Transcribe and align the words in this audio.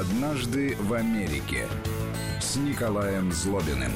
Однажды 0.00 0.74
в 0.80 0.94
Америке 0.94 1.68
с 2.40 2.56
Николаем 2.56 3.30
Злобиным. 3.30 3.92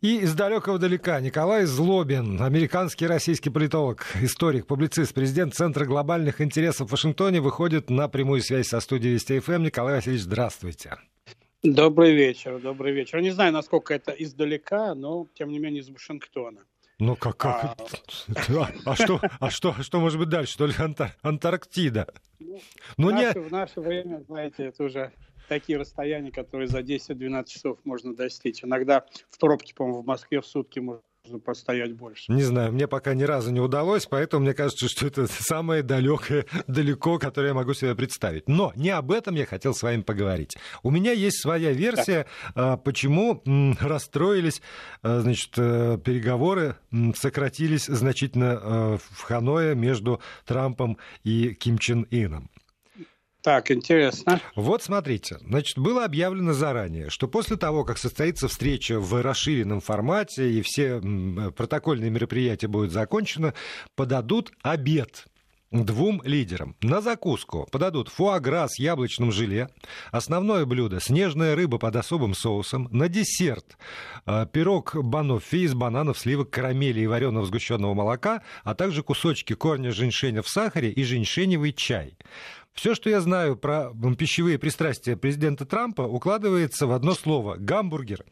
И 0.00 0.20
из 0.20 0.32
далекого 0.34 0.78
далека 0.78 1.20
Николай 1.20 1.66
Злобин, 1.66 2.40
американский 2.40 3.06
российский 3.06 3.50
политолог, 3.50 4.06
историк, 4.22 4.66
публицист, 4.66 5.12
президент 5.12 5.54
Центра 5.54 5.84
глобальных 5.84 6.40
интересов 6.40 6.88
в 6.88 6.92
Вашингтоне, 6.92 7.42
выходит 7.42 7.90
на 7.90 8.08
прямую 8.08 8.40
связь 8.40 8.68
со 8.68 8.80
студией 8.80 9.14
Вести 9.14 9.38
ФМ. 9.38 9.64
Николай 9.64 9.96
Васильевич, 9.96 10.22
здравствуйте. 10.22 10.96
Добрый 11.62 12.14
вечер, 12.14 12.58
добрый 12.58 12.94
вечер. 12.94 13.20
Не 13.20 13.32
знаю, 13.32 13.52
насколько 13.52 13.92
это 13.92 14.12
издалека, 14.12 14.94
но 14.94 15.26
тем 15.34 15.50
не 15.50 15.58
менее 15.58 15.82
из 15.82 15.90
Вашингтона. 15.90 16.62
Ну 17.00 17.16
как, 17.16 17.38
как? 17.38 17.64
А, 17.64 17.76
а, 17.78 18.68
а, 18.84 18.94
что, 18.94 19.20
а 19.40 19.50
что, 19.50 19.74
что 19.82 20.00
может 20.00 20.18
быть 20.18 20.28
дальше? 20.28 20.58
То 20.58 20.66
ли 20.66 20.74
Антар... 20.78 21.16
Антарктида? 21.22 22.12
Ну, 22.38 22.58
ну 22.98 23.08
в, 23.08 23.12
наше, 23.12 23.38
не... 23.38 23.44
в 23.44 23.50
наше 23.50 23.80
время, 23.80 24.22
знаете, 24.28 24.64
это 24.66 24.84
уже 24.84 25.12
такие 25.48 25.78
расстояния, 25.78 26.30
которые 26.30 26.68
за 26.68 26.80
10-12 26.80 27.46
часов 27.46 27.78
можно 27.84 28.14
достичь. 28.14 28.62
Иногда 28.62 29.06
в 29.30 29.38
пробке, 29.38 29.74
по-моему, 29.74 30.02
в 30.02 30.06
Москве 30.06 30.42
в 30.42 30.46
сутки 30.46 30.78
можно 30.78 31.02
постоять 31.44 31.92
больше. 31.94 32.32
Не 32.32 32.42
знаю, 32.42 32.72
мне 32.72 32.88
пока 32.88 33.14
ни 33.14 33.22
разу 33.22 33.50
не 33.50 33.60
удалось, 33.60 34.06
поэтому 34.06 34.44
мне 34.44 34.54
кажется, 34.54 34.88
что 34.88 35.06
это 35.06 35.26
самое 35.30 35.82
далекое 35.82 36.46
далеко, 36.66 37.18
которое 37.18 37.48
я 37.48 37.54
могу 37.54 37.74
себе 37.74 37.94
представить. 37.94 38.48
Но 38.48 38.72
не 38.76 38.90
об 38.90 39.12
этом 39.12 39.34
я 39.34 39.46
хотел 39.46 39.74
с 39.74 39.82
вами 39.82 40.02
поговорить. 40.02 40.56
У 40.82 40.90
меня 40.90 41.12
есть 41.12 41.40
своя 41.40 41.72
версия, 41.72 42.26
так. 42.54 42.82
почему 42.82 43.42
расстроились, 43.80 44.62
а, 45.02 45.20
значит, 45.20 45.52
э, 45.56 45.98
переговоры 46.04 46.76
сократились 47.14 47.86
значительно 47.86 48.60
э, 48.60 48.98
в 49.10 49.22
Ханое 49.22 49.74
между 49.74 50.20
Трампом 50.44 50.98
и 51.22 51.54
Ким 51.54 51.78
Чен 51.78 52.06
Ином. 52.10 52.50
Так, 53.42 53.70
интересно. 53.70 54.40
Вот 54.54 54.82
смотрите, 54.82 55.38
значит, 55.40 55.78
было 55.78 56.04
объявлено 56.04 56.52
заранее, 56.52 57.08
что 57.08 57.26
после 57.26 57.56
того, 57.56 57.84
как 57.84 57.96
состоится 57.96 58.48
встреча 58.48 59.00
в 59.00 59.22
расширенном 59.22 59.80
формате 59.80 60.50
и 60.50 60.62
все 60.62 61.00
протокольные 61.56 62.10
мероприятия 62.10 62.68
будут 62.68 62.92
закончены, 62.92 63.54
подадут 63.96 64.52
обед 64.62 65.26
двум 65.70 66.20
лидерам. 66.24 66.76
На 66.82 67.00
закуску 67.00 67.68
подадут 67.70 68.08
фуагра 68.08 68.66
с 68.68 68.78
яблочным 68.78 69.30
желе, 69.30 69.68
основное 70.10 70.66
блюдо– 70.66 70.98
снежная 71.00 71.54
рыба 71.54 71.78
под 71.78 71.96
особым 71.96 72.34
соусом, 72.34 72.88
на 72.90 73.08
десерт 73.08 73.78
э,– 74.26 74.46
пирог 74.52 74.96
банофи 74.96 75.64
из 75.64 75.74
бананов, 75.74 76.18
сливок, 76.18 76.50
карамели 76.50 77.00
и 77.00 77.06
вареного 77.06 77.46
сгущенного 77.46 77.94
молока, 77.94 78.42
а 78.64 78.74
также 78.74 79.02
кусочки 79.02 79.54
корня 79.54 79.92
женьшеня 79.92 80.42
в 80.42 80.48
сахаре 80.48 80.90
и 80.90 81.04
женьшеневый 81.04 81.72
чай. 81.72 82.16
Все, 82.72 82.94
что 82.94 83.10
я 83.10 83.20
знаю 83.20 83.56
про 83.56 83.92
пищевые 84.16 84.58
пристрастия 84.58 85.16
президента 85.16 85.66
Трампа, 85.66 86.02
укладывается 86.02 86.86
в 86.86 86.92
одно 86.92 87.14
слово– 87.14 87.56
гамбургер. 87.58 88.24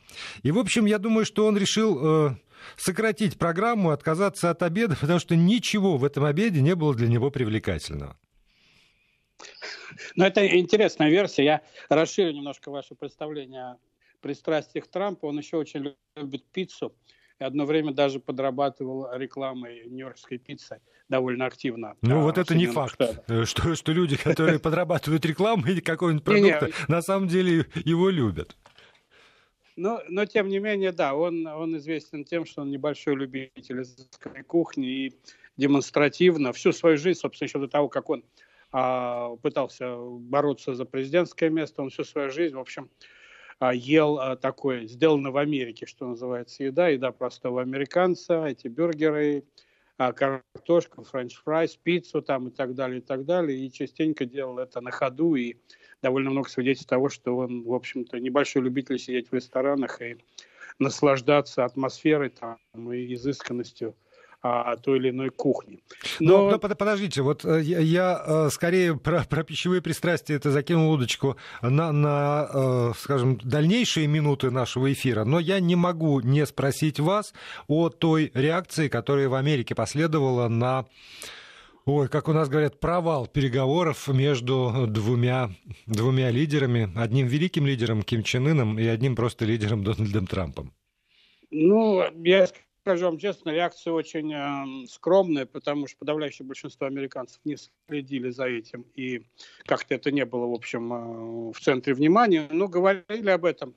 И, 0.42 0.50
в 0.50 0.58
общем, 0.58 0.86
я 0.86 0.98
думаю, 0.98 1.24
что 1.24 1.46
он 1.46 1.56
решил 1.58 2.28
э, 2.28 2.36
сократить 2.76 3.38
программу, 3.38 3.90
отказаться 3.90 4.50
от 4.50 4.62
обеда, 4.62 4.96
потому 5.00 5.18
что 5.18 5.36
ничего 5.36 5.96
в 5.96 6.04
этом 6.04 6.24
обеде 6.24 6.60
не 6.60 6.74
было 6.74 6.94
для 6.94 7.08
него 7.08 7.30
привлекательного. 7.30 8.18
Ну, 10.16 10.24
это 10.24 10.46
интересная 10.58 11.10
версия. 11.10 11.44
Я 11.44 11.62
расширю 11.88 12.32
немножко 12.32 12.70
ваше 12.70 12.94
представление 12.94 13.62
о 13.62 13.76
пристрастиях 14.20 14.88
Трампа. 14.88 15.26
Он 15.26 15.38
еще 15.38 15.56
очень 15.56 15.94
любит 16.16 16.44
пиццу 16.52 16.94
и 17.38 17.44
одно 17.44 17.64
время 17.64 17.92
даже 17.92 18.20
подрабатывал 18.20 19.08
рекламой 19.14 19.84
нью-йоркской 19.86 20.38
пиццы 20.38 20.80
довольно 21.08 21.46
активно. 21.46 21.94
Ну, 22.02 22.20
а, 22.20 22.22
вот 22.22 22.38
это 22.38 22.54
не 22.54 22.66
факт, 22.66 22.94
Штатах. 22.94 23.24
Э, 23.28 23.44
что, 23.44 23.74
что 23.74 23.92
люди, 23.92 24.16
которые 24.16 24.58
подрабатывают 24.58 25.24
рекламой 25.24 25.80
какого-нибудь 25.80 26.24
продукта, 26.24 26.70
на 26.88 27.02
самом 27.02 27.28
деле 27.28 27.66
его 27.84 28.10
любят. 28.10 28.56
Но, 29.76 30.02
но 30.08 30.26
тем 30.26 30.48
не 30.48 30.58
менее, 30.58 30.90
да, 30.90 31.14
он, 31.14 31.46
он 31.46 31.76
известен 31.76 32.24
тем, 32.24 32.44
что 32.44 32.62
он 32.62 32.70
небольшой 32.70 33.14
любитель 33.14 33.82
изысканной 33.82 34.42
кухни 34.42 34.88
и 34.88 35.14
демонстративно 35.56 36.52
всю 36.52 36.72
свою 36.72 36.98
жизнь, 36.98 37.20
собственно, 37.20 37.46
еще 37.46 37.60
до 37.60 37.68
того, 37.68 37.88
как 37.88 38.10
он 38.10 38.24
а, 38.72 39.36
пытался 39.36 39.96
бороться 39.96 40.74
за 40.74 40.84
президентское 40.84 41.48
место, 41.48 41.82
он 41.82 41.90
всю 41.90 42.02
свою 42.02 42.30
жизнь, 42.30 42.56
в 42.56 42.60
общем, 42.60 42.90
а, 42.90 43.17
ел 43.60 44.18
а, 44.18 44.36
такое, 44.36 44.86
сделано 44.86 45.30
в 45.30 45.36
Америке, 45.36 45.86
что 45.86 46.06
называется, 46.06 46.64
еда, 46.64 46.88
еда 46.88 47.12
простого 47.12 47.60
американца, 47.60 48.44
эти 48.46 48.68
бюргеры, 48.68 49.44
а, 49.96 50.12
картошку, 50.12 51.02
French 51.02 51.39
fries, 51.39 51.76
пиццу 51.76 52.22
там 52.22 52.48
и 52.48 52.50
так 52.50 52.74
далее, 52.74 52.98
и 52.98 53.02
так 53.02 53.24
далее. 53.24 53.58
И 53.58 53.72
частенько 53.72 54.26
делал 54.26 54.58
это 54.58 54.80
на 54.80 54.92
ходу, 54.92 55.34
и 55.34 55.56
довольно 56.02 56.30
много 56.30 56.48
свидетельств 56.48 56.88
того, 56.88 57.08
что 57.08 57.36
он, 57.36 57.64
в 57.64 57.74
общем-то, 57.74 58.20
небольшой 58.20 58.62
любитель 58.62 58.98
сидеть 58.98 59.28
в 59.30 59.34
ресторанах 59.34 60.00
и 60.00 60.18
наслаждаться 60.78 61.64
атмосферой 61.64 62.30
там, 62.30 62.58
и 62.92 63.12
изысканностью 63.14 63.96
а, 64.42 64.76
той 64.76 64.98
или 64.98 65.10
иной 65.10 65.30
кухни. 65.30 65.80
Но, 66.20 66.50
но, 66.50 66.50
но 66.50 66.58
подождите, 66.58 67.22
вот 67.22 67.44
э, 67.44 67.60
я, 67.62 67.80
я 67.80 68.22
э, 68.24 68.48
скорее 68.50 68.96
про, 68.96 69.24
про 69.24 69.42
пищевые 69.42 69.82
пристрастия 69.82 70.34
это 70.34 70.50
закинул 70.50 70.92
удочку 70.92 71.36
на, 71.60 71.90
на, 71.90 72.48
э, 72.52 72.92
скажем, 72.96 73.38
дальнейшие 73.38 74.06
минуты 74.06 74.50
нашего 74.50 74.92
эфира, 74.92 75.24
но 75.24 75.40
я 75.40 75.58
не 75.58 75.74
могу 75.74 76.20
не 76.20 76.46
спросить 76.46 77.00
вас 77.00 77.34
о 77.66 77.88
той 77.88 78.30
реакции, 78.34 78.88
которая 78.88 79.28
в 79.28 79.34
Америке 79.34 79.74
последовала 79.74 80.48
на 80.48 80.86
Ой, 81.84 82.06
как 82.08 82.28
у 82.28 82.34
нас 82.34 82.50
говорят, 82.50 82.80
провал 82.80 83.26
переговоров 83.26 84.08
между 84.08 84.84
двумя, 84.86 85.48
двумя 85.86 86.30
лидерами. 86.30 86.92
Одним 86.94 87.26
великим 87.28 87.66
лидером 87.66 88.02
Ким 88.02 88.22
Чен 88.22 88.46
Ыном 88.46 88.78
и 88.78 88.86
одним 88.86 89.16
просто 89.16 89.46
лидером 89.46 89.82
Дональдом 89.84 90.26
Трампом. 90.26 90.74
Ну, 91.50 92.04
я 92.22 92.46
скажу 92.88 93.04
вам 93.04 93.18
честно, 93.18 93.50
реакция 93.50 93.92
очень 93.92 94.32
э, 94.32 94.86
скромная, 94.86 95.44
потому 95.44 95.86
что 95.86 95.98
подавляющее 95.98 96.46
большинство 96.46 96.86
американцев 96.86 97.38
не 97.44 97.58
следили 97.86 98.30
за 98.30 98.46
этим, 98.46 98.86
и 98.94 99.26
как-то 99.66 99.94
это 99.94 100.10
не 100.10 100.24
было, 100.24 100.46
в 100.46 100.54
общем, 100.54 101.50
э, 101.50 101.52
в 101.52 101.60
центре 101.60 101.92
внимания, 101.92 102.48
но 102.50 102.66
говорили 102.66 103.28
об 103.28 103.44
этом. 103.44 103.74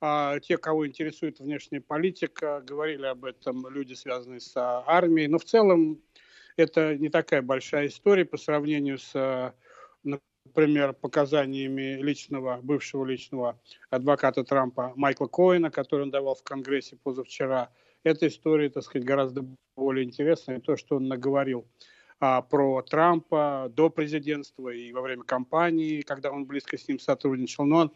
А 0.00 0.40
те, 0.40 0.56
кого 0.56 0.86
интересует 0.86 1.38
внешняя 1.38 1.82
политика, 1.82 2.62
говорили 2.66 3.04
об 3.04 3.26
этом 3.26 3.68
люди, 3.68 3.92
связанные 3.92 4.40
с 4.40 4.56
а, 4.56 4.82
армией. 4.86 5.28
Но 5.28 5.38
в 5.38 5.44
целом 5.44 6.00
это 6.56 6.96
не 6.96 7.10
такая 7.10 7.42
большая 7.42 7.88
история 7.88 8.24
по 8.24 8.38
сравнению 8.38 8.98
с, 8.98 9.54
например, 10.02 10.94
показаниями 10.94 12.00
личного, 12.00 12.58
бывшего 12.62 13.04
личного 13.04 13.60
адвоката 13.90 14.44
Трампа 14.44 14.94
Майкла 14.96 15.26
Коэна, 15.26 15.70
который 15.70 16.02
он 16.02 16.10
давал 16.10 16.34
в 16.36 16.42
Конгрессе 16.42 16.96
позавчера– 16.96 17.68
эта 18.06 18.28
история, 18.28 18.70
так 18.70 18.84
сказать, 18.84 19.06
гораздо 19.06 19.44
более 19.76 20.04
интересная. 20.04 20.60
То, 20.60 20.76
что 20.76 20.96
он 20.96 21.08
наговорил 21.08 21.66
а, 22.20 22.40
про 22.42 22.82
Трампа 22.82 23.70
до 23.74 23.90
президентства 23.90 24.68
и 24.68 24.92
во 24.92 25.02
время 25.02 25.24
кампании, 25.24 26.02
когда 26.02 26.30
он 26.30 26.46
близко 26.46 26.78
с 26.78 26.86
ним 26.88 26.98
сотрудничал. 26.98 27.64
Но 27.64 27.76
он, 27.76 27.92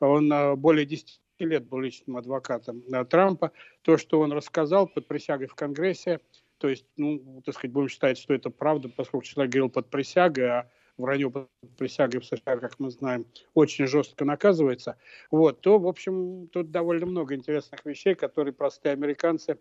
он 0.00 0.32
а, 0.32 0.56
более 0.56 0.84
10 0.84 1.20
лет 1.38 1.66
был 1.66 1.80
личным 1.80 2.16
адвокатом 2.16 2.82
а, 2.92 3.04
Трампа. 3.04 3.52
То, 3.82 3.96
что 3.96 4.20
он 4.20 4.32
рассказал 4.32 4.88
под 4.88 5.06
присягой 5.06 5.46
в 5.46 5.54
Конгрессе, 5.54 6.20
то 6.58 6.68
есть, 6.68 6.86
ну, 6.96 7.42
так 7.44 7.54
сказать, 7.54 7.72
будем 7.72 7.88
считать, 7.88 8.18
что 8.18 8.34
это 8.34 8.50
правда, 8.50 8.88
поскольку 8.88 9.24
человек 9.24 9.52
говорил 9.52 9.70
под 9.70 9.88
присягой, 9.88 10.48
а 10.48 10.70
вранье 10.98 11.30
под 11.30 11.48
присягой 11.76 12.20
в 12.20 12.24
США, 12.26 12.56
как 12.58 12.78
мы 12.78 12.90
знаем, 12.90 13.26
очень 13.54 13.86
жестко 13.86 14.24
наказывается, 14.24 14.96
вот, 15.30 15.60
то, 15.60 15.78
в 15.78 15.86
общем, 15.86 16.48
тут 16.48 16.70
довольно 16.70 17.06
много 17.06 17.34
интересных 17.34 17.84
вещей, 17.84 18.14
которые 18.14 18.54
простые 18.54 18.92
американцы 18.92 19.58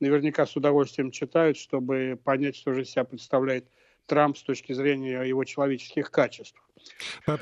наверняка 0.00 0.46
с 0.46 0.56
удовольствием 0.56 1.10
читают, 1.10 1.56
чтобы 1.56 2.18
понять, 2.24 2.56
что 2.56 2.72
же 2.72 2.84
себя 2.84 3.04
представляет 3.04 3.66
Трамп 4.06 4.36
с 4.36 4.42
точки 4.42 4.72
зрения 4.72 5.22
его 5.22 5.44
человеческих 5.44 6.10
качеств. 6.10 6.65
А 7.26 7.36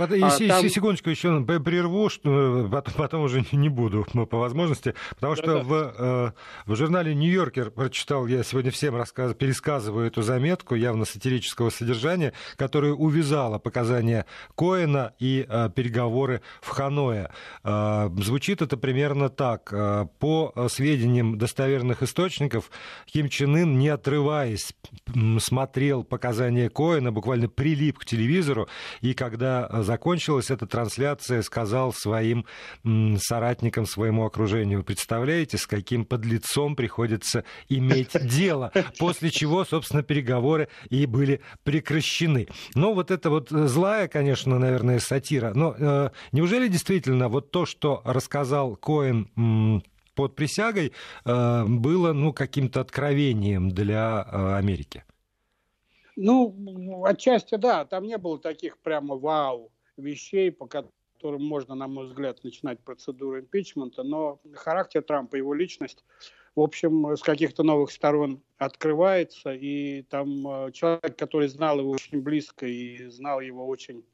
там... 0.48 0.68
Секундочку 0.68 1.10
еще 1.10 1.44
прерву, 1.44 2.08
что 2.08 2.68
потом, 2.70 2.94
потом 2.94 3.22
уже 3.22 3.44
не 3.52 3.68
буду 3.68 4.06
по 4.26 4.38
возможности, 4.38 4.94
потому 5.10 5.36
что 5.36 5.58
в, 5.60 5.94
э, 5.96 6.32
в 6.66 6.76
журнале 6.76 7.14
«Нью-Йоркер» 7.14 7.70
прочитал, 7.70 8.26
я 8.26 8.42
сегодня 8.42 8.70
всем 8.70 8.96
рассказ, 8.96 9.34
пересказываю 9.34 10.06
эту 10.06 10.22
заметку 10.22 10.74
явно 10.74 11.04
сатирического 11.04 11.70
содержания, 11.70 12.32
которая 12.56 12.92
увязала 12.92 13.58
показания 13.58 14.26
Коэна 14.56 15.12
и 15.18 15.46
э, 15.48 15.70
переговоры 15.74 16.40
в 16.60 16.68
Ханое. 16.70 17.30
Э, 17.62 18.08
звучит 18.18 18.62
это 18.62 18.76
примерно 18.76 19.28
так. 19.28 19.72
По 20.18 20.68
сведениям 20.68 21.38
достоверных 21.38 22.02
источников, 22.02 22.70
Ким 23.06 23.28
Чен 23.28 23.56
Ын, 23.56 23.78
не 23.78 23.88
отрываясь, 23.88 24.74
смотрел 25.38 26.04
показания 26.04 26.70
Коэна, 26.70 27.12
буквально 27.12 27.48
прилип 27.48 27.98
к 27.98 28.04
телевизору, 28.04 28.68
и 29.00 29.14
когда 29.14 29.33
когда 29.34 29.68
закончилась 29.82 30.48
эта 30.52 30.64
трансляция, 30.64 31.42
сказал 31.42 31.92
своим 31.92 32.46
соратникам, 33.18 33.84
своему 33.84 34.24
окружению, 34.26 34.78
вы 34.78 34.84
представляете, 34.84 35.58
с 35.58 35.66
каким 35.66 36.04
подлецом 36.04 36.76
приходится 36.76 37.42
иметь 37.68 38.12
дело, 38.22 38.70
после 38.96 39.30
чего, 39.30 39.64
собственно, 39.64 40.04
переговоры 40.04 40.68
и 40.88 41.06
были 41.06 41.40
прекращены. 41.64 42.46
Но 42.76 42.94
вот 42.94 43.10
это 43.10 43.28
вот 43.28 43.48
злая, 43.50 44.06
конечно, 44.06 44.56
наверное, 44.60 45.00
сатира, 45.00 45.52
но 45.52 45.74
э, 45.76 46.10
неужели 46.30 46.68
действительно 46.68 47.28
вот 47.28 47.50
то, 47.50 47.66
что 47.66 48.02
рассказал 48.04 48.76
Коэн 48.76 49.82
под 50.14 50.36
присягой, 50.36 50.92
э, 51.24 51.64
было 51.66 52.12
ну, 52.12 52.32
каким-то 52.32 52.80
откровением 52.80 53.70
для 53.70 54.24
э, 54.30 54.54
Америки? 54.58 55.02
Ну, 56.16 57.04
отчасти 57.04 57.56
да, 57.56 57.84
там 57.84 58.04
не 58.04 58.18
было 58.18 58.38
таких 58.38 58.78
прямо 58.78 59.16
вау 59.16 59.72
вещей, 59.96 60.50
по 60.50 60.66
которым 60.66 61.44
можно, 61.44 61.74
на 61.74 61.88
мой 61.88 62.06
взгляд, 62.06 62.42
начинать 62.44 62.80
процедуру 62.80 63.40
импичмента, 63.40 64.02
но 64.02 64.40
характер 64.54 65.02
Трампа, 65.02 65.36
его 65.36 65.54
личность, 65.54 66.04
в 66.54 66.60
общем, 66.60 67.16
с 67.16 67.22
каких-то 67.22 67.64
новых 67.64 67.90
сторон 67.90 68.40
открывается, 68.58 69.52
и 69.52 70.02
там 70.02 70.46
э, 70.46 70.72
человек, 70.72 71.16
который 71.16 71.48
знал 71.48 71.80
его 71.80 71.90
очень 71.90 72.22
близко 72.22 72.66
и 72.66 73.08
знал 73.08 73.40
его 73.40 73.66
очень 73.66 74.04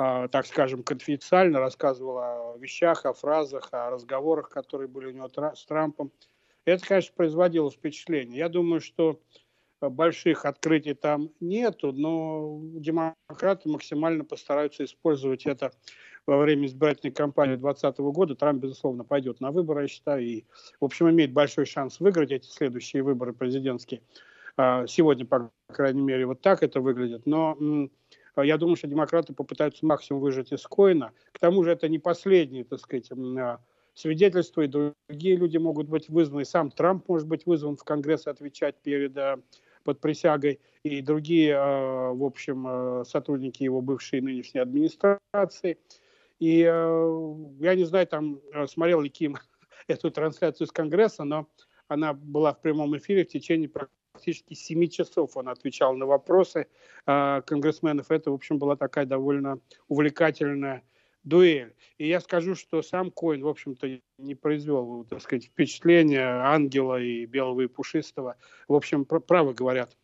а, 0.00 0.28
так 0.28 0.46
скажем, 0.46 0.84
конфиденциально 0.84 1.58
рассказывал 1.58 2.18
о 2.18 2.56
вещах, 2.56 3.04
о 3.04 3.12
фразах, 3.12 3.68
о 3.72 3.90
разговорах, 3.90 4.48
которые 4.48 4.86
были 4.86 5.06
у 5.06 5.10
него 5.10 5.28
с 5.28 5.66
Трампом. 5.66 6.12
Это, 6.64 6.86
конечно, 6.86 7.12
производило 7.16 7.68
впечатление. 7.68 8.38
Я 8.38 8.48
думаю, 8.48 8.80
что 8.80 9.20
больших 9.80 10.44
открытий 10.44 10.94
там 10.94 11.30
нету, 11.40 11.92
но 11.92 12.60
демократы 12.74 13.68
максимально 13.68 14.24
постараются 14.24 14.84
использовать 14.84 15.46
это 15.46 15.72
во 16.26 16.38
время 16.38 16.66
избирательной 16.66 17.12
кампании 17.12 17.56
2020 17.56 17.98
года. 18.12 18.34
Трамп, 18.34 18.62
безусловно, 18.62 19.04
пойдет 19.04 19.40
на 19.40 19.50
выборы, 19.50 19.82
я 19.82 19.88
считаю, 19.88 20.24
и, 20.24 20.44
в 20.80 20.84
общем, 20.84 21.08
имеет 21.10 21.32
большой 21.32 21.64
шанс 21.64 22.00
выиграть 22.00 22.32
эти 22.32 22.46
следующие 22.46 23.02
выборы 23.02 23.32
президентские. 23.32 24.02
А, 24.56 24.86
сегодня, 24.86 25.24
по 25.24 25.50
крайней 25.72 26.02
мере, 26.02 26.26
вот 26.26 26.40
так 26.42 26.62
это 26.62 26.80
выглядит. 26.80 27.24
Но 27.24 27.56
а 28.34 28.44
я 28.44 28.56
думаю, 28.56 28.76
что 28.76 28.86
демократы 28.86 29.32
попытаются 29.32 29.84
максимум 29.84 30.22
выжать 30.22 30.52
из 30.52 30.64
Коина. 30.64 31.12
К 31.32 31.38
тому 31.40 31.64
же 31.64 31.72
это 31.72 31.88
не 31.88 31.98
последние, 31.98 32.64
так 32.64 32.78
сказать, 32.80 33.10
а, 33.10 33.58
свидетельства, 33.94 34.62
и 34.62 34.68
другие 34.68 35.36
люди 35.36 35.56
могут 35.56 35.88
быть 35.88 36.08
вызваны. 36.08 36.44
Сам 36.44 36.70
Трамп 36.70 37.08
может 37.08 37.26
быть 37.26 37.46
вызван 37.46 37.76
в 37.76 37.84
Конгресс 37.84 38.26
отвечать 38.26 38.76
перед 38.82 39.16
под 39.88 40.02
присягой, 40.02 40.60
и 40.82 41.00
другие, 41.00 41.56
в 41.56 42.22
общем, 42.22 43.04
сотрудники 43.06 43.62
его 43.62 43.80
бывшей 43.80 44.20
нынешней 44.20 44.60
администрации. 44.60 45.78
И 46.38 46.58
я 46.58 47.74
не 47.74 47.84
знаю, 47.84 48.06
там 48.06 48.38
смотрел 48.66 49.00
ли 49.00 49.08
Ким 49.08 49.38
эту 49.88 50.10
трансляцию 50.10 50.66
с 50.66 50.72
Конгресса, 50.72 51.24
но 51.24 51.48
она 51.88 52.12
была 52.12 52.52
в 52.52 52.60
прямом 52.60 52.98
эфире 52.98 53.24
в 53.24 53.28
течение 53.28 53.70
практически 54.18 54.52
7 54.52 54.88
часов 54.88 55.36
он 55.36 55.48
отвечал 55.48 55.94
на 55.94 56.04
вопросы 56.04 56.66
э, 57.06 57.42
конгрессменов. 57.46 58.10
Это, 58.10 58.30
в 58.30 58.34
общем, 58.34 58.58
была 58.58 58.76
такая 58.76 59.06
довольно 59.06 59.58
увлекательная 59.88 60.82
дуэль. 61.24 61.74
И 61.98 62.08
я 62.08 62.20
скажу, 62.20 62.54
что 62.54 62.82
сам 62.82 63.10
Коин, 63.10 63.42
в 63.42 63.48
общем-то, 63.48 64.00
не 64.18 64.34
произвел, 64.34 65.04
так 65.08 65.20
сказать, 65.20 65.46
впечатления 65.46 66.24
ангела 66.24 67.00
и 67.00 67.26
белого 67.26 67.62
и 67.62 67.66
пушистого. 67.66 68.36
В 68.68 68.74
общем, 68.74 69.04
право 69.04 69.52
говорят 69.52 69.96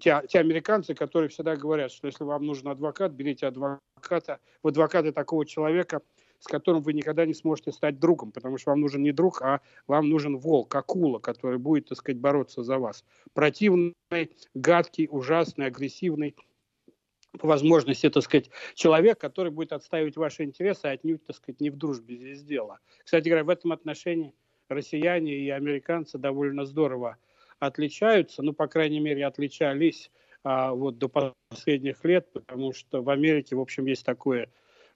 те, 0.00 0.22
те 0.28 0.38
американцы, 0.38 0.94
которые 0.94 1.28
всегда 1.28 1.56
говорят, 1.56 1.92
что 1.92 2.06
если 2.06 2.24
вам 2.24 2.46
нужен 2.46 2.68
адвокат, 2.68 3.12
берите 3.12 3.46
адвоката, 3.46 4.40
в 4.62 4.68
адвоката 4.68 5.12
такого 5.12 5.44
человека, 5.44 6.02
с 6.38 6.46
которым 6.46 6.82
вы 6.82 6.92
никогда 6.92 7.24
не 7.24 7.34
сможете 7.34 7.70
стать 7.70 8.00
другом, 8.00 8.32
потому 8.32 8.58
что 8.58 8.70
вам 8.70 8.80
нужен 8.80 9.02
не 9.02 9.12
друг, 9.12 9.42
а 9.42 9.60
вам 9.86 10.08
нужен 10.08 10.38
волк, 10.38 10.74
акула, 10.74 11.20
который 11.20 11.58
будет, 11.58 11.88
так 11.88 11.98
сказать, 11.98 12.18
бороться 12.18 12.64
за 12.64 12.78
вас. 12.78 13.04
Противный, 13.32 13.94
гадкий, 14.54 15.08
ужасный, 15.08 15.66
агрессивный, 15.66 16.34
по 17.38 17.48
возможности, 17.48 18.10
так 18.10 18.22
сказать, 18.22 18.50
человек, 18.74 19.18
который 19.18 19.50
будет 19.50 19.72
отстаивать 19.72 20.16
ваши 20.16 20.44
интересы, 20.44 20.86
а 20.86 20.90
отнюдь, 20.90 21.24
так 21.24 21.36
сказать, 21.36 21.60
не 21.60 21.70
в 21.70 21.76
дружбе 21.76 22.16
здесь 22.16 22.42
дело. 22.42 22.78
Кстати 23.04 23.28
говоря, 23.28 23.44
в 23.44 23.48
этом 23.48 23.72
отношении 23.72 24.34
россияне 24.68 25.34
и 25.34 25.50
американцы 25.50 26.18
довольно 26.18 26.64
здорово 26.64 27.16
отличаются, 27.58 28.42
ну, 28.42 28.52
по 28.52 28.66
крайней 28.66 29.00
мере, 29.00 29.24
отличались 29.24 30.10
а, 30.44 30.72
вот 30.72 30.98
до 30.98 31.08
последних 31.08 32.04
лет, 32.04 32.32
потому 32.32 32.72
что 32.72 33.02
в 33.02 33.08
Америке, 33.08 33.56
в 33.56 33.60
общем, 33.60 33.86
есть 33.86 34.04
такое 34.04 34.50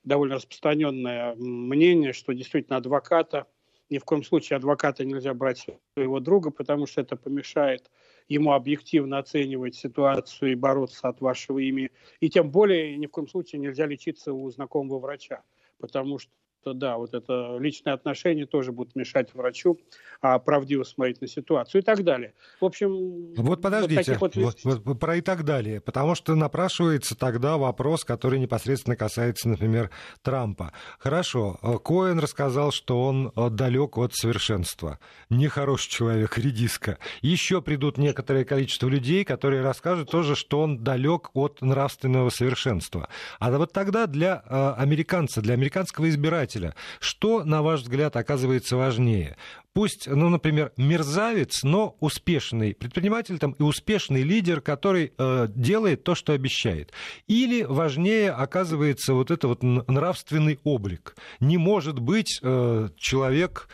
довольно 0.04 0.36
распространенное 0.36 1.34
мнение, 1.36 2.12
что 2.12 2.32
действительно 2.32 2.76
адвоката, 2.76 3.46
ни 3.88 3.98
в 3.98 4.04
коем 4.04 4.24
случае 4.24 4.56
адвоката 4.56 5.04
нельзя 5.04 5.32
брать 5.32 5.66
своего 5.94 6.20
друга, 6.20 6.50
потому 6.50 6.86
что 6.86 7.00
это 7.00 7.16
помешает 7.16 7.90
ему 8.28 8.52
объективно 8.52 9.18
оценивать 9.18 9.74
ситуацию 9.74 10.52
и 10.52 10.54
бороться 10.54 11.08
от 11.08 11.20
вашего 11.20 11.58
имени. 11.58 11.90
И 12.20 12.28
тем 12.28 12.50
более 12.50 12.96
ни 12.96 13.06
в 13.06 13.10
коем 13.10 13.28
случае 13.28 13.60
нельзя 13.60 13.86
лечиться 13.86 14.32
у 14.32 14.50
знакомого 14.50 14.98
врача, 14.98 15.42
потому 15.78 16.18
что 16.18 16.32
что 16.66 16.74
да, 16.74 16.96
вот 16.96 17.14
это 17.14 17.58
личные 17.60 17.94
отношения 17.94 18.44
тоже 18.44 18.72
будут 18.72 18.96
мешать 18.96 19.32
врачу 19.34 19.78
а, 20.20 20.40
правдиво 20.40 20.82
смотреть 20.82 21.20
на 21.20 21.28
ситуацию 21.28 21.82
и 21.82 21.84
так 21.84 22.02
далее. 22.02 22.34
В 22.60 22.64
общем... 22.64 23.34
Вот 23.36 23.62
подождите, 23.62 24.16
вот, 24.18 24.34
вот, 24.34 24.56
вот 24.64 24.98
про 24.98 25.16
и 25.16 25.20
так 25.20 25.44
далее, 25.44 25.80
потому 25.80 26.16
что 26.16 26.34
напрашивается 26.34 27.16
тогда 27.16 27.56
вопрос, 27.56 28.04
который 28.04 28.40
непосредственно 28.40 28.96
касается, 28.96 29.48
например, 29.48 29.90
Трампа. 30.22 30.72
Хорошо, 30.98 31.54
Коэн 31.84 32.18
рассказал, 32.18 32.72
что 32.72 33.00
он 33.04 33.30
э, 33.36 33.48
далек 33.50 33.96
от 33.96 34.14
совершенства, 34.14 34.98
нехороший 35.30 35.90
человек, 35.90 36.36
редиска. 36.38 36.98
Еще 37.22 37.62
придут 37.62 37.96
некоторое 37.96 38.44
количество 38.44 38.88
людей, 38.88 39.24
которые 39.24 39.62
расскажут 39.62 40.10
тоже, 40.10 40.34
что 40.34 40.62
он 40.62 40.82
далек 40.82 41.30
от 41.34 41.60
нравственного 41.60 42.30
совершенства. 42.30 43.08
А 43.38 43.56
вот 43.56 43.72
тогда 43.72 44.06
для 44.06 44.42
э, 44.44 44.74
американца, 44.78 45.40
для 45.40 45.54
американского 45.54 46.08
избирателя, 46.08 46.55
предпринимателя. 46.56 46.74
Что, 47.00 47.44
на 47.44 47.62
ваш 47.62 47.82
взгляд, 47.82 48.16
оказывается 48.16 48.76
важнее? 48.76 49.36
Пусть, 49.72 50.08
ну, 50.08 50.28
например, 50.28 50.72
мерзавец, 50.76 51.62
но 51.62 51.96
успешный 52.00 52.74
предприниматель 52.74 53.38
там, 53.38 53.52
и 53.52 53.62
успешный 53.62 54.22
лидер, 54.22 54.60
который 54.60 55.12
э, 55.18 55.48
делает 55.50 56.02
то, 56.02 56.14
что 56.14 56.32
обещает. 56.32 56.92
Или 57.26 57.62
важнее 57.62 58.30
оказывается 58.30 59.12
вот 59.12 59.30
это 59.30 59.48
вот 59.48 59.62
нравственный 59.62 60.58
облик. 60.64 61.14
Не 61.40 61.58
может 61.58 61.98
быть 61.98 62.40
э, 62.42 62.88
человек 62.96 63.68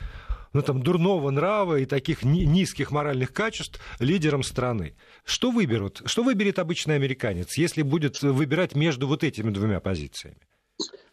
ну, 0.53 0.63
там, 0.63 0.83
дурного 0.83 1.31
нрава 1.31 1.79
и 1.79 1.87
таких 1.87 2.25
низких 2.25 2.91
моральных 2.91 3.33
качеств 3.33 3.81
лидером 4.01 4.43
страны. 4.43 4.95
Что 5.25 5.51
выберут? 5.51 6.03
Что 6.05 6.25
выберет 6.25 6.59
обычный 6.59 6.97
американец, 6.97 7.57
если 7.57 7.83
будет 7.83 8.21
выбирать 8.23 8.75
между 8.75 9.07
вот 9.07 9.23
этими 9.23 9.51
двумя 9.51 9.81
позициями? 9.81 10.37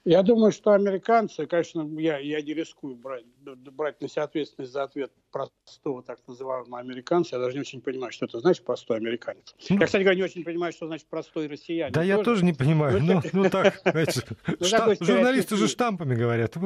Я 0.10 0.24
думаю, 0.24 0.52
что 0.52 0.72
американцы, 0.72 1.46
конечно, 1.46 1.88
я, 2.00 2.18
я 2.18 2.42
не 2.42 2.56
рискую 2.56 2.96
брать, 2.96 3.26
брать 3.44 4.02
на 4.02 4.08
себя 4.08 4.24
ответственность 4.24 4.74
за 4.74 4.82
ответ 4.82 5.12
простого 5.30 6.02
так 6.02 6.18
называемого 6.26 6.80
американца. 6.80 7.36
Я 7.36 7.44
даже 7.44 7.54
не 7.54 7.62
очень 7.62 7.80
понимаю, 7.80 8.12
что 8.12 8.26
это 8.26 8.40
значит 8.40 8.66
простой 8.66 8.98
американец. 8.98 9.54
Ну, 9.70 9.80
я, 9.80 9.86
кстати 9.86 10.02
говоря, 10.02 10.18
не 10.18 10.24
очень 10.24 10.44
понимаю, 10.44 10.74
что 10.74 10.88
значит 10.88 11.06
простой 11.10 11.46
россиянин. 11.46 11.94
Да, 11.94 12.00
тоже. 12.00 12.08
я 12.10 12.24
тоже 12.24 12.44
не 12.44 12.54
понимаю. 12.54 13.00
Ну, 13.04 13.22
ну 13.34 13.50
так, 13.52 13.80
ну, 13.86 14.96
журналисты 15.00 15.56
же 15.58 15.68
штампами 15.68 16.16
говорят. 16.16 16.58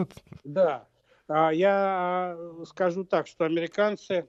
Да. 0.45 0.87
А 1.27 1.51
я 1.51 2.37
скажу 2.65 3.03
так, 3.03 3.27
что 3.27 3.43
американцы 3.43 4.25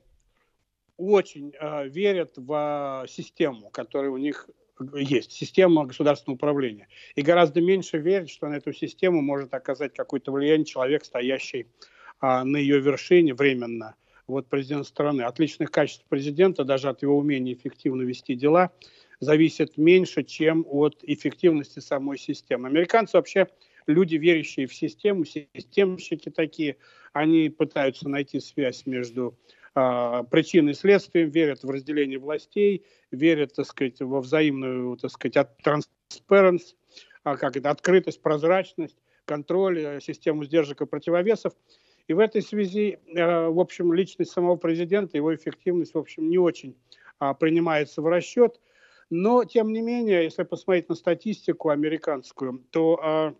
очень 0.97 1.55
а, 1.61 1.85
верят 1.85 2.33
в 2.37 3.07
систему, 3.09 3.71
которая 3.71 4.11
у 4.11 4.17
них 4.17 4.51
есть 4.95 5.33
система 5.33 5.85
государственного 5.85 6.37
управления. 6.37 6.89
И 7.15 7.23
гораздо 7.23 7.61
меньше 7.61 7.99
верит, 7.99 8.31
что 8.31 8.49
на 8.49 8.55
эту 8.55 8.73
систему 8.73 9.23
может 9.23 9.55
оказать 9.55 9.95
какое-то 9.95 10.33
влияние 10.33 10.65
человек, 10.65 11.05
стоящий 11.05 11.67
а, 12.21 12.45
на 12.45 12.57
ее 12.57 12.81
вершине 12.81 13.35
временно. 13.35 13.95
Вот 14.27 14.49
президент 14.49 14.87
страны. 14.87 15.23
От 15.23 15.39
личных 15.39 15.71
качеств 15.71 16.05
президента, 16.09 16.65
даже 16.65 16.89
от 16.89 17.03
его 17.03 17.19
умения 17.19 17.53
эффективно 17.53 18.03
вести 18.03 18.35
дела, 18.35 18.73
зависит 19.21 19.77
меньше, 19.77 20.23
чем 20.23 20.65
от 20.69 20.99
эффективности 21.03 21.81
самой 21.81 22.19
системы. 22.19 22.69
Американцы 22.69 23.17
вообще 23.17 23.49
люди, 23.87 24.17
верящие 24.17 24.67
в 24.67 24.75
систему, 24.75 25.25
системщики 25.25 26.31
такие, 26.31 26.77
они 27.13 27.49
пытаются 27.49 28.09
найти 28.09 28.41
связь 28.41 28.87
между 28.87 29.39
а, 29.75 30.23
причины 30.25 30.71
и 30.71 30.75
следствием, 30.75 31.31
верят 31.31 31.63
в 31.65 31.71
разделение 31.71 32.19
властей, 32.19 32.87
верят, 33.11 33.55
так 33.55 33.67
сказать, 33.67 34.01
во 34.01 34.21
взаимную, 34.21 34.97
так 34.97 35.11
сказать, 35.11 35.37
а 37.25 37.37
как 37.37 37.57
это, 37.57 37.71
открытость, 37.71 38.23
прозрачность, 38.23 38.97
контроль, 39.25 39.81
э, 39.81 40.01
систему 40.01 40.45
сдержек 40.45 40.83
и 40.83 40.87
противовесов. 40.87 41.55
И 42.07 42.13
в 42.13 42.19
этой 42.19 42.43
связи, 42.43 42.99
э, 43.07 43.49
в 43.49 43.59
общем, 43.59 43.93
личность 43.93 44.31
самого 44.31 44.57
президента, 44.57 45.17
его 45.17 45.35
эффективность, 45.35 45.95
в 45.95 45.99
общем, 45.99 46.29
не 46.29 46.39
очень 46.39 46.77
а, 47.19 47.33
принимается 47.35 48.03
в 48.03 48.07
расчет. 48.07 48.61
Но, 49.11 49.45
тем 49.45 49.73
не 49.73 49.81
менее, 49.81 50.25
если 50.25 50.43
посмотреть 50.43 50.89
на 50.89 50.95
статистику 50.95 51.71
американскую, 51.71 52.63
то 52.71 53.01
а, 53.03 53.35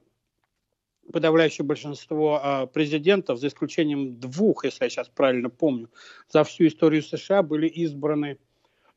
подавляющее 1.13 1.65
большинство 1.65 2.41
а, 2.43 2.67
президентов, 2.67 3.39
за 3.39 3.49
исключением 3.49 4.19
двух, 4.19 4.65
если 4.65 4.85
я 4.85 4.91
сейчас 4.91 5.09
правильно 5.09 5.51
помню, 5.51 5.91
за 6.29 6.45
всю 6.45 6.67
историю 6.67 7.03
США 7.03 7.43
были 7.43 7.67
избраны 7.67 8.39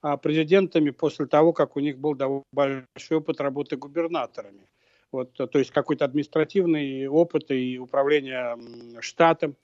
а, 0.01 0.17
президентами 0.17 0.91
после 0.91 1.25
того, 1.25 1.53
как 1.53 1.75
у 1.75 1.79
них 1.79 1.97
был 1.97 2.15
довольно 2.15 2.43
большой 2.51 3.17
опыт 3.17 3.41
работы 3.41 3.77
губернаторами. 3.77 4.69
Вот, 5.11 5.33
то 5.33 5.59
есть 5.59 5.71
какой-то 5.71 6.05
административный 6.05 7.07
опыт 7.07 7.49
и 7.51 7.79
управление 7.79 8.57
штатом. 8.99 9.55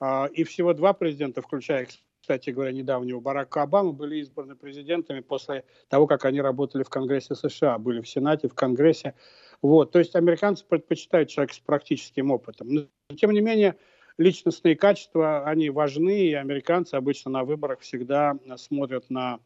А, 0.00 0.28
и 0.32 0.44
всего 0.44 0.72
два 0.72 0.92
президента, 0.92 1.42
включая, 1.42 1.86
кстати 2.20 2.50
говоря, 2.50 2.72
недавнего 2.72 3.20
Барака 3.20 3.62
Обамы, 3.62 3.92
были 3.92 4.16
избраны 4.16 4.54
президентами 4.54 5.20
после 5.20 5.64
того, 5.88 6.06
как 6.06 6.24
они 6.24 6.40
работали 6.40 6.82
в 6.82 6.88
Конгрессе 6.88 7.34
США, 7.34 7.78
были 7.78 8.00
в 8.00 8.08
Сенате, 8.08 8.48
в 8.48 8.54
Конгрессе. 8.54 9.14
Вот, 9.62 9.92
то 9.92 9.98
есть 9.98 10.14
американцы 10.14 10.64
предпочитают 10.64 11.28
человека 11.28 11.54
с 11.54 11.58
практическим 11.58 12.30
опытом. 12.30 12.68
Но, 12.68 12.86
тем 13.16 13.32
не 13.32 13.40
менее, 13.40 13.76
личностные 14.18 14.76
качества, 14.76 15.44
они 15.46 15.70
важны, 15.70 16.26
и 16.26 16.34
американцы 16.34 16.94
обычно 16.94 17.30
на 17.30 17.44
выборах 17.44 17.80
всегда 17.80 18.36
смотрят 18.56 19.10
на 19.10 19.40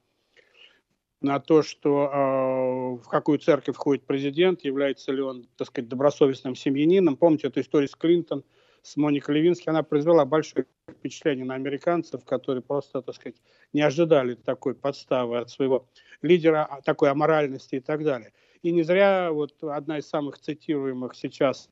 на 1.20 1.38
то, 1.38 1.62
что 1.62 2.98
э, 2.98 3.04
в 3.04 3.08
какую 3.08 3.38
церковь 3.38 3.76
входит 3.76 4.06
президент, 4.06 4.64
является 4.64 5.12
ли 5.12 5.20
он, 5.20 5.46
так 5.56 5.68
сказать, 5.68 5.88
добросовестным 5.88 6.54
семьянином. 6.54 7.16
Помните 7.16 7.48
эту 7.48 7.60
историю 7.60 7.88
с 7.88 7.94
Клинтон, 7.94 8.42
с 8.82 8.96
Моникой 8.96 9.34
Левински, 9.34 9.68
она 9.68 9.82
произвела 9.82 10.24
большое 10.24 10.64
впечатление 10.90 11.44
на 11.44 11.54
американцев, 11.54 12.24
которые 12.24 12.62
просто, 12.62 13.02
так 13.02 13.14
сказать, 13.14 13.36
не 13.74 13.82
ожидали 13.82 14.34
такой 14.34 14.74
подставы 14.74 15.38
от 15.38 15.50
своего 15.50 15.86
лидера, 16.22 16.64
а, 16.64 16.80
такой 16.80 17.10
аморальности 17.10 17.76
и 17.76 17.80
так 17.80 18.02
далее. 18.02 18.32
И 18.62 18.72
не 18.72 18.82
зря 18.82 19.30
вот 19.32 19.62
одна 19.62 19.98
из 19.98 20.08
самых 20.08 20.38
цитируемых 20.38 21.14
сейчас 21.14 21.68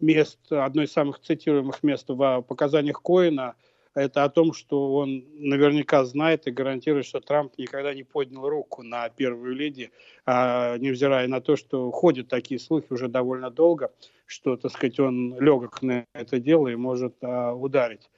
мест, 0.00 0.38
одно 0.50 0.82
из 0.82 0.92
самых 0.92 1.20
цитируемых 1.20 1.82
мест 1.82 2.06
в 2.08 2.42
показаниях 2.42 3.02
Коина– 3.02 3.54
это 3.98 4.24
о 4.24 4.28
том, 4.28 4.52
что 4.52 4.94
он 4.94 5.24
наверняка 5.34 6.04
знает 6.04 6.46
и 6.46 6.52
гарантирует, 6.52 7.04
что 7.04 7.20
Трамп 7.20 7.58
никогда 7.58 7.92
не 7.94 8.04
поднял 8.04 8.48
руку 8.48 8.82
на 8.82 9.08
первую 9.08 9.54
леди, 9.54 9.90
а, 10.24 10.78
невзирая 10.78 11.26
на 11.26 11.40
то, 11.40 11.56
что 11.56 11.90
ходят 11.90 12.28
такие 12.28 12.60
слухи 12.60 12.86
уже 12.90 13.08
довольно 13.08 13.50
долго, 13.50 13.90
что, 14.26 14.56
так 14.56 14.70
сказать, 14.70 15.00
он 15.00 15.38
легок 15.40 15.82
на 15.82 16.04
это 16.12 16.38
дело 16.38 16.68
и 16.68 16.76
может 16.76 17.16
а, 17.22 17.52
ударить. 17.54 18.08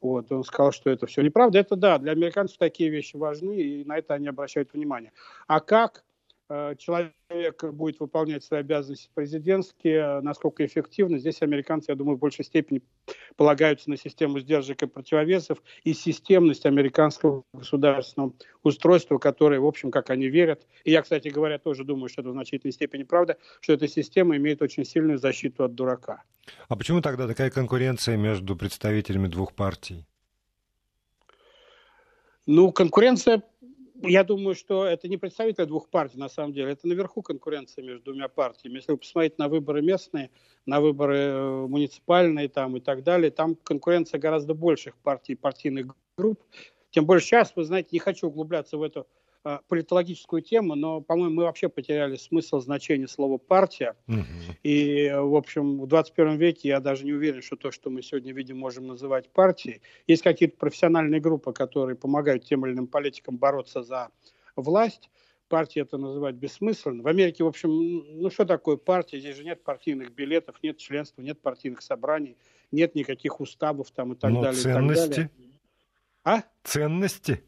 Вот, 0.00 0.30
он 0.30 0.44
сказал, 0.44 0.72
что 0.72 0.90
это 0.90 1.06
все 1.06 1.22
неправда. 1.22 1.58
Это 1.58 1.76
да, 1.76 1.98
для 1.98 2.12
американцев 2.12 2.58
такие 2.58 2.90
вещи 2.90 3.16
важны, 3.16 3.60
и 3.60 3.84
на 3.84 3.98
это 3.98 4.14
они 4.14 4.28
обращают 4.28 4.72
внимание. 4.72 5.12
А 5.46 5.60
как 5.60 6.04
человек 6.48 7.62
будет 7.72 8.00
выполнять 8.00 8.42
свои 8.42 8.60
обязанности 8.60 9.10
президентские, 9.12 10.20
насколько 10.20 10.64
эффективно. 10.64 11.18
Здесь 11.18 11.42
американцы, 11.42 11.90
я 11.90 11.94
думаю, 11.94 12.16
в 12.16 12.20
большей 12.20 12.44
степени 12.44 12.82
полагаются 13.36 13.90
на 13.90 13.98
систему 13.98 14.40
сдержек 14.40 14.82
и 14.82 14.86
противовесов 14.86 15.62
и 15.84 15.92
системность 15.92 16.64
американского 16.64 17.44
государственного 17.52 18.32
устройства, 18.62 19.18
которое, 19.18 19.60
в 19.60 19.66
общем, 19.66 19.90
как 19.90 20.08
они 20.08 20.28
верят. 20.28 20.66
И 20.84 20.90
я, 20.90 21.02
кстати 21.02 21.28
говоря, 21.28 21.58
тоже 21.58 21.84
думаю, 21.84 22.08
что 22.08 22.22
это 22.22 22.30
в 22.30 22.32
значительной 22.32 22.72
степени 22.72 23.02
правда, 23.02 23.36
что 23.60 23.74
эта 23.74 23.86
система 23.86 24.36
имеет 24.36 24.62
очень 24.62 24.84
сильную 24.84 25.18
защиту 25.18 25.64
от 25.64 25.74
дурака. 25.74 26.22
А 26.68 26.76
почему 26.76 27.02
тогда 27.02 27.26
такая 27.26 27.50
конкуренция 27.50 28.16
между 28.16 28.56
представителями 28.56 29.28
двух 29.28 29.52
партий? 29.54 30.06
Ну, 32.46 32.72
конкуренция 32.72 33.42
я 34.02 34.24
думаю, 34.24 34.54
что 34.54 34.86
это 34.86 35.08
не 35.08 35.16
представители 35.16 35.64
двух 35.64 35.88
партий, 35.88 36.18
на 36.18 36.28
самом 36.28 36.52
деле. 36.52 36.72
Это 36.72 36.86
наверху 36.86 37.22
конкуренция 37.22 37.84
между 37.84 38.04
двумя 38.04 38.28
партиями. 38.28 38.76
Если 38.76 38.92
вы 38.92 38.98
посмотрите 38.98 39.36
на 39.38 39.48
выборы 39.48 39.82
местные, 39.82 40.30
на 40.66 40.80
выборы 40.80 41.16
э, 41.16 41.66
муниципальные 41.66 42.48
там, 42.48 42.76
и 42.76 42.80
так 42.80 43.02
далее, 43.02 43.30
там 43.30 43.56
конкуренция 43.56 44.20
гораздо 44.20 44.54
больших 44.54 44.96
партий, 44.98 45.34
партийных 45.34 45.94
групп. 46.16 46.40
Тем 46.90 47.06
более 47.06 47.22
сейчас, 47.22 47.52
вы 47.56 47.64
знаете, 47.64 47.90
не 47.92 47.98
хочу 47.98 48.28
углубляться 48.28 48.78
в 48.78 48.82
эту 48.82 49.06
политологическую 49.68 50.42
тему, 50.42 50.74
но, 50.74 51.00
по-моему, 51.00 51.36
мы 51.36 51.44
вообще 51.44 51.68
потеряли 51.68 52.16
смысл 52.16 52.60
значения 52.60 53.08
слова 53.08 53.38
«партия». 53.38 53.96
Угу. 54.06 54.22
И, 54.62 55.10
в 55.14 55.34
общем, 55.34 55.80
в 55.80 55.86
21 55.86 56.36
веке 56.36 56.68
я 56.68 56.80
даже 56.80 57.04
не 57.04 57.12
уверен, 57.12 57.42
что 57.42 57.56
то, 57.56 57.70
что 57.70 57.90
мы 57.90 58.02
сегодня 58.02 58.32
видим, 58.32 58.58
можем 58.58 58.86
называть 58.86 59.30
партией. 59.30 59.80
Есть 60.06 60.22
какие-то 60.22 60.56
профессиональные 60.56 61.20
группы, 61.20 61.52
которые 61.52 61.96
помогают 61.96 62.44
тем 62.44 62.66
или 62.66 62.72
иным 62.72 62.86
политикам 62.86 63.36
бороться 63.36 63.82
за 63.82 64.10
власть. 64.56 65.10
Партия 65.48 65.80
это 65.80 65.96
называть 65.96 66.34
бессмысленно. 66.34 67.02
В 67.02 67.06
Америке, 67.08 67.42
в 67.42 67.46
общем, 67.46 67.70
ну 67.70 68.30
что 68.30 68.44
такое 68.44 68.76
партия? 68.76 69.18
Здесь 69.18 69.36
же 69.36 69.44
нет 69.44 69.64
партийных 69.64 70.12
билетов, 70.12 70.56
нет 70.62 70.76
членства, 70.76 71.22
нет 71.22 71.40
партийных 71.40 71.80
собраний, 71.80 72.36
нет 72.70 72.94
никаких 72.94 73.40
уставов 73.40 73.90
там 73.90 74.12
и 74.12 74.16
так 74.16 74.30
но 74.30 74.42
далее. 74.42 74.60
Ценности? 74.60 75.00
И 75.00 75.06
так 75.06 75.14
далее. 75.14 75.30
А? 76.24 76.42
Ценности? 76.64 77.42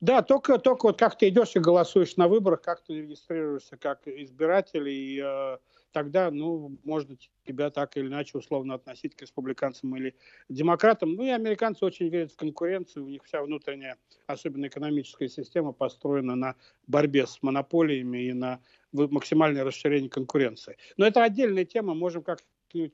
Да, 0.00 0.22
только, 0.22 0.58
только 0.58 0.86
вот 0.86 0.98
как 0.98 1.18
ты 1.18 1.28
идешь 1.28 1.56
и 1.56 1.58
голосуешь 1.58 2.16
на 2.16 2.28
выборах, 2.28 2.62
как 2.62 2.82
ты 2.84 2.94
регистрируешься 3.00 3.76
как 3.76 4.06
избиратель, 4.06 4.88
и 4.88 5.20
э, 5.24 5.58
тогда, 5.90 6.30
ну, 6.30 6.78
можно 6.84 7.16
тебя 7.44 7.70
так 7.70 7.96
или 7.96 8.06
иначе 8.06 8.38
условно 8.38 8.74
относить 8.74 9.16
к 9.16 9.22
республиканцам 9.22 9.96
или 9.96 10.14
демократам. 10.48 11.14
Ну 11.14 11.24
и 11.24 11.30
американцы 11.30 11.84
очень 11.84 12.08
верят 12.10 12.30
в 12.30 12.36
конкуренцию, 12.36 13.06
у 13.06 13.08
них 13.08 13.24
вся 13.24 13.42
внутренняя, 13.42 13.96
особенно 14.28 14.66
экономическая 14.68 15.28
система 15.28 15.72
построена 15.72 16.36
на 16.36 16.54
борьбе 16.86 17.26
с 17.26 17.42
монополиями 17.42 18.18
и 18.26 18.32
на 18.32 18.60
максимальное 18.92 19.64
расширение 19.64 20.10
конкуренции. 20.10 20.76
Но 20.96 21.06
это 21.06 21.24
отдельная 21.24 21.64
тема, 21.64 21.94
можем 21.94 22.22
как 22.22 22.38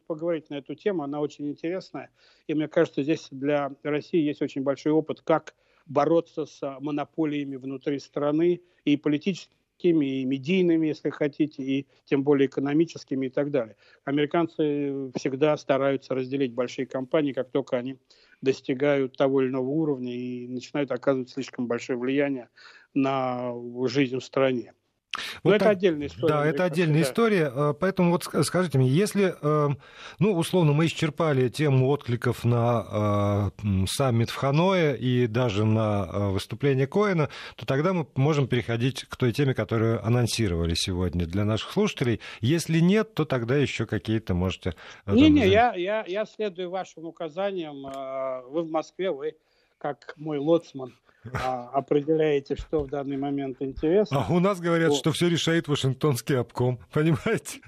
поговорить 0.06 0.50
на 0.50 0.54
эту 0.54 0.74
тему, 0.74 1.02
она 1.02 1.20
очень 1.20 1.50
интересная. 1.50 2.10
И 2.46 2.54
мне 2.54 2.68
кажется, 2.68 3.02
здесь 3.02 3.26
для 3.30 3.72
России 3.82 4.20
есть 4.20 4.40
очень 4.40 4.62
большой 4.62 4.92
опыт, 4.92 5.20
как 5.20 5.54
бороться 5.86 6.46
с 6.46 6.78
монополиями 6.80 7.56
внутри 7.56 7.98
страны 7.98 8.62
и 8.84 8.96
политическими, 8.96 10.20
и 10.20 10.24
медийными, 10.24 10.86
если 10.86 11.10
хотите, 11.10 11.62
и 11.62 11.86
тем 12.04 12.22
более 12.22 12.46
экономическими 12.46 13.26
и 13.26 13.30
так 13.30 13.50
далее. 13.50 13.76
Американцы 14.04 15.10
всегда 15.16 15.56
стараются 15.56 16.14
разделить 16.14 16.52
большие 16.54 16.86
компании, 16.86 17.32
как 17.32 17.50
только 17.50 17.76
они 17.76 17.98
достигают 18.40 19.16
того 19.16 19.42
или 19.42 19.48
иного 19.48 19.68
уровня 19.68 20.14
и 20.14 20.46
начинают 20.48 20.90
оказывать 20.92 21.30
слишком 21.30 21.66
большое 21.66 21.98
влияние 21.98 22.48
на 22.94 23.52
жизнь 23.86 24.16
в 24.18 24.24
стране. 24.24 24.74
Вот 25.42 25.52
Но 25.52 25.58
так, 25.58 25.62
это 25.62 25.70
отдельная 25.70 26.06
история. 26.06 26.28
Да, 26.28 26.46
это 26.46 26.64
отдельная 26.64 27.02
да. 27.02 27.02
история. 27.02 27.52
Э, 27.54 27.74
поэтому 27.78 28.10
вот 28.10 28.24
скажите 28.24 28.78
мне, 28.78 28.88
если, 28.88 29.34
э, 29.40 29.68
ну, 30.18 30.32
условно, 30.36 30.72
мы 30.72 30.86
исчерпали 30.86 31.48
тему 31.48 31.88
откликов 31.88 32.44
на 32.44 33.52
э, 33.62 33.86
саммит 33.86 34.30
в 34.30 34.36
Ханое 34.36 34.94
и 34.94 35.26
даже 35.26 35.64
на 35.64 36.30
выступление 36.30 36.86
Коэна, 36.86 37.28
то 37.56 37.66
тогда 37.66 37.92
мы 37.92 38.06
можем 38.14 38.48
переходить 38.48 39.04
к 39.04 39.16
той 39.16 39.32
теме, 39.32 39.54
которую 39.54 40.04
анонсировали 40.04 40.74
сегодня 40.74 41.26
для 41.26 41.44
наших 41.44 41.72
слушателей. 41.72 42.20
Если 42.40 42.80
нет, 42.80 43.14
то 43.14 43.24
тогда 43.24 43.56
еще 43.56 43.86
какие-то 43.86 44.34
можете... 44.34 44.74
Не-не, 45.06 45.48
я, 45.48 45.74
я, 45.74 46.04
я 46.06 46.24
следую 46.24 46.70
вашим 46.70 47.04
указаниям. 47.04 47.82
Вы 48.50 48.62
в 48.62 48.70
Москве, 48.70 49.10
вы 49.10 49.34
как 49.78 50.14
мой 50.16 50.38
лоцман 50.38 50.94
а, 51.32 51.70
определяете, 51.72 52.56
что 52.56 52.80
в 52.80 52.88
данный 52.88 53.16
момент 53.16 53.56
интересно. 53.60 54.24
А 54.28 54.32
у 54.32 54.40
нас 54.40 54.60
говорят, 54.60 54.94
что 54.94 55.12
все 55.12 55.28
решает 55.28 55.68
Вашингтонский 55.68 56.38
обком, 56.38 56.78
понимаете? 56.92 57.60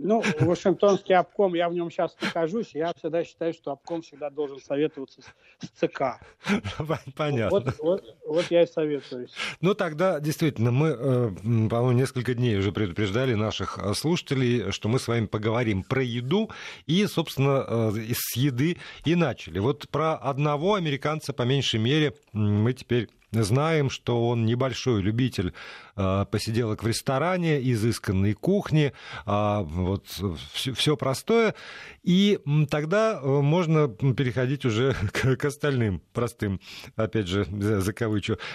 Ну, 0.00 0.22
Вашингтонский 0.40 1.14
обком, 1.14 1.54
я 1.54 1.68
в 1.68 1.74
нем 1.74 1.90
сейчас 1.90 2.16
нахожусь, 2.20 2.70
я 2.74 2.92
всегда 2.94 3.24
считаю, 3.24 3.52
что 3.52 3.72
обком 3.72 4.02
всегда 4.02 4.30
должен 4.30 4.60
советоваться 4.60 5.20
с, 5.22 5.68
ЦК. 5.78 6.20
Понятно. 7.16 7.50
Вот, 7.50 7.78
вот, 7.78 8.16
вот 8.26 8.46
я 8.50 8.62
и 8.62 8.66
советуюсь. 8.66 9.30
Ну, 9.60 9.74
тогда 9.74 10.20
действительно, 10.20 10.70
мы, 10.70 10.88
э, 10.88 11.30
по-моему, 11.68 11.92
несколько 11.92 12.34
дней 12.34 12.58
уже 12.58 12.70
предупреждали 12.72 13.34
наших 13.34 13.78
э, 13.78 13.94
слушателей, 13.94 14.70
что 14.70 14.88
мы 14.88 14.98
с 14.98 15.08
вами 15.08 15.26
поговорим 15.26 15.82
про 15.82 16.02
еду, 16.02 16.50
и, 16.86 17.06
собственно, 17.06 17.64
э, 17.66 18.14
с 18.14 18.36
еды 18.36 18.78
и 19.04 19.14
начали. 19.14 19.58
Вот 19.58 19.88
про 19.88 20.14
одного 20.14 20.74
американца, 20.74 21.32
по 21.32 21.42
меньшей 21.42 21.80
мере, 21.80 22.14
мы 22.32 22.72
теперь 22.72 23.08
Знаем, 23.30 23.90
что 23.90 24.28
он 24.28 24.46
небольшой 24.46 25.02
любитель 25.02 25.52
э, 25.96 26.24
посиделок 26.30 26.82
в 26.82 26.86
ресторане, 26.86 27.60
изысканной 27.72 28.32
кухни, 28.32 28.92
э, 29.26 29.62
вот 29.62 30.06
все, 30.52 30.96
простое. 30.96 31.54
И 32.02 32.38
тогда 32.70 33.20
э, 33.20 33.26
можно 33.26 33.88
переходить 33.88 34.64
уже 34.64 34.94
к, 35.12 35.44
остальным 35.44 36.00
простым, 36.14 36.60
опять 36.96 37.26
же, 37.26 37.44
за, 37.44 37.80
за 37.80 37.92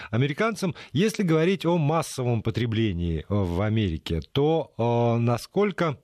американцам. 0.09 0.75
Если 0.91 1.23
говорить 1.23 1.65
о 1.65 1.77
массовом 1.77 2.41
потреблении 2.41 3.25
в 3.29 3.61
Америке, 3.61 4.21
то 4.31 4.73
э, 4.77 5.19
насколько 5.19 5.97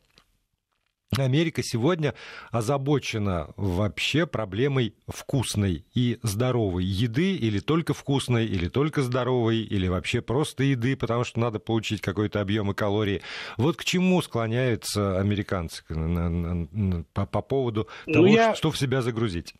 Америка 1.17 1.63
сегодня 1.63 2.13
озабочена 2.51 3.51
вообще 3.57 4.27
проблемой 4.27 4.93
вкусной 5.07 5.83
и 5.95 6.19
здоровой 6.21 6.85
еды, 6.85 7.35
или 7.35 7.59
только 7.59 7.95
вкусной, 7.95 8.45
или 8.45 8.67
только 8.67 9.01
здоровой, 9.01 9.57
или 9.57 9.87
вообще 9.87 10.21
просто 10.21 10.63
еды, 10.63 10.95
потому 10.95 11.23
что 11.23 11.39
надо 11.39 11.59
получить 11.59 12.01
какой-то 12.01 12.41
объем 12.41 12.69
и 12.71 12.75
калорий. 12.75 13.21
Вот 13.57 13.75
к 13.75 13.83
чему 13.83 14.21
склоняются 14.21 15.19
американцы 15.19 15.83
по, 17.13 17.25
по 17.25 17.41
поводу 17.41 17.87
ну, 18.05 18.13
того, 18.13 18.27
я, 18.27 18.53
что 18.53 18.69
в 18.69 18.77
себя 18.77 19.01
загрузить? 19.01 19.55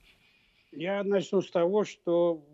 Я 0.72 1.04
начну 1.04 1.42
с 1.42 1.50
того, 1.50 1.84
что 1.84 2.46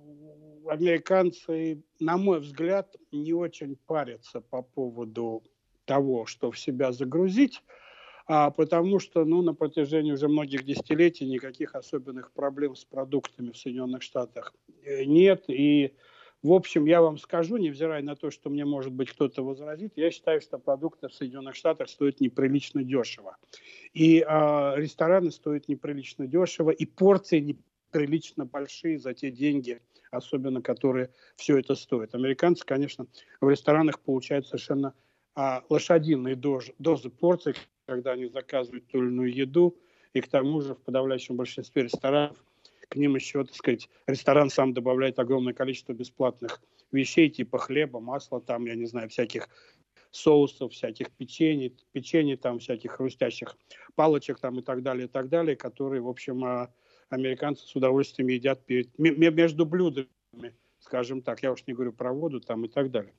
американцы, 0.69 1.83
на 1.99 2.15
мой 2.15 2.39
взгляд, 2.39 2.95
не 3.11 3.33
очень 3.33 3.75
парятся 3.87 4.39
по 4.39 4.61
поводу 4.61 5.43
того, 5.83 6.25
что 6.25 6.49
в 6.49 6.57
себя 6.57 6.93
загрузить 6.93 7.61
а 8.27 8.49
потому 8.49 8.99
что 8.99 9.23
ну, 9.23 9.41
на 9.41 9.53
протяжении 9.53 10.11
уже 10.11 10.27
многих 10.27 10.63
десятилетий 10.63 11.25
никаких 11.25 11.75
особенных 11.75 12.31
проблем 12.31 12.75
с 12.75 12.83
продуктами 12.83 13.51
в 13.51 13.57
Соединенных 13.57 14.01
Штатах 14.01 14.53
э, 14.83 15.05
нет. 15.05 15.43
И, 15.47 15.93
в 16.41 16.51
общем, 16.51 16.85
я 16.85 17.01
вам 17.01 17.19
скажу, 17.19 17.57
невзирая 17.57 18.01
на 18.01 18.15
то, 18.15 18.31
что 18.31 18.49
мне, 18.49 18.65
может 18.65 18.93
быть, 18.93 19.11
кто-то 19.11 19.43
возразит, 19.43 19.93
я 19.95 20.09
считаю, 20.09 20.41
что 20.41 20.57
продукты 20.57 21.07
в 21.07 21.13
Соединенных 21.13 21.55
Штатах 21.55 21.87
стоят 21.87 22.19
неприлично 22.19 22.83
дешево. 22.83 23.37
И 23.93 24.21
э, 24.21 24.23
рестораны 24.75 25.29
стоят 25.29 25.67
неприлично 25.67 26.25
дешево, 26.25 26.71
и 26.71 26.85
порции 26.85 27.39
неприлично 27.39 28.45
большие 28.45 28.97
за 28.97 29.13
те 29.13 29.29
деньги, 29.29 29.81
особенно 30.09 30.63
которые 30.63 31.11
все 31.35 31.59
это 31.59 31.75
стоит. 31.75 32.15
Американцы, 32.15 32.65
конечно, 32.65 33.05
в 33.39 33.47
ресторанах 33.49 33.99
получают 33.99 34.47
совершенно 34.47 34.95
а, 35.35 35.63
лошадиные 35.69 36.35
дозы, 36.35 36.73
дозы 36.79 37.09
порций, 37.09 37.55
когда 37.85 38.13
они 38.13 38.27
заказывают 38.27 38.87
ту 38.87 38.99
или 38.99 39.07
иную 39.07 39.33
еду, 39.33 39.77
и 40.13 40.21
к 40.21 40.27
тому 40.27 40.61
же 40.61 40.75
в 40.75 40.81
подавляющем 40.81 41.35
большинстве 41.35 41.83
ресторанов 41.83 42.37
к 42.87 42.95
ним 42.95 43.15
еще, 43.15 43.43
так 43.43 43.55
сказать, 43.55 43.89
ресторан 44.07 44.49
сам 44.49 44.73
добавляет 44.73 45.19
огромное 45.19 45.53
количество 45.53 45.93
бесплатных 45.93 46.61
вещей, 46.91 47.29
типа 47.29 47.57
хлеба, 47.57 47.99
масла, 47.99 48.39
там, 48.39 48.65
я 48.65 48.75
не 48.75 48.85
знаю, 48.85 49.09
всяких 49.09 49.49
соусов, 50.11 50.71
всяких 50.71 51.11
печений, 51.11 51.75
печений 51.91 52.37
там, 52.37 52.59
всяких 52.59 52.93
хрустящих 52.93 53.57
палочек 53.95 54.39
там 54.39 54.59
и 54.59 54.61
так 54.61 54.81
далее, 54.81 55.07
и 55.07 55.09
так 55.09 55.29
далее, 55.29 55.55
которые, 55.55 56.01
в 56.01 56.07
общем, 56.07 56.45
а, 56.45 56.71
американцы 57.09 57.65
с 57.65 57.75
удовольствием 57.75 58.29
едят 58.29 58.65
перед, 58.65 58.97
между 58.97 59.65
блюдами, 59.65 60.07
скажем 60.79 61.21
так. 61.21 61.43
Я 61.43 61.51
уж 61.51 61.65
не 61.67 61.73
говорю 61.73 61.91
про 61.91 62.13
воду 62.13 62.39
там 62.39 62.65
и 62.65 62.67
так 62.69 62.91
далее. 62.91 63.13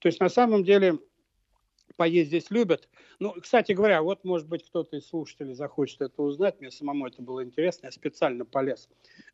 То 0.00 0.06
есть 0.06 0.20
на 0.20 0.28
самом 0.28 0.64
деле 0.64 0.98
поесть 1.98 2.28
здесь 2.28 2.50
любят. 2.50 2.88
Ну, 3.18 3.34
кстати 3.42 3.72
говоря, 3.72 4.00
вот, 4.02 4.24
может 4.24 4.48
быть, 4.48 4.64
кто-то 4.64 4.96
из 4.96 5.06
слушателей 5.06 5.52
захочет 5.52 6.00
это 6.00 6.22
узнать. 6.22 6.60
Мне 6.60 6.70
самому 6.70 7.08
это 7.08 7.20
было 7.20 7.44
интересно. 7.44 7.86
Я 7.86 7.92
специально 7.92 8.46
полез 8.46 8.88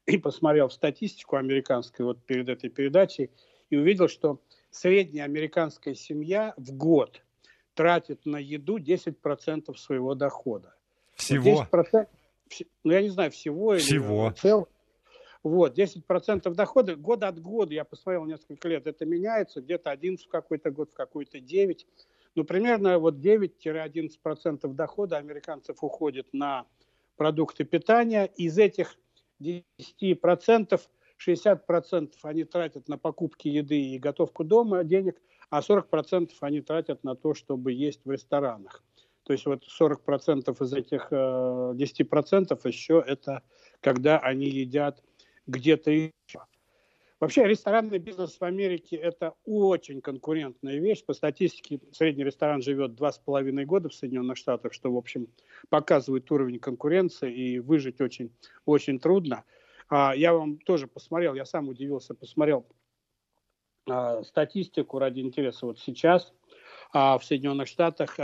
и 0.06 0.16
посмотрел 0.16 0.70
статистику 0.70 1.36
американскую 1.36 2.08
вот 2.08 2.24
перед 2.24 2.48
этой 2.48 2.70
передачей 2.70 3.30
и 3.68 3.76
увидел, 3.76 4.08
что 4.08 4.40
средняя 4.70 5.26
американская 5.26 5.94
семья 5.94 6.54
в 6.56 6.72
год 6.72 7.22
тратит 7.74 8.24
на 8.24 8.38
еду 8.38 8.78
10% 8.78 9.76
своего 9.76 10.14
дохода. 10.14 10.74
Всего? 11.14 11.66
10%, 11.70 12.06
ну, 12.82 12.92
я 12.92 13.02
не 13.02 13.10
знаю, 13.10 13.30
всего. 13.30 13.76
Всего. 13.76 14.28
Или 14.28 14.34
цел, 14.34 14.68
вот, 15.42 15.78
10% 15.78 16.54
дохода 16.54 16.96
год 16.96 17.22
от 17.22 17.38
года, 17.38 17.74
я 17.74 17.84
посмотрел 17.84 18.24
несколько 18.24 18.66
лет, 18.68 18.86
это 18.86 19.04
меняется, 19.04 19.60
где-то 19.60 19.90
11 19.90 20.26
в 20.26 20.30
какой-то 20.30 20.70
год, 20.70 20.92
в 20.92 20.94
какой-то 20.94 21.40
9. 21.40 21.86
Ну, 22.34 22.44
примерно 22.44 22.98
вот 22.98 23.16
9-11% 23.16 24.66
дохода 24.74 25.18
американцев 25.18 25.82
уходит 25.82 26.32
на 26.32 26.66
продукты 27.16 27.64
питания. 27.64 28.26
Из 28.36 28.58
этих 28.58 28.96
10% 29.40 30.80
60% 31.24 32.12
они 32.22 32.44
тратят 32.44 32.88
на 32.88 32.98
покупки 32.98 33.48
еды 33.48 33.80
и 33.80 33.98
готовку 33.98 34.44
дома 34.44 34.84
денег, 34.84 35.20
а 35.48 35.60
40% 35.60 36.30
они 36.40 36.60
тратят 36.60 37.04
на 37.04 37.14
то, 37.14 37.34
чтобы 37.34 37.72
есть 37.72 38.04
в 38.04 38.10
ресторанах. 38.10 38.82
То 39.22 39.32
есть 39.32 39.46
вот 39.46 39.62
40% 39.80 40.64
из 40.64 40.72
этих 40.72 41.10
10% 41.10 42.52
э, 42.52 42.68
еще 42.68 43.02
это 43.06 43.42
когда 43.80 44.18
они 44.18 44.46
едят 44.46 45.02
где-то 45.46 45.90
еще. 45.90 46.40
Вообще 47.24 47.46
ресторанный 47.46 47.98
бизнес 47.98 48.38
в 48.38 48.44
Америке– 48.44 48.96
это 48.98 49.32
очень 49.46 50.02
конкурентная 50.02 50.78
вещь. 50.78 51.02
По 51.06 51.14
статистике 51.14 51.80
средний 51.90 52.22
ресторан 52.22 52.60
живет 52.60 52.96
два 52.96 53.12
с 53.12 53.18
половиной 53.18 53.64
года 53.64 53.88
в 53.88 53.94
Соединенных 53.94 54.36
Штатах, 54.36 54.74
что, 54.74 54.92
в 54.92 54.96
общем, 54.98 55.28
показывает 55.70 56.30
уровень 56.30 56.58
конкуренции, 56.58 57.34
и 57.34 57.58
выжить 57.60 58.02
очень, 58.02 58.30
очень 58.66 58.98
трудно. 59.00 59.44
А, 59.88 60.14
я 60.14 60.34
вам 60.34 60.58
тоже 60.58 60.86
посмотрел, 60.86 61.32
я 61.32 61.46
сам 61.46 61.70
удивился, 61.70 62.12
посмотрел 62.12 62.66
а, 63.88 64.22
статистику 64.22 64.98
ради 64.98 65.20
интереса. 65.20 65.64
Вот 65.64 65.78
сейчас 65.78 66.30
а, 66.92 67.16
в 67.16 67.24
Соединенных 67.24 67.68
Штатах 67.68 68.18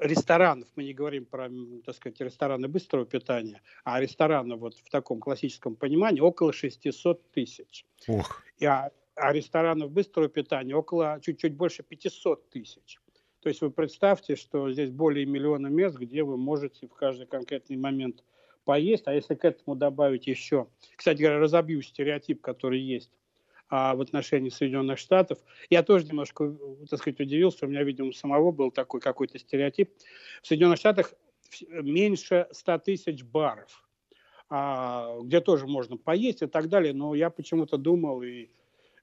ресторанов, 0.00 0.68
мы 0.76 0.84
не 0.84 0.94
говорим 0.94 1.24
про, 1.24 1.50
так 1.84 1.94
сказать, 1.94 2.20
рестораны 2.20 2.68
быстрого 2.68 3.06
питания, 3.06 3.62
а 3.84 4.00
рестораны 4.00 4.56
вот 4.56 4.76
в 4.76 4.90
таком 4.90 5.20
классическом 5.20 5.76
понимании 5.76 6.20
около 6.20 6.52
600 6.52 7.30
тысяч. 7.30 7.84
Ох. 8.06 8.42
И, 8.58 8.64
а, 8.64 8.90
а 9.14 9.32
ресторанов 9.32 9.90
быстрого 9.90 10.28
питания 10.28 10.74
около 10.74 11.18
чуть-чуть 11.20 11.54
больше 11.54 11.82
500 11.82 12.50
тысяч. 12.50 13.00
То 13.40 13.48
есть 13.48 13.60
вы 13.60 13.70
представьте, 13.70 14.36
что 14.36 14.70
здесь 14.72 14.90
более 14.90 15.24
миллиона 15.24 15.68
мест, 15.68 15.96
где 15.96 16.22
вы 16.22 16.36
можете 16.36 16.86
в 16.86 16.94
каждый 16.94 17.26
конкретный 17.26 17.76
момент 17.76 18.24
поесть, 18.64 19.06
а 19.06 19.14
если 19.14 19.34
к 19.34 19.44
этому 19.44 19.76
добавить 19.76 20.26
еще, 20.26 20.66
кстати 20.96 21.22
говоря, 21.22 21.38
разобью 21.38 21.80
стереотип, 21.82 22.40
который 22.40 22.80
есть 22.80 23.10
а, 23.68 23.94
в 23.94 24.00
отношении 24.00 24.48
Соединенных 24.48 24.98
Штатов. 24.98 25.38
Я 25.70 25.82
тоже 25.82 26.06
немножко, 26.06 26.56
так 26.88 26.98
сказать, 26.98 27.20
удивился, 27.20 27.66
у 27.66 27.68
меня, 27.68 27.82
видимо, 27.82 28.12
самого 28.12 28.50
был 28.50 28.70
такой 28.70 29.00
какой-то 29.00 29.38
стереотип. 29.38 29.92
В 30.42 30.46
Соединенных 30.46 30.78
Штатах 30.78 31.14
меньше 31.70 32.46
100 32.50 32.78
тысяч 32.78 33.24
баров, 33.24 33.84
а, 34.48 35.18
где 35.22 35.40
тоже 35.40 35.66
можно 35.66 35.96
поесть 35.96 36.42
и 36.42 36.46
так 36.46 36.68
далее, 36.68 36.92
но 36.92 37.14
я 37.14 37.30
почему-то 37.30 37.76
думал, 37.76 38.22
и, 38.22 38.48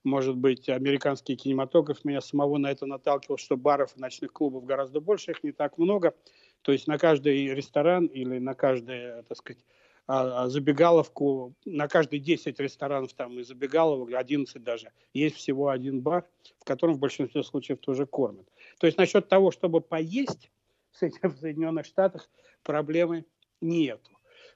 может 0.04 0.36
быть, 0.36 0.67
американский 0.69 1.36
кинематограф 1.36 2.04
меня 2.04 2.21
самого 2.21 2.58
на 2.58 2.71
это 2.71 2.86
наталкивал, 2.86 3.38
что 3.38 3.58
баров 3.58 3.95
и 3.95 3.99
ночных 3.99 4.34
клубов 4.34 4.65
гораздо 4.65 4.99
больше, 4.99 5.32
их 5.32 5.43
не 5.43 5.51
так 5.51 5.78
много. 5.78 6.15
То 6.63 6.71
есть 6.71 6.88
на 6.88 6.97
каждый 6.97 7.54
ресторан 7.54 8.08
или 8.08 8.39
на 8.39 8.56
каждое, 8.56 9.21
так 9.23 9.38
сказать, 9.38 9.63
а, 10.08 10.44
а 10.44 10.50
забегаловку, 10.50 11.56
на 11.65 11.88
каждые 11.88 12.20
10 12.20 12.60
ресторанов 12.60 13.13
там 13.13 13.39
и 13.39 13.44
забегаловок, 13.44 14.13
11 14.13 14.63
даже, 14.63 14.91
есть 15.13 15.36
всего 15.36 15.70
один 15.70 16.02
бар, 16.02 16.28
в 16.60 16.63
котором 16.63 16.96
в 16.96 17.00
большинстве 17.00 17.44
случаев 17.44 17.80
тоже 17.80 18.06
кормят. 18.06 18.48
То 18.80 18.88
есть 18.88 18.98
насчет 18.98 19.28
того, 19.28 19.52
чтобы 19.52 19.82
поесть 19.82 20.52
в 20.91 20.98
Соединенных 20.98 21.86
Штатах, 21.86 22.30
проблемы 22.63 23.26
нету. 23.62 24.12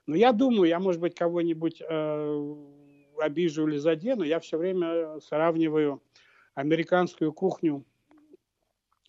Но 0.06 0.16
я 0.16 0.32
думаю, 0.32 0.68
я, 0.68 0.78
может 0.78 1.00
быть, 1.00 1.14
кого-нибудь 1.14 1.82
э, 1.82 2.54
обижу 3.18 3.66
или 3.66 3.76
задену, 3.76 4.22
я 4.22 4.40
все 4.40 4.56
время 4.56 5.20
сравниваю 5.20 6.02
американскую 6.54 7.32
кухню 7.32 7.84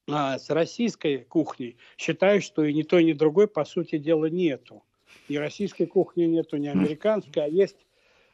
э, 0.08 0.38
с 0.40 0.50
российской 0.50 1.20
кухней. 1.20 1.78
Считаю, 1.98 2.42
что 2.42 2.64
и 2.64 2.74
ни 2.74 2.84
той, 2.84 3.04
ни 3.04 3.14
другой, 3.14 3.48
по 3.48 3.64
сути 3.64 3.98
дела, 3.98 4.26
нету. 4.26 4.84
Ни 5.30 5.38
российской 5.38 5.86
кухни 5.86 6.24
нету, 6.24 6.58
ни 6.58 6.68
американской, 6.68 7.44
а 7.44 7.48
есть, 7.48 7.86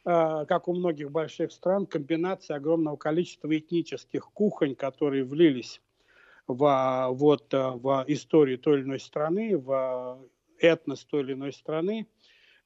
а, 0.04 0.44
как 0.46 0.68
у 0.68 0.74
многих 0.74 1.10
больших 1.10 1.52
стран, 1.52 1.86
комбинация 1.86 2.56
огромного 2.56 2.96
количества 2.96 3.56
этнических 3.56 4.30
кухонь, 4.32 4.74
которые 4.74 5.24
влились 5.24 5.80
в, 6.46 7.08
вот, 7.12 7.52
в 7.52 8.04
историю 8.08 8.58
той 8.58 8.78
или 8.78 8.84
иной 8.84 9.00
страны, 9.00 9.56
в 9.56 10.18
этнос 10.58 11.04
той 11.04 11.22
или 11.22 11.34
иной 11.34 11.52
страны, 11.52 12.06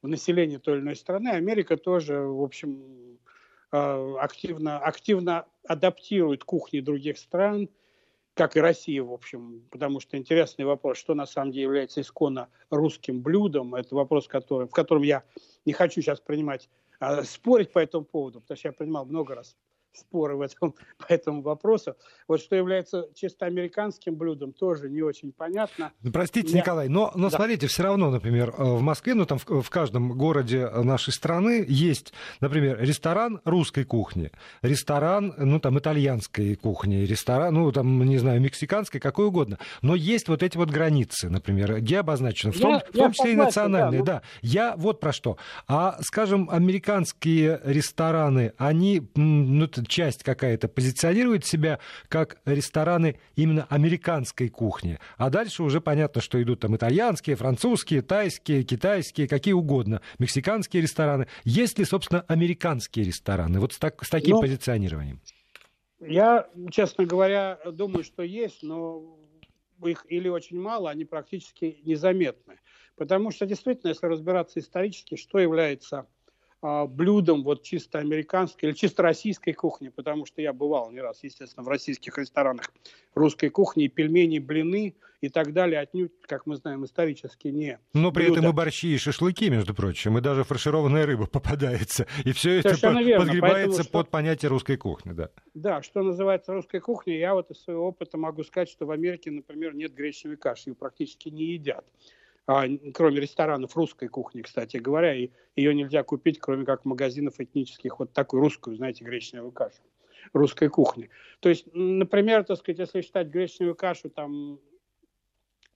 в 0.03 0.09
население 0.09 0.59
той 0.59 0.77
или 0.77 0.83
иной 0.83 0.97
страны. 0.97 1.29
Америка 1.29 1.77
тоже, 1.77 2.21
в 2.21 2.43
общем, 2.43 3.19
а, 3.71 4.17
активно, 4.21 4.79
активно 4.79 5.47
адаптирует 5.67 6.45
кухни 6.45 6.81
других 6.81 7.19
стран– 7.19 7.69
как 8.35 8.57
и 8.57 8.61
Россия, 8.61 9.03
в 9.03 9.13
общем, 9.13 9.63
потому 9.71 10.01
что 10.01 10.17
интересный 10.17 10.65
вопрос, 10.65 10.99
что 10.99 11.15
на 11.15 11.27
самом 11.27 11.53
деле 11.53 11.65
является 11.65 12.01
исконно 12.01 12.49
русским 12.71 13.21
блюдом, 13.21 13.75
это 13.75 13.95
вопрос, 13.95 14.27
который, 14.27 14.67
в 14.67 14.73
котором 14.73 15.03
я 15.03 15.23
не 15.67 15.73
хочу 15.73 16.01
сейчас 16.01 16.21
принимать, 16.21 16.69
а, 16.99 17.25
спорить 17.25 17.73
по 17.73 17.79
этому 17.79 18.05
поводу, 18.05 18.41
потому 18.41 18.57
что 18.57 18.69
я 18.69 18.73
принимал 18.73 19.05
много 19.05 19.35
раз 19.35 19.57
споры 19.93 20.37
в 20.37 20.41
этом, 20.41 20.75
по 20.99 21.13
этому 21.13 21.43
вопросу. 21.43 21.97
Вот 22.29 22.41
что 22.41 22.57
является 22.57 23.09
чисто 23.15 23.47
американским 23.47 24.17
блюдом, 24.17 24.53
тоже 24.53 24.89
не 24.89 25.03
очень 25.03 25.33
понятно. 25.33 25.93
Ну, 26.03 26.13
простите, 26.13 26.53
Я... 26.53 26.61
Николай, 26.61 26.89
но, 26.89 27.13
но 27.15 27.31
да. 27.31 27.37
смотрите, 27.37 27.67
все 27.67 27.83
равно, 27.83 28.11
например, 28.11 28.55
э, 28.57 28.63
в 28.63 28.81
Москве, 28.83 29.15
ну 29.15 29.27
там 29.27 29.39
в, 29.39 29.63
в 29.63 29.71
каждом 29.71 30.17
городе 30.17 30.69
нашей 30.69 31.13
страны 31.13 31.65
есть, 31.69 32.13
например, 32.41 32.81
ресторан 32.81 33.41
русской 33.45 33.85
кухни, 33.85 34.31
ресторан, 34.63 35.35
ну 35.37 35.61
там 35.61 35.79
итальянской 35.79 36.55
кухни, 36.55 36.97
ресторан, 37.05 37.55
ну 37.55 37.71
там, 37.73 38.03
не 38.05 38.19
знаю, 38.19 38.41
мексиканской, 38.41 39.01
какой 39.01 39.27
угодно. 39.27 39.59
Но 39.83 39.95
есть 39.95 40.29
вот 40.29 40.43
эти 40.43 40.57
вот 40.57 40.71
границы, 40.71 41.29
например, 41.29 41.81
где 41.81 41.99
обозначено, 41.99 42.53
в 42.53 42.59
том, 42.59 42.73
я, 42.73 42.79
в 42.81 42.93
том 42.93 43.13
числе 43.13 43.33
и 43.33 43.37
национальные, 43.37 44.03
да, 44.03 44.15
ну... 44.15 44.21
да. 44.21 44.23
Я 44.43 44.75
вот 44.77 45.01
про 45.01 45.13
что. 45.13 45.37
А, 45.67 45.99
скажем, 46.03 46.49
американские 46.51 47.61
рестораны, 47.65 48.53
они, 48.59 49.09
ну, 49.15 49.67
часть 49.87 50.23
какая-то 50.23 50.69
позиционирует 50.69 51.45
себя 51.45 51.79
как 52.09 52.41
рестораны 52.45 53.19
именно 53.37 53.67
американской 53.71 54.49
кухни. 54.49 54.99
А 55.17 55.31
дальше 55.31 55.63
уже 55.63 55.81
понятно, 55.81 56.21
что 56.21 56.43
идут 56.43 56.61
там 56.61 56.77
итальянские, 56.77 57.37
французские, 57.37 58.03
тайские, 58.03 58.63
китайские, 58.63 59.29
какие 59.29 59.55
угодно, 59.55 60.01
мексиканские 60.19 60.83
рестораны. 60.83 61.27
Есть 61.45 61.79
ли, 61.79 61.85
собственно, 61.85 62.23
американские 62.29 63.05
рестораны 63.05 63.61
вот 63.61 63.73
с, 63.73 63.79
так, 63.79 64.05
с 64.05 64.09
таким 64.09 64.37
ну, 64.37 64.43
позиционированием? 64.43 65.21
Я, 66.01 66.49
честно 66.71 67.05
говоря, 67.05 67.59
думаю, 67.65 68.05
что 68.05 68.23
есть, 68.23 68.63
но 68.63 69.19
их 69.85 70.05
или 70.09 70.29
очень 70.29 70.61
мало, 70.61 70.91
они 70.91 71.05
практически 71.05 71.81
незаметны. 71.85 72.59
Потому 72.97 73.31
что 73.31 73.47
действительно, 73.47 73.91
если 73.91 74.07
разбираться 74.07 74.61
исторически, 74.61 75.17
что 75.17 75.39
является 75.39 76.07
блюдом 76.63 77.43
вот 77.43 77.63
чисто 77.63 77.99
американской 77.99 78.69
или 78.69 78.77
чисто 78.77 79.03
российской 79.03 79.53
кухни, 79.53 79.89
потому 79.89 80.27
что 80.27 80.41
я 80.41 80.53
бывал 80.53 80.91
не 80.93 81.01
раз, 81.01 81.23
естественно, 81.23 81.65
в 81.65 81.69
российских 81.69 82.17
ресторанах 82.19 82.73
русской 83.15 83.49
кухни, 83.49 83.89
пельмени, 83.89 84.39
блины 84.39 84.95
и 85.21 85.29
так 85.29 85.53
далее, 85.53 85.81
отнюдь, 85.81 86.13
как 86.23 86.47
мы 86.47 86.57
знаем, 86.57 86.85
исторически 86.85 87.49
не 87.49 87.79
Но 87.95 88.13
при 88.13 88.27
блюда. 88.27 88.41
этом 88.41 88.51
и 88.51 88.55
борщи, 88.55 88.95
и 88.95 88.99
шашлыки, 88.99 89.51
между 89.51 89.75
прочим, 89.75 90.19
и 90.19 90.21
даже 90.21 90.45
фаршированная 90.45 91.05
рыба 91.05 91.27
попадается. 91.33 92.07
И 92.25 92.33
все 92.33 92.61
это 92.61 92.71
верно. 92.71 93.25
подгребается 93.25 93.79
Поэтому, 93.79 93.89
под 93.91 94.11
понятие 94.11 94.49
русской 94.49 94.77
кухни, 94.77 95.13
да. 95.13 95.31
Да, 95.55 95.83
что 95.83 96.03
называется 96.03 96.53
русской 96.53 96.81
кухней, 96.81 97.19
я 97.19 97.35
вот 97.35 97.51
из 97.51 97.61
своего 97.63 97.89
опыта 97.89 98.19
могу 98.19 98.45
сказать, 98.45 98.69
что 98.69 98.87
в 98.87 98.91
Америке, 98.93 99.31
например, 99.31 99.75
нет 99.75 99.95
гречневой 99.95 100.37
каши, 100.37 100.71
ее 100.71 100.75
практически 100.75 101.29
не 101.29 101.45
едят 101.55 101.85
а, 102.47 102.65
кроме 102.95 103.21
ресторанов 103.21 103.77
русской 103.77 104.09
кухни, 104.09 104.43
кстати 104.43 104.77
говоря, 104.77 105.15
и 105.15 105.31
ее 105.57 105.75
нельзя 105.75 106.03
купить, 106.03 106.39
кроме 106.39 106.65
как 106.65 106.85
магазинов 106.85 107.39
этнических, 107.39 107.99
вот 107.99 108.13
такую 108.13 108.41
русскую, 108.41 108.77
знаете, 108.77 109.05
гречневую 109.05 109.53
кашу 109.53 109.83
русской 110.33 110.69
кухни. 110.69 111.11
То 111.41 111.49
есть, 111.49 111.67
например, 111.73 112.45
так 112.45 112.59
сказать, 112.59 112.79
если 112.79 113.01
считать 113.03 113.29
гречневую 113.29 113.75
кашу, 113.75 114.11
там, 114.11 114.61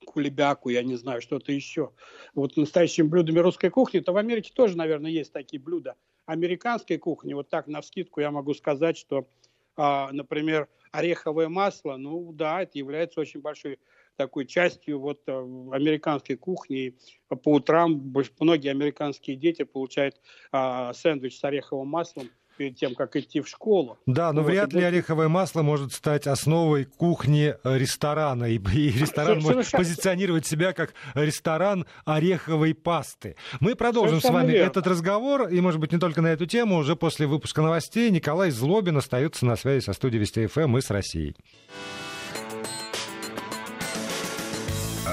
кулебяку, 0.05 0.69
я 0.69 0.83
не 0.83 0.95
знаю, 0.95 1.21
что-то 1.21 1.51
еще, 1.51 1.91
вот 2.33 2.55
настоящими 2.55 3.07
блюдами 3.07 3.39
русской 3.39 3.69
кухни, 3.69 3.99
то 3.99 4.13
в 4.13 4.17
Америке 4.17 4.51
тоже, 4.53 4.77
наверное, 4.77 5.11
есть 5.11 5.33
такие 5.33 5.61
блюда 5.61 5.95
американской 6.25 6.97
кухни. 6.97 7.33
Вот 7.33 7.49
так, 7.49 7.67
на 7.67 7.81
вскидку 7.81 8.21
я 8.21 8.31
могу 8.31 8.53
сказать, 8.53 8.97
что, 8.97 9.27
а, 9.75 10.11
например, 10.11 10.67
ореховое 10.91 11.49
масло, 11.49 11.97
ну 11.97 12.31
да, 12.31 12.63
это 12.63 12.77
является 12.77 13.19
очень 13.19 13.41
большой 13.41 13.79
такой 14.17 14.45
частью 14.45 14.99
вот 14.99 15.21
э, 15.27 15.31
американской 15.31 16.35
кухни. 16.35 16.95
По 17.27 17.53
утрам 17.53 18.13
многие 18.39 18.69
американские 18.69 19.37
дети 19.37 19.63
получают 19.63 20.15
а, 20.51 20.93
сэндвич 20.93 21.37
с 21.39 21.43
ореховым 21.43 21.87
маслом 21.87 22.29
перед 22.57 22.75
тем, 22.75 22.95
как 22.95 23.15
идти 23.15 23.39
в 23.39 23.47
школу. 23.47 23.97
Да, 24.05 24.33
но 24.33 24.41
вот, 24.41 24.49
вряд 24.49 24.73
ли 24.73 24.81
ореховое 24.81 25.27
масло 25.27 25.61
может 25.61 25.93
стать 25.93 26.27
основой 26.27 26.85
кухни 26.85 27.53
э, 27.63 27.77
ресторана, 27.77 28.45
и, 28.45 28.55
и 28.55 28.89
ресторан 28.99 29.41
Совершенно 29.41 29.55
может 29.57 29.71
позиционировать 29.71 30.45
себя 30.45 30.73
как 30.73 30.93
ресторан 31.13 31.85
ореховой 32.05 32.73
пасты. 32.73 33.35
Мы 33.59 33.75
продолжим 33.75 34.19
Совершенно 34.19 34.39
с 34.39 34.41
вами 34.41 34.51
верно. 34.53 34.67
этот 34.67 34.87
разговор, 34.87 35.47
и, 35.47 35.61
может 35.61 35.79
быть, 35.79 35.91
не 35.91 35.99
только 35.99 36.21
на 36.21 36.27
эту 36.27 36.45
тему, 36.45 36.77
уже 36.77 36.95
после 36.95 37.27
выпуска 37.27 37.61
новостей 37.61 38.09
Николай 38.09 38.49
Злобин 38.49 38.97
остается 38.97 39.45
на 39.45 39.55
связи 39.55 39.83
со 39.83 39.93
студией 39.93 40.21
Вести 40.21 40.47
ФМ 40.47 40.77
и 40.77 40.81
с 40.81 40.89
Россией. 40.89 41.35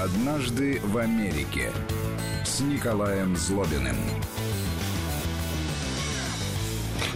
«Однажды 0.05 0.79
в 0.83 0.99
Америке» 0.99 1.71
с 2.43 2.59
Николаем 2.59 3.35
Злобиным. 3.35 3.95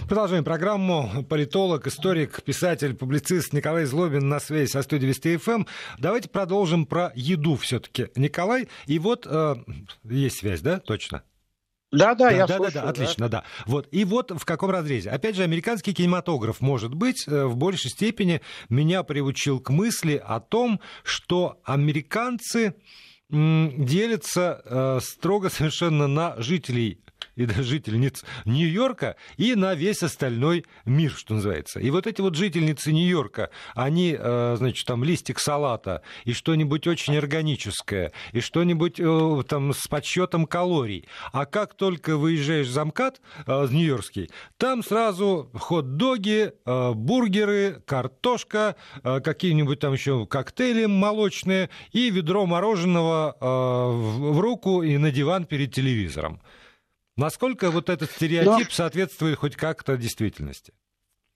Продолжаем 0.08 0.42
программу. 0.42 1.24
Политолог, 1.28 1.86
историк, 1.86 2.42
писатель, 2.42 2.96
публицист 2.96 3.52
Николай 3.52 3.84
Злобин 3.84 4.28
на 4.28 4.40
связи 4.40 4.68
со 4.68 4.82
студией 4.82 5.10
Вести 5.10 5.36
ФМ. 5.36 5.66
Давайте 5.98 6.28
продолжим 6.28 6.84
про 6.84 7.12
еду 7.14 7.54
все-таки. 7.54 8.08
Николай, 8.16 8.66
и 8.86 8.98
вот 8.98 9.24
э, 9.24 9.54
есть 10.02 10.38
связь, 10.38 10.60
да, 10.60 10.80
точно? 10.80 11.22
Да, 11.92 12.14
да, 12.14 12.30
я 12.30 12.46
да, 12.46 12.56
слушаю. 12.56 12.74
Да, 12.74 12.82
да, 12.82 12.88
отлично, 12.90 13.28
да. 13.28 13.44
Вот. 13.66 13.88
И 13.90 14.04
вот 14.04 14.30
в 14.30 14.44
каком 14.44 14.70
разрезе. 14.70 15.10
Опять 15.10 15.36
же, 15.36 15.42
американский 15.42 15.92
кинематограф, 15.92 16.60
может 16.60 16.94
быть, 16.94 17.26
э, 17.26 17.44
в 17.44 17.56
большей 17.56 17.90
степени 17.90 18.40
меня 18.68 19.02
приучил 19.02 19.60
к 19.60 19.70
мысли 19.70 20.22
о 20.24 20.40
том, 20.40 20.80
что 21.02 21.60
американцы 21.64 22.74
делятся 23.30 24.60
э, 24.64 25.00
строго 25.02 25.50
совершенно 25.50 26.08
на 26.08 26.34
жителей 26.40 27.00
и 27.40 27.46
даже 27.46 27.62
жительниц 27.62 28.22
Нью-Йорка 28.44 29.16
и 29.38 29.54
на 29.54 29.74
весь 29.74 30.02
остальной 30.02 30.66
мир, 30.84 31.10
что 31.10 31.34
называется. 31.34 31.80
И 31.80 31.90
вот 31.90 32.06
эти 32.06 32.20
вот 32.20 32.34
жительницы 32.34 32.92
Нью-Йорка, 32.92 33.48
они, 33.74 34.14
э, 34.18 34.56
значит, 34.58 34.86
там 34.86 35.02
листик 35.02 35.38
салата 35.38 36.02
и 36.24 36.34
что-нибудь 36.34 36.86
очень 36.86 37.16
органическое, 37.16 38.12
и 38.32 38.40
что-нибудь 38.40 39.00
э, 39.00 39.42
там 39.48 39.72
с 39.72 39.86
подсчетом 39.88 40.46
калорий. 40.46 41.08
А 41.32 41.46
как 41.46 41.74
только 41.74 42.18
выезжаешь 42.18 42.66
в 42.66 42.72
замкат 42.72 43.22
э, 43.46 43.68
нью-йоркский, 43.70 44.28
там 44.58 44.82
сразу 44.82 45.50
хот-доги, 45.54 46.52
бургеры, 46.66 47.82
картошка, 47.86 48.76
какие-нибудь 49.02 49.80
там 49.80 49.94
еще 49.94 50.26
коктейли 50.26 50.86
молочные 50.86 51.70
и 51.92 52.10
ведро 52.10 52.44
мороженого 52.46 53.36
в 53.40 54.40
руку 54.40 54.82
и 54.82 54.98
на 54.98 55.10
диван 55.10 55.44
перед 55.44 55.72
телевизором. 55.72 56.40
Насколько 57.20 57.70
вот 57.70 57.90
этот 57.90 58.10
стереотип 58.10 58.68
Но... 58.68 58.74
соответствует 58.74 59.36
хоть 59.36 59.54
как-то 59.54 59.98
действительности? 59.98 60.72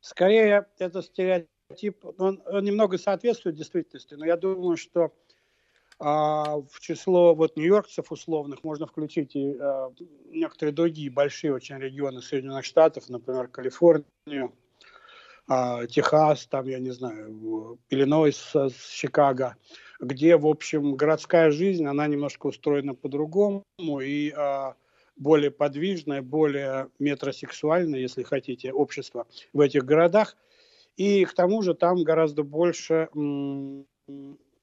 Скорее, 0.01 0.67
этот 0.79 1.05
стереотип, 1.05 2.07
он, 2.17 2.43
он 2.47 2.65
немного 2.65 2.97
соответствует 2.97 3.57
действительности, 3.57 4.15
но 4.15 4.25
я 4.25 4.39
думаю, 4.39 4.79
что 4.79 5.13
а, 5.99 6.57
в 6.57 6.81
число 6.81 7.35
вот 7.35 7.57
нью-йоркцев 7.57 8.11
условных 8.11 8.65
можно 8.65 8.87
включить 8.87 9.37
и 9.37 9.59
а, 9.61 9.93
некоторые 10.31 10.73
другие 10.73 11.11
большие 11.11 11.53
очень 11.53 11.77
регионы 11.79 12.23
Соединенных 12.23 12.65
Штатов, 12.65 13.11
например, 13.11 13.49
Калифорнию, 13.49 14.55
а, 15.47 15.87
Техас, 15.87 16.47
там, 16.47 16.67
я 16.67 16.79
не 16.79 16.93
знаю, 16.93 17.79
Иллинойс, 17.91 18.55
Чикаго, 18.91 19.57
где, 20.01 20.39
в 20.39 20.47
общем, 20.47 20.97
городская 20.97 21.51
жизнь, 21.51 21.85
она 21.85 22.07
немножко 22.07 22.47
устроена 22.47 22.95
по-другому, 22.95 23.65
и 23.79 24.33
а, 24.35 24.77
более 25.17 25.51
подвижное, 25.51 26.23
более 26.23 26.89
метросексуальное, 26.99 28.01
если 28.01 28.23
хотите, 28.23 28.73
общество 28.73 29.27
в 29.53 29.61
этих 29.61 29.85
городах. 29.85 30.37
И 30.97 31.25
к 31.25 31.35
тому 31.35 31.63
же 31.63 31.75
там 31.75 32.05
гораздо 32.05 32.43
больше, 32.43 33.09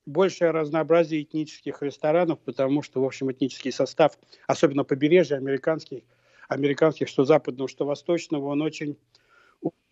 большее 0.05 0.51
разнообразие 0.51 1.23
этнических 1.23 1.81
ресторанов, 1.81 2.39
потому 2.39 2.81
что, 2.81 3.01
в 3.01 3.05
общем, 3.05 3.31
этнический 3.31 3.71
состав, 3.71 4.17
особенно 4.47 4.83
побережья 4.83 5.37
американских, 5.37 6.03
американских, 6.47 7.07
что 7.07 7.23
западного, 7.23 7.69
что 7.69 7.85
восточного, 7.85 8.47
он 8.47 8.61
очень, 8.61 8.97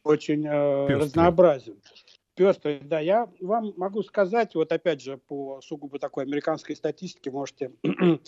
очень 0.03 0.45
э, 0.45 0.87
разнообразен. 0.87 1.77
Пестрый, 2.35 2.79
да. 2.81 2.99
Я 2.99 3.29
вам 3.41 3.73
могу 3.75 4.01
сказать, 4.01 4.55
вот 4.55 4.71
опять 4.71 5.01
же, 5.01 5.17
по 5.17 5.59
сугубо 5.61 5.99
такой 5.99 6.23
американской 6.23 6.75
статистике, 6.75 7.31
можете 7.31 7.71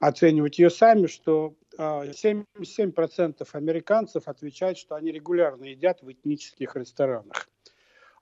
оценивать 0.00 0.58
ее 0.58 0.70
сами, 0.70 1.06
что 1.06 1.54
77% 1.78 3.34
а, 3.38 3.58
американцев 3.58 4.28
отвечают, 4.28 4.78
что 4.78 4.94
они 4.94 5.12
регулярно 5.12 5.64
едят 5.64 6.02
в 6.02 6.10
этнических 6.10 6.76
ресторанах, 6.76 7.48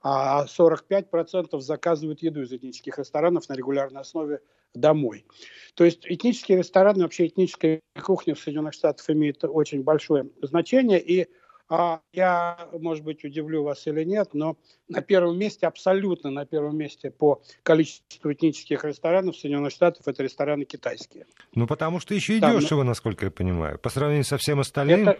а 0.01 0.45
45% 0.45 1.59
заказывают 1.59 2.21
еду 2.21 2.41
из 2.41 2.51
этнических 2.51 2.97
ресторанов 2.97 3.47
на 3.49 3.53
регулярной 3.53 4.01
основе 4.01 4.41
домой. 4.73 5.25
То 5.75 5.85
есть 5.85 6.05
этнические 6.05 6.57
рестораны, 6.57 7.03
вообще 7.03 7.27
этническая 7.27 7.81
кухня 8.03 8.35
в 8.35 8.39
Соединенных 8.39 8.73
Штатах 8.73 9.09
имеет 9.09 9.43
очень 9.43 9.83
большое 9.83 10.29
значение, 10.41 10.99
и 10.99 11.27
а 11.69 12.01
я, 12.11 12.69
может 12.73 13.03
быть, 13.03 13.23
удивлю 13.23 13.63
вас 13.63 13.87
или 13.87 14.03
нет, 14.03 14.29
но 14.33 14.57
на 14.89 15.01
первом 15.01 15.37
месте, 15.37 15.65
абсолютно 15.65 16.29
на 16.29 16.45
первом 16.45 16.77
месте 16.77 17.09
по 17.09 17.41
количеству 17.63 18.31
этнических 18.31 18.83
ресторанов 18.83 19.37
Соединенных 19.37 19.71
Штатов 19.71 20.07
это 20.07 20.23
рестораны 20.23 20.65
китайские. 20.65 21.25
Ну, 21.55 21.65
потому 21.67 21.99
что 21.99 22.13
еще 22.13 22.37
и 22.37 22.39
Там, 22.39 22.59
дешево, 22.59 22.83
насколько 22.83 23.25
я 23.25 23.31
понимаю, 23.31 23.79
по 23.79 23.89
сравнению 23.89 24.25
со 24.25 24.37
всем 24.37 24.59
остальным. 24.59 25.07
Это, 25.09 25.19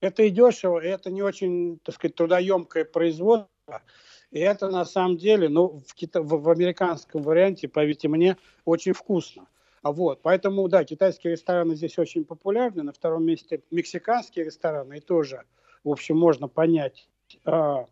Это 0.00 0.22
и 0.22 0.30
дешево, 0.30 0.78
и 0.80 0.88
это 0.88 1.10
не 1.10 1.22
очень, 1.22 1.78
так 1.84 1.94
сказать, 1.94 2.14
трудоемкое 2.14 2.84
производство. 2.84 3.82
И 4.30 4.38
это 4.38 4.70
на 4.70 4.84
самом 4.84 5.16
деле, 5.16 5.48
ну, 5.48 5.80
в, 5.86 5.94
кита- 5.94 6.22
в, 6.22 6.42
в 6.42 6.48
американском 6.50 7.22
варианте, 7.22 7.68
поверьте 7.68 8.08
мне, 8.08 8.36
очень 8.64 8.92
вкусно. 8.92 9.46
А 9.82 9.92
вот, 9.92 10.20
поэтому, 10.22 10.68
да, 10.68 10.84
китайские 10.84 11.32
рестораны 11.32 11.74
здесь 11.74 11.98
очень 11.98 12.24
популярны. 12.24 12.82
На 12.82 12.92
втором 12.92 13.24
месте 13.24 13.62
мексиканские 13.70 14.44
рестораны, 14.44 14.98
и 14.98 15.00
тоже, 15.00 15.44
в 15.84 15.90
общем, 15.90 16.18
можно 16.18 16.48
понять 16.48 17.08
а, 17.46 17.86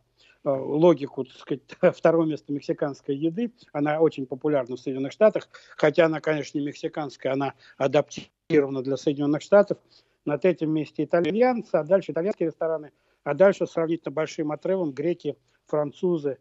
а, 0.45 0.51
логику, 0.51 1.25
так 1.25 1.37
сказать, 1.37 1.63
второго 1.97 2.27
места 2.27 2.53
мексиканской 2.53 3.17
еды. 3.17 3.53
Она 3.73 4.01
очень 4.01 4.27
популярна 4.27 4.77
в 4.77 4.81
Соединенных 4.81 5.13
Штатах, 5.13 5.49
хотя 5.77 6.07
она, 6.07 6.21
конечно, 6.21 6.59
не 6.59 6.67
мексиканская, 6.67 7.33
она 7.33 7.55
адаптирована 7.79 8.83
для 8.83 8.99
Соединенных 8.99 9.41
Штатов. 9.41 9.79
На 10.27 10.37
третьем 10.37 10.71
месте 10.71 11.05
итальянцы, 11.05 11.75
а 11.75 11.85
дальше 11.85 12.13
итальянские 12.13 12.49
рестораны, 12.49 12.93
а 13.25 13.33
дальше 13.33 13.67
сравнительно 13.67 14.13
большим 14.13 14.53
отрывом 14.53 14.93
греки, 14.93 15.39
французы, 15.65 16.39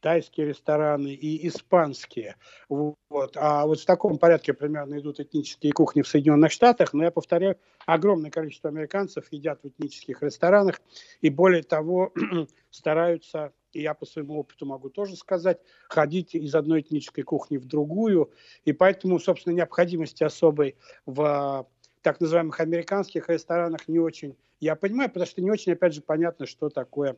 тайские 0.00 0.48
рестораны 0.48 1.08
и 1.08 1.46
испанские. 1.48 2.36
Вот. 2.68 3.36
А 3.36 3.66
вот 3.66 3.80
в 3.80 3.84
таком 3.84 4.18
порядке 4.18 4.52
примерно 4.52 4.98
идут 4.98 5.20
этнические 5.20 5.72
кухни 5.72 6.02
в 6.02 6.08
Соединенных 6.08 6.52
Штатах. 6.52 6.92
Но 6.92 7.04
я 7.04 7.10
повторяю, 7.10 7.58
огромное 7.86 8.30
количество 8.30 8.70
американцев 8.70 9.26
едят 9.30 9.60
в 9.62 9.68
этнических 9.68 10.22
ресторанах. 10.22 10.80
И 11.20 11.30
более 11.30 11.62
того, 11.62 12.12
стараются, 12.70 13.52
и 13.72 13.82
я 13.82 13.94
по 13.94 14.06
своему 14.06 14.38
опыту 14.38 14.66
могу 14.66 14.90
тоже 14.90 15.16
сказать, 15.16 15.58
ходить 15.88 16.34
из 16.34 16.54
одной 16.54 16.80
этнической 16.80 17.24
кухни 17.24 17.56
в 17.56 17.66
другую. 17.66 18.32
И 18.64 18.72
поэтому, 18.72 19.18
собственно, 19.18 19.54
необходимости 19.54 20.24
особой 20.24 20.76
в 21.06 21.66
так 22.02 22.20
называемых 22.20 22.60
американских 22.60 23.28
ресторанах 23.28 23.88
не 23.88 23.98
очень 23.98 24.36
я 24.60 24.74
понимаю, 24.74 25.10
потому 25.10 25.26
что 25.26 25.42
не 25.42 25.50
очень, 25.50 25.72
опять 25.72 25.94
же, 25.94 26.00
понятно, 26.00 26.46
что 26.46 26.70
такое 26.70 27.16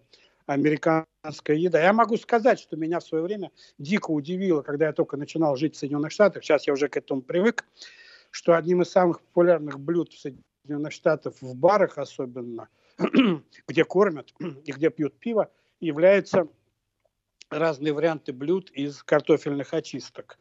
американская 0.48 1.56
еда. 1.56 1.80
Я 1.80 1.92
могу 1.92 2.16
сказать, 2.16 2.58
что 2.58 2.76
меня 2.76 3.00
в 3.00 3.04
свое 3.04 3.22
время 3.22 3.52
дико 3.78 4.10
удивило, 4.10 4.62
когда 4.62 4.86
я 4.86 4.92
только 4.92 5.16
начинал 5.18 5.56
жить 5.56 5.76
в 5.76 5.78
Соединенных 5.78 6.10
Штатах, 6.10 6.42
сейчас 6.42 6.66
я 6.66 6.72
уже 6.72 6.88
к 6.88 6.96
этому 6.96 7.20
привык, 7.20 7.66
что 8.30 8.54
одним 8.54 8.82
из 8.82 8.90
самых 8.90 9.20
популярных 9.20 9.78
блюд 9.78 10.12
в 10.12 10.18
Соединенных 10.18 10.92
Штатах, 10.92 11.34
в 11.40 11.54
барах 11.54 11.98
особенно, 11.98 12.68
где 13.68 13.84
кормят 13.84 14.32
и 14.64 14.72
где 14.72 14.90
пьют 14.90 15.18
пиво, 15.18 15.50
являются 15.80 16.48
разные 17.50 17.92
варианты 17.92 18.32
блюд 18.32 18.70
из 18.70 19.02
картофельных 19.02 19.74
очисток 19.74 20.38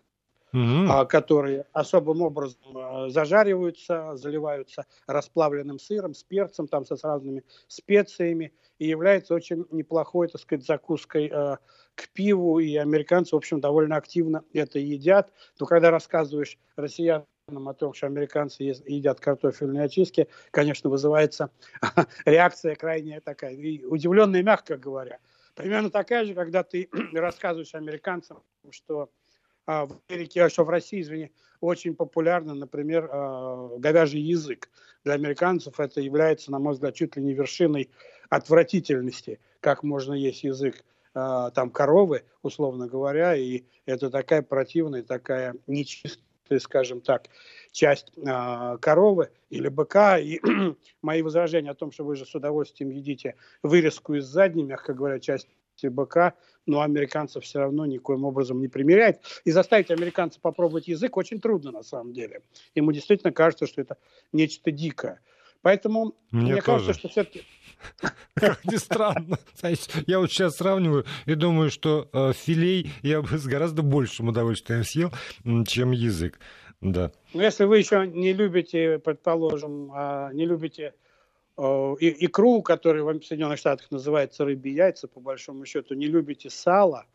mm-hmm. 0.54 1.08
которые 1.08 1.66
особым 1.74 2.22
образом 2.22 2.60
а, 2.76 3.10
зажариваются, 3.10 4.16
заливаются 4.16 4.86
расплавленным 5.08 5.80
сыром, 5.80 6.14
с 6.14 6.24
перцем, 6.24 6.68
там, 6.68 6.86
со, 6.86 6.96
с 6.96 7.04
разными 7.04 7.44
специями, 7.68 8.54
и 8.80 8.88
является 8.88 9.34
очень 9.34 9.66
неплохой, 9.72 10.28
так 10.28 10.42
сказать, 10.42 10.66
закуской 10.66 11.30
э, 11.34 11.58
к 11.96 12.10
пиву, 12.14 12.60
и 12.60 12.76
американцы, 12.76 13.36
в 13.36 13.38
общем, 13.38 13.60
довольно 13.60 13.96
активно 13.96 14.44
это 14.54 14.78
едят. 14.78 15.32
Но 15.60 15.66
когда 15.66 15.90
рассказываешь 15.90 16.60
россиянам 16.76 17.26
о 17.48 17.74
том, 17.74 17.94
что 17.94 18.06
американцы 18.06 18.64
едят 18.64 19.20
картофельные 19.20 19.84
очистки, 19.84 20.28
конечно, 20.52 20.90
вызывается 20.90 21.50
реакция 22.26 22.76
крайне 22.76 23.20
такая, 23.20 23.56
удивленная, 23.56 24.44
мягко 24.44 24.78
говоря. 24.78 25.18
Примерно 25.56 25.90
такая 25.90 26.24
же, 26.24 26.36
когда 26.36 26.64
ты 26.64 26.88
рассказываешь 27.14 27.74
американцам, 27.74 28.44
что 28.70 29.10
в 29.67 29.99
Америке, 30.10 30.43
а 30.43 30.49
что 30.49 30.63
в 30.63 30.69
России, 30.69 31.01
извини, 31.01 31.32
очень 31.60 31.95
популярно, 31.95 32.56
например, 32.56 33.10
а, 33.12 33.77
говяжий 33.77 34.21
язык. 34.21 34.69
Для 35.03 35.13
американцев 35.13 35.80
это 35.80 36.01
является, 36.01 36.51
на 36.51 36.60
мой 36.60 36.73
взгляд, 36.73 36.95
чуть 36.95 37.15
ли 37.15 37.23
не 37.23 37.34
вершиной 37.34 37.89
отвратительности, 38.30 39.39
как 39.60 39.84
можно 39.84 40.13
есть 40.13 40.43
язык 40.43 40.84
там 41.13 41.71
коровы, 41.71 42.23
условно 42.43 42.88
говоря, 42.88 43.36
и 43.36 43.63
это 43.86 44.12
такая 44.12 44.43
противная, 44.43 45.01
такая 45.01 45.56
нечистая, 45.65 46.60
скажем 46.60 47.01
так, 47.01 47.30
часть 47.71 48.12
э, 48.17 48.77
коровы 48.80 49.32
или 49.49 49.67
быка. 49.67 50.19
И 50.19 50.39
мои 51.01 51.23
возражения 51.23 51.71
о 51.71 51.75
том, 51.75 51.91
что 51.91 52.03
вы 52.03 52.15
же 52.15 52.25
с 52.25 52.36
удовольствием 52.36 52.91
едите 52.91 53.36
вырезку 53.63 54.13
из 54.13 54.25
задней, 54.25 54.63
мягко 54.63 54.93
говоря, 54.93 55.19
часть 55.19 55.47
быка, 55.86 56.34
но 56.66 56.82
американцев 56.82 57.44
все 57.44 57.60
равно 57.60 57.86
никоим 57.86 58.26
образом 58.26 58.60
не 58.60 58.68
примеряет. 58.68 59.22
И 59.46 59.52
заставить 59.52 59.92
американца 59.92 60.40
попробовать 60.40 60.88
язык 60.88 61.16
очень 61.18 61.40
трудно 61.40 61.72
на 61.72 61.84
самом 61.84 62.13
деле. 62.13 62.42
Ему 62.76 62.92
действительно 62.92 63.32
кажется, 63.32 63.68
что 63.68 63.82
это 63.82 63.98
нечто 64.34 64.72
дикое. 64.72 65.22
Поэтому 65.62 66.16
мне, 66.32 66.54
мне 66.54 66.62
кажется, 66.62 66.94
что 66.94 67.10
все-таки... 67.10 67.44
Как 68.36 68.63
ни 68.66 68.76
странно. 68.78 69.38
Я 70.08 70.20
вот 70.20 70.32
сейчас 70.32 70.56
сравниваю 70.56 71.06
и 71.26 71.36
думаю, 71.36 71.70
что 71.70 72.10
э, 72.12 72.34
филей 72.34 72.92
я 73.02 73.22
бы 73.22 73.38
с 73.38 73.46
гораздо 73.46 73.82
большим 73.82 74.30
удовольствием 74.30 74.84
съел, 74.84 75.12
чем 75.66 75.92
язык. 75.92 76.40
Да. 76.82 77.12
Но 77.34 77.44
если 77.44 77.66
вы 77.66 77.80
еще 77.80 78.08
не 78.08 78.34
любите, 78.34 79.00
предположим, 79.00 79.92
а, 79.94 80.32
не 80.32 80.46
любите 80.46 80.94
Э, 81.58 81.96
икру, 82.00 82.62
которая 82.62 83.04
в 83.04 83.24
Соединенных 83.24 83.58
Штатах 83.58 83.89
называется 83.89 84.46
рыбьи 84.46 84.74
яйца, 84.74 85.08
по 85.08 85.20
большому 85.20 85.65
счету, 85.65 85.96
не 85.96 86.06
любите 86.06 86.52
сало, 86.52 87.06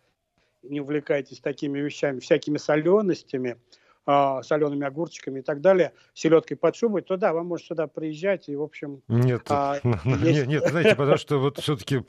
не 0.62 0.80
увлекаетесь 0.80 1.38
такими 1.38 1.78
вещами, 1.78 2.18
всякими 2.18 2.58
соленостями, 2.58 3.56
а, 4.04 4.42
солеными 4.42 4.84
огурчиками 4.84 5.38
и 5.38 5.42
так 5.42 5.60
далее, 5.60 5.92
селедкой 6.12 6.56
под 6.56 6.74
шубой, 6.74 7.02
то 7.02 7.16
да, 7.16 7.32
вам 7.32 7.46
может 7.46 7.66
сюда 7.68 7.86
приезжать 7.86 8.48
и, 8.48 8.56
в 8.56 8.62
общем... 8.62 9.00
Нет, 9.06 9.42
а, 9.48 9.78
есть... 10.04 10.22
нет, 10.24 10.46
нет, 10.48 10.68
знаете, 10.68 10.96
потому 10.96 11.18
что 11.18 11.38
вот 11.38 11.60
все-таки 11.60 12.02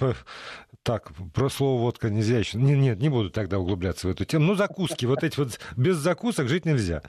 так, 0.81 1.11
про 1.35 1.49
слово 1.49 1.79
водка 1.79 2.09
нельзя 2.09 2.39
еще... 2.39 2.57
Нет, 2.57 2.79
нет, 2.79 2.99
не 2.99 3.09
буду 3.09 3.29
тогда 3.29 3.59
углубляться 3.59 4.07
в 4.07 4.11
эту 4.11 4.25
тему. 4.25 4.45
Ну, 4.45 4.55
закуски, 4.55 5.05
вот 5.05 5.23
эти 5.23 5.37
вот 5.37 5.59
без 5.77 5.97
закусок 5.97 6.47
жить 6.47 6.65
нельзя. 6.65 7.03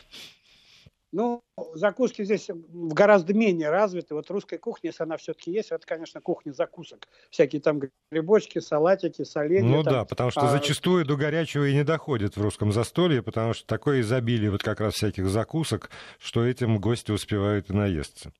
Ну, 1.15 1.45
закуски 1.75 2.25
здесь 2.25 2.51
гораздо 2.73 3.35
менее 3.35 3.71
развиты. 3.71 4.17
Вот 4.17 4.29
русская 4.33 4.59
кухня, 4.59 4.91
если 4.91 5.05
она 5.05 5.17
все-таки 5.17 5.53
есть, 5.53 5.71
это, 5.71 5.87
конечно, 5.87 6.21
кухня 6.21 6.51
закусок. 6.51 7.07
Всякие 7.31 7.63
там 7.63 7.81
грибочки, 8.11 8.59
салатики, 8.59 9.23
соленья. 9.23 9.77
Ну 9.77 9.85
там, 9.85 9.93
да, 9.93 10.05
потому 10.05 10.33
что 10.33 10.41
а... 10.41 10.49
зачастую 10.49 11.05
до 11.05 11.17
горячего 11.17 11.69
и 11.69 11.73
не 11.73 11.85
доходит 11.85 12.37
в 12.37 12.43
русском 12.43 12.73
застолье, 12.73 13.23
потому 13.23 13.55
что 13.55 13.65
такое 13.65 14.01
изобилие 14.01 14.51
вот 14.51 14.65
как 14.65 14.81
раз 14.81 14.95
всяких 14.95 15.29
закусок, 15.29 15.89
что 16.19 16.45
этим 16.45 16.81
гости 16.81 17.13
успевают 17.13 17.71
и 17.71 17.73
наесться. 17.73 18.33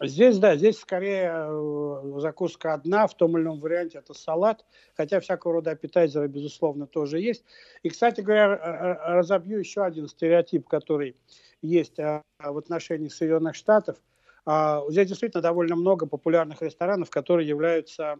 Здесь, 0.00 0.38
да, 0.38 0.56
здесь 0.56 0.78
скорее 0.78 1.32
э, 1.34 2.20
закуска 2.20 2.74
одна, 2.74 3.08
в 3.08 3.14
том 3.16 3.36
или 3.36 3.44
ином 3.44 3.58
варианте 3.58 3.98
это 3.98 4.14
салат, 4.14 4.64
хотя 4.96 5.18
всякого 5.18 5.54
рода 5.54 5.72
аппетайзеры, 5.72 6.28
безусловно, 6.28 6.86
тоже 6.86 7.18
есть. 7.18 7.44
И, 7.82 7.88
кстати 7.88 8.20
говоря, 8.20 8.56
разобью 9.02 9.58
еще 9.58 9.82
один 9.82 10.06
стереотип, 10.06 10.68
который 10.68 11.16
есть 11.62 11.98
а, 11.98 12.22
в 12.38 12.56
отношении 12.56 13.08
Соединенных 13.08 13.56
Штатов. 13.56 13.98
А, 14.46 14.84
здесь 14.88 15.08
действительно 15.08 15.42
довольно 15.42 15.74
много 15.74 16.06
популярных 16.06 16.62
ресторанов, 16.62 17.10
которые 17.10 17.48
являются 17.48 18.18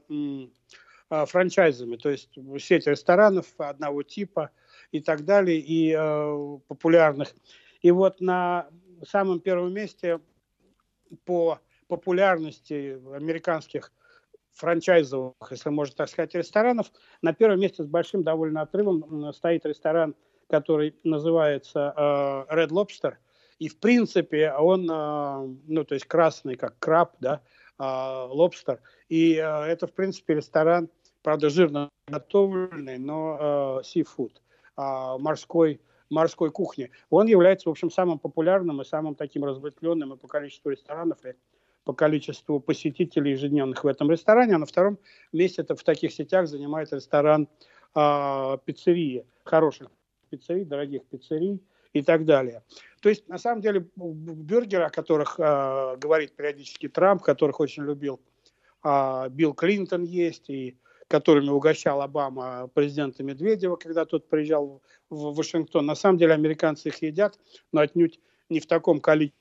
а, 1.10 1.26
франчайзами, 1.26 1.94
то 1.94 2.10
есть 2.10 2.30
сеть 2.58 2.88
ресторанов 2.88 3.46
одного 3.56 4.02
типа 4.02 4.50
и 4.90 5.00
так 5.00 5.24
далее, 5.24 5.58
и 5.58 5.92
популярных. 6.66 7.34
И 7.82 7.92
вот 7.92 8.20
на 8.20 8.68
самом 9.06 9.38
первом 9.38 9.72
месте 9.72 10.18
по 11.24 11.60
популярности 11.88 13.01
американских 13.14 13.92
франчайзовых, 14.53 15.35
если 15.51 15.70
можно 15.70 15.94
так 15.96 16.09
сказать, 16.09 16.35
ресторанов. 16.35 16.92
На 17.22 17.33
первом 17.33 17.61
месте 17.61 17.83
с 17.83 17.87
большим 17.87 18.22
довольно 18.22 18.62
отрывом 18.62 19.33
стоит 19.33 19.64
ресторан, 19.66 20.14
который 20.48 20.94
называется 21.05 21.92
э, 21.96 22.55
Red 22.55 22.68
Lobster. 22.68 23.14
И, 23.59 23.68
в 23.68 23.79
принципе, 23.79 24.53
он, 24.53 24.88
э, 24.90 25.57
ну, 25.66 25.85
то 25.85 25.94
есть 25.94 26.07
красный, 26.07 26.57
как 26.57 26.79
краб, 26.79 27.16
да, 27.20 27.42
лобстер. 27.79 28.74
Э, 28.74 28.79
И 29.09 29.33
это, 29.35 29.87
в 29.87 29.92
принципе, 29.92 30.35
ресторан, 30.35 30.88
правда, 31.22 31.51
жирно 31.51 31.90
готовленный, 32.07 32.98
но 32.98 33.81
сифуд, 33.85 34.42
морской 34.77 35.81
морской 36.11 36.51
кухни. 36.51 36.90
Он 37.11 37.27
является, 37.27 37.68
в 37.68 37.72
общем, 37.72 37.90
самым 37.90 38.18
популярным 38.18 38.81
и 38.81 38.85
самым 38.85 39.14
таким 39.14 39.44
разветвленным 39.44 40.14
и 40.14 40.16
по 40.16 40.27
количеству 40.27 40.70
ресторанов, 40.70 41.18
и 41.24 41.35
по 41.88 41.94
количеству 41.94 42.61
посетителей 42.61 43.31
ежедневных 43.31 43.83
в 43.83 43.87
этом 43.87 44.11
ресторане. 44.11 44.57
А 44.57 44.59
на 44.59 44.66
втором 44.66 44.98
месте 45.33 45.62
это 45.62 45.74
в 45.74 45.83
таких 45.83 46.12
сетях 46.12 46.46
занимает 46.46 46.92
ресторан 46.92 47.48
э, 47.94 48.59
пиццерии, 48.62 49.24
хороших 49.42 49.88
пиццерий, 50.29 50.66
дорогих 50.66 51.07
пиццерий 51.07 51.62
и 51.94 52.03
так 52.03 52.27
далее. 52.27 52.62
То 53.01 53.09
есть, 53.09 53.27
на 53.27 53.38
самом 53.38 53.62
деле, 53.62 53.88
бюргеры, 53.96 54.85
о 54.85 54.90
которых 54.90 55.37
э, 55.40 55.96
говорит 55.96 56.37
периодически 56.37 56.90
Трамп, 56.90 57.22
которых 57.22 57.59
очень 57.59 57.85
любил 57.85 58.20
э, 58.85 59.29
Билл 59.31 59.55
Клинтон 59.55 60.05
есть, 60.05 60.51
и 60.51 60.77
которыми 61.09 61.48
угощал 61.48 62.03
Обама 62.03 62.68
президента 62.74 63.22
Медведева, 63.22 63.77
когда 63.77 64.05
тот 64.05 64.29
приезжал 64.29 64.83
в 65.09 65.35
Вашингтон. 65.35 65.87
На 65.87 65.94
самом 65.94 66.18
деле 66.18 66.35
американцы 66.35 66.88
их 66.88 67.01
едят, 67.01 67.38
но 67.72 67.81
отнюдь 67.81 68.20
не 68.51 68.61
в 68.61 68.66
таком 68.66 69.01
количестве, 69.01 69.38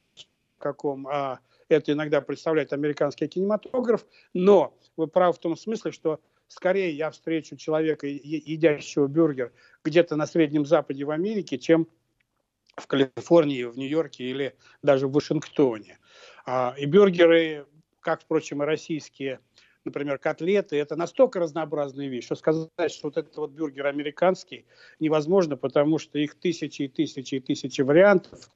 каком 0.60 1.08
а, 1.08 1.40
это 1.70 1.92
иногда 1.92 2.22
представляет 2.22 2.74
американский 2.74 3.28
кинематограф, 3.28 4.06
но 4.34 4.78
вы 4.96 5.08
правы 5.08 5.34
в 5.34 5.40
том 5.40 5.56
смысле, 5.56 5.92
что 5.92 6.20
скорее 6.48 6.92
я 6.92 7.12
встречу 7.12 7.58
человека, 7.58 8.08
едящего 8.08 9.08
бюргер 9.08 9.52
где-то 9.84 10.16
на 10.16 10.26
Среднем 10.26 10.66
Западе 10.66 11.04
в 11.06 11.12
Америке, 11.12 11.58
чем 11.58 11.88
в 12.76 12.88
Калифорнии, 12.88 13.64
в 13.64 13.78
Нью-Йорке 13.78 14.24
или 14.24 14.56
даже 14.84 15.08
в 15.08 15.12
Вашингтоне. 15.12 15.98
А, 16.46 16.76
и 16.78 16.86
бюргеры, 16.86 17.66
как, 18.00 18.22
впрочем, 18.22 18.62
и 18.62 18.66
российские, 18.66 19.40
например, 19.84 20.20
котлеты, 20.20 20.78
это 20.78 20.96
настолько 20.96 21.40
разнообразная 21.40 22.08
вещь, 22.08 22.26
что 22.26 22.36
сказать, 22.36 22.92
что 22.92 23.08
вот 23.08 23.18
этот 23.18 23.36
вот 23.36 23.52
бюргер 23.52 23.88
американский 23.88 24.66
невозможно, 25.00 25.58
потому 25.58 25.98
что 25.98 26.20
их 26.20 26.36
тысячи 26.36 26.84
и 26.84 26.88
тысячи 26.88 27.36
и 27.36 27.40
тысячи 27.40 27.82
вариантов. 27.82 28.50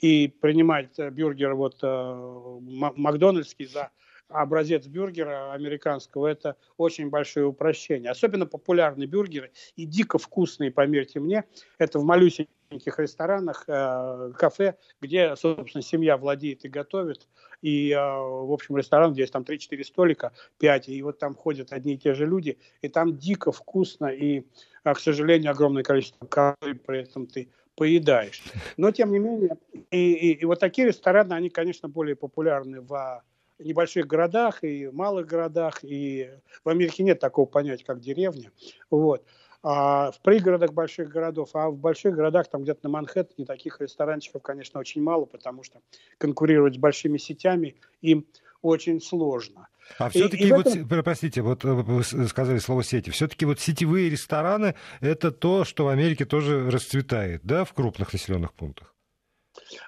И 0.00 0.28
принимать 0.28 0.98
бюргер 0.98 1.54
вот 1.54 1.78
э, 1.82 2.58
макдональдский 2.96 3.66
за 3.66 3.90
образец 4.28 4.86
бюргера 4.86 5.52
американского, 5.52 6.26
это 6.26 6.56
очень 6.76 7.10
большое 7.10 7.46
упрощение. 7.46 8.10
Особенно 8.10 8.46
популярные 8.46 9.06
бюргеры 9.06 9.52
и 9.76 9.84
дико 9.86 10.18
вкусные, 10.18 10.70
поверьте 10.70 11.20
мне, 11.20 11.44
это 11.78 11.98
в 11.98 12.04
малюсеньких 12.04 12.98
ресторанах, 12.98 13.64
э, 13.68 14.32
кафе, 14.36 14.76
где, 15.00 15.36
собственно, 15.36 15.82
семья 15.82 16.16
владеет 16.16 16.64
и 16.64 16.68
готовит. 16.68 17.28
И, 17.62 17.90
э, 17.90 17.96
в 17.96 18.52
общем, 18.52 18.76
ресторан, 18.76 19.12
где 19.12 19.22
есть 19.22 19.32
там 19.32 19.42
3-4 19.42 19.84
столика, 19.84 20.32
5, 20.58 20.88
и 20.88 21.02
вот 21.02 21.18
там 21.18 21.34
ходят 21.34 21.72
одни 21.72 21.94
и 21.94 21.98
те 21.98 22.14
же 22.14 22.26
люди, 22.26 22.58
и 22.82 22.88
там 22.88 23.16
дико 23.16 23.52
вкусно, 23.52 24.06
и, 24.06 24.44
э, 24.84 24.94
к 24.94 24.98
сожалению, 24.98 25.52
огромное 25.52 25.82
количество 25.82 26.26
калорий 26.26 26.74
при 26.74 27.02
этом 27.02 27.26
ты 27.26 27.48
поедаешь. 27.76 28.42
Но, 28.76 28.90
тем 28.90 29.12
не 29.12 29.18
менее, 29.18 29.56
и, 29.90 30.12
и, 30.12 30.32
и 30.32 30.44
вот 30.44 30.60
такие 30.60 30.88
рестораны, 30.88 31.34
они, 31.34 31.50
конечно, 31.50 31.88
более 31.88 32.16
популярны 32.16 32.80
в 32.80 33.22
небольших 33.58 34.06
городах 34.06 34.64
и 34.64 34.88
малых 34.88 35.26
городах, 35.26 35.80
и 35.82 36.30
в 36.64 36.68
Америке 36.68 37.02
нет 37.02 37.20
такого 37.20 37.46
понятия, 37.46 37.84
как 37.84 38.00
деревня. 38.00 38.50
Вот. 38.90 39.24
А 39.66 40.10
в 40.10 40.20
пригородах 40.20 40.74
больших 40.74 41.08
городов, 41.08 41.48
а 41.54 41.70
в 41.70 41.78
больших 41.78 42.14
городах, 42.14 42.48
там 42.48 42.64
где-то 42.64 42.80
на 42.82 42.90
Манхэттене, 42.90 43.46
таких 43.46 43.80
ресторанчиков, 43.80 44.42
конечно, 44.42 44.78
очень 44.78 45.02
мало, 45.02 45.24
потому 45.24 45.62
что 45.62 45.80
конкурировать 46.18 46.74
с 46.74 46.78
большими 46.78 47.16
сетями 47.16 47.76
им 48.02 48.26
очень 48.60 49.00
сложно. 49.00 49.68
А 49.98 50.10
все-таки, 50.10 50.52
вот, 50.52 50.66
этом... 50.66 51.02
простите, 51.02 51.40
вот 51.40 51.64
вы 51.64 52.04
сказали 52.04 52.58
слово 52.58 52.84
сети, 52.84 53.08
все-таки 53.08 53.46
вот 53.46 53.58
сетевые 53.58 54.10
рестораны– 54.10 54.74
это 55.00 55.32
то, 55.32 55.64
что 55.64 55.86
в 55.86 55.88
Америке 55.88 56.26
тоже 56.26 56.70
расцветает, 56.70 57.40
да, 57.42 57.64
в 57.64 57.72
крупных 57.72 58.12
населенных 58.12 58.52
пунктах? 58.52 58.94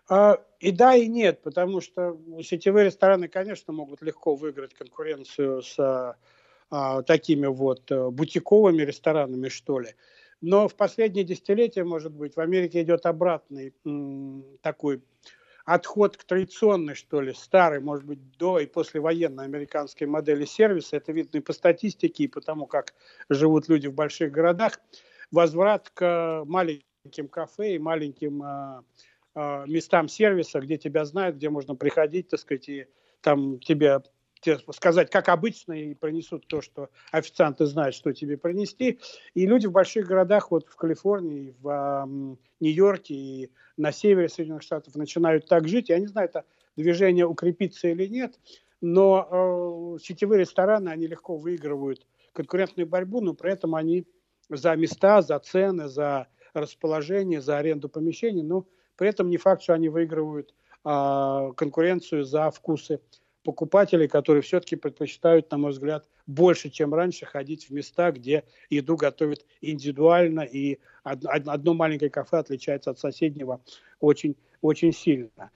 А, 0.09 0.39
и 0.59 0.71
да, 0.73 0.95
и 0.95 1.07
нет, 1.07 1.43
потому 1.43 1.83
что 1.83 2.19
сетевые 2.43 2.87
рестораны, 2.87 3.29
конечно, 3.29 3.75
могут 3.75 4.01
легко 4.01 4.37
выиграть 4.37 4.73
конкуренцию 4.73 5.63
с 5.63 6.17
а, 6.71 7.03
такими 7.03 7.47
вот 7.47 7.91
э, 7.91 8.11
бутиковыми 8.11 8.83
ресторанами, 8.83 9.49
что 9.49 9.81
ли. 9.81 9.95
Но 10.41 10.69
в 10.69 10.75
последние 10.75 11.25
десятилетия, 11.25 11.85
может 11.85 12.13
быть, 12.13 12.37
в 12.37 12.41
Америке 12.41 12.83
идет 12.83 13.07
обратный 13.07 13.73
такой 14.61 15.01
отход 15.65 16.17
к 16.17 16.25
традиционной, 16.25 16.95
что 16.95 17.21
ли, 17.21 17.33
старой, 17.33 17.81
может 17.81 18.05
быть, 18.05 18.19
до 18.39 18.61
и 18.61 18.67
послевоенной 18.67 19.45
американской 19.45 20.07
модели 20.07 20.45
сервиса. 20.45 20.97
Это 20.97 21.13
видно 21.13 21.39
и 21.39 21.41
по 21.41 21.53
статистике, 21.53 22.25
и 22.25 22.29
по 22.29 22.41
тому, 22.41 22.67
как 22.67 22.95
живут 23.29 23.69
люди 23.69 23.89
в 23.89 23.95
больших 23.95 24.31
городах. 24.31 24.81
Возврат 25.33 25.91
к 25.91 26.45
маленьким 26.47 27.29
кафе 27.29 27.75
и 27.75 27.79
маленьким 27.79 28.43
а, 28.43 28.85
а, 29.35 29.65
местам 29.67 30.09
сервиса, 30.09 30.61
где 30.61 30.79
тебя 30.79 31.05
знают, 31.05 31.37
где 31.37 31.51
можно 31.51 31.75
приходить, 31.75 32.29
так 32.29 32.41
сказать, 32.41 32.69
и 32.69 32.87
там 33.21 33.59
тебе, 33.59 34.03
тебе 34.47 34.73
сказать, 34.73 35.11
как 35.11 35.29
обычно, 35.29 35.73
и 35.73 35.95
принесут 35.95 36.47
то, 36.47 36.63
что 36.63 36.89
официанты 37.11 37.67
знают, 37.67 37.95
что 37.95 38.13
тебе 38.13 38.37
принести. 38.37 39.01
И 39.35 39.47
люди 39.47 39.67
в 39.67 39.73
больших 39.73 40.07
городах, 40.07 40.51
вот 40.51 40.69
в 40.69 40.77
Калифорнии, 40.77 41.55
в 41.61 41.69
а, 41.69 42.07
Нью-Йорке 42.61 43.15
и 43.15 43.51
на 43.77 43.93
севере 43.93 44.29
Соединенных 44.29 44.63
Штатов 44.63 44.95
начинают 44.95 45.47
так 45.47 45.67
жить. 45.69 45.89
Я 45.89 45.99
не 45.99 46.07
знаю, 46.07 46.29
это 46.29 46.45
движение 46.77 47.27
укрепится 47.27 47.89
или 47.89 48.07
нет, 48.07 48.39
но 48.81 49.97
э, 49.97 49.99
сетевые 50.03 50.41
рестораны, 50.41 50.91
они 50.91 51.07
легко 51.07 51.37
выигрывают 51.37 52.07
конкурентную 52.33 52.87
борьбу, 52.87 53.21
но 53.21 53.35
при 53.35 53.53
этом 53.53 53.75
они 53.75 54.07
за 54.49 54.77
места, 54.77 55.23
за 55.23 55.39
цены, 55.39 55.89
за 55.89 56.29
расположение, 56.55 57.41
за 57.41 57.59
аренду 57.59 57.89
помещений, 57.89 58.43
ну, 58.43 58.67
при 58.97 59.09
этом 59.09 59.29
не 59.29 59.37
факт, 59.37 59.63
что 59.63 59.75
они 59.75 59.89
выигрывают 59.89 60.55
а, 60.85 61.53
конкуренцию 61.53 62.25
за 62.25 62.51
вкусы 62.51 63.01
покупателей, 63.47 64.09
которые 64.09 64.43
все-таки 64.43 64.75
предпочитают, 64.75 65.49
на 65.53 65.57
мой 65.57 65.71
взгляд, 65.71 66.09
больше, 66.27 66.69
чем 66.69 66.93
раньше, 66.93 67.27
ходить 67.27 67.69
в 67.69 67.73
места, 67.73 68.11
где 68.11 68.43
еду 68.71 68.97
готовят 68.97 69.47
индивидуально, 69.61 70.41
и 70.41 70.81
одно, 71.05 71.73
маленькое 71.73 72.11
кафе 72.11 72.39
отличается 72.39 72.91
от 72.91 72.99
соседнего 72.99 73.61
очень, 74.01 74.35
очень 74.63 74.93
сильно. 74.93 75.53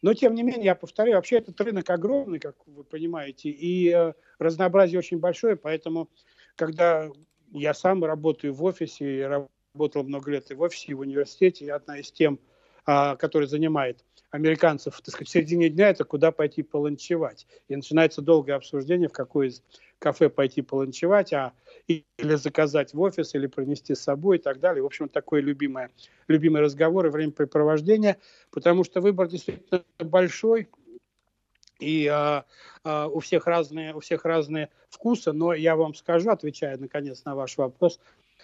Но, 0.00 0.14
тем 0.14 0.34
не 0.34 0.42
менее, 0.42 0.64
я 0.64 0.74
повторяю, 0.74 1.16
вообще 1.16 1.36
этот 1.36 1.60
рынок 1.60 1.90
огромный, 1.90 2.38
как 2.38 2.56
вы 2.64 2.82
понимаете, 2.82 3.50
и 3.50 3.92
э, 3.94 4.14
разнообразие 4.38 4.98
очень 4.98 5.18
большое, 5.18 5.56
поэтому, 5.56 6.08
когда 6.56 7.10
я 7.52 7.74
сам 7.74 8.02
работаю 8.04 8.54
в 8.54 8.64
офисе, 8.64 9.26
работал 9.26 10.02
много 10.02 10.30
лет 10.30 10.50
и 10.50 10.54
в 10.54 10.62
офисе, 10.62 10.92
и 10.92 10.94
в 10.94 11.00
университете, 11.00 11.66
и 11.66 11.68
одна 11.68 11.98
из 11.98 12.10
тем, 12.10 12.40
а, 12.86 13.16
который 13.16 13.48
занимает 13.48 14.02
американцев, 14.34 15.00
так 15.00 15.14
сказать, 15.14 15.28
в 15.28 15.30
середине 15.30 15.68
дня, 15.68 15.90
это 15.90 16.02
куда 16.02 16.32
пойти 16.32 16.64
поланчевать. 16.64 17.46
И 17.68 17.76
начинается 17.76 18.20
долгое 18.20 18.54
обсуждение, 18.54 19.08
в 19.08 19.12
какое 19.12 19.46
из 19.46 19.62
кафе 20.00 20.28
пойти 20.28 20.60
поланчевать, 20.60 21.32
а 21.32 21.52
или 21.86 22.34
заказать 22.34 22.94
в 22.94 23.00
офис, 23.00 23.36
или 23.36 23.46
принести 23.46 23.94
с 23.94 24.00
собой 24.00 24.38
и 24.38 24.40
так 24.40 24.58
далее. 24.58 24.82
В 24.82 24.86
общем, 24.86 25.08
такой 25.08 25.40
любимое, 25.40 25.90
любимый 26.26 26.62
разговор 26.62 27.06
и 27.06 27.10
времяпрепровождение, 27.10 28.16
потому 28.50 28.82
что 28.82 29.00
выбор 29.00 29.28
действительно 29.28 29.84
большой, 30.00 30.68
и 31.78 32.08
а, 32.08 32.44
а, 32.82 33.06
у 33.06 33.20
всех 33.20 33.46
разные 33.46 33.94
у 33.94 34.00
всех 34.00 34.24
разные 34.24 34.68
вкусы, 34.90 35.30
но 35.30 35.54
я 35.54 35.76
вам 35.76 35.94
скажу, 35.94 36.30
отвечая 36.30 36.76
наконец 36.76 37.24
на 37.24 37.36
ваш 37.36 37.56
вопрос, 37.56 38.00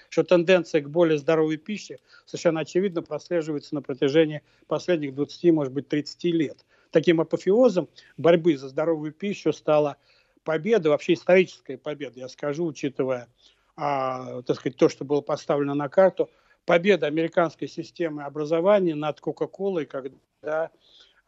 что 0.08 0.24
тенденция 0.24 0.80
к 0.80 0.90
более 0.90 1.18
здоровой 1.18 1.56
пище 1.56 1.98
совершенно 2.24 2.60
очевидно 2.60 3.02
прослеживается 3.02 3.74
на 3.74 3.82
протяжении 3.82 4.42
последних 4.66 5.14
20, 5.14 5.52
может 5.52 5.72
быть, 5.72 5.88
30 5.88 6.24
лет. 6.24 6.64
Таким 6.90 7.20
апофеозом 7.20 7.88
борьбы 8.16 8.56
за 8.56 8.68
здоровую 8.68 9.12
пищу 9.12 9.52
стала 9.52 9.96
победа, 10.42 10.90
вообще 10.90 11.12
историческая 11.12 11.78
победа, 11.78 12.20
я 12.20 12.28
скажу, 12.28 12.66
учитывая 12.66 13.28
а, 13.76 14.42
так 14.42 14.56
сказать, 14.56 14.76
то, 14.76 14.88
что 14.88 15.04
было 15.04 15.22
поставлено 15.22 15.74
на 15.74 15.88
карту, 15.88 16.28
победа 16.66 17.06
американской 17.06 17.66
системы 17.66 18.24
образования 18.24 18.94
над 18.94 19.20
Кока-Колой, 19.20 19.86
когда 19.86 20.70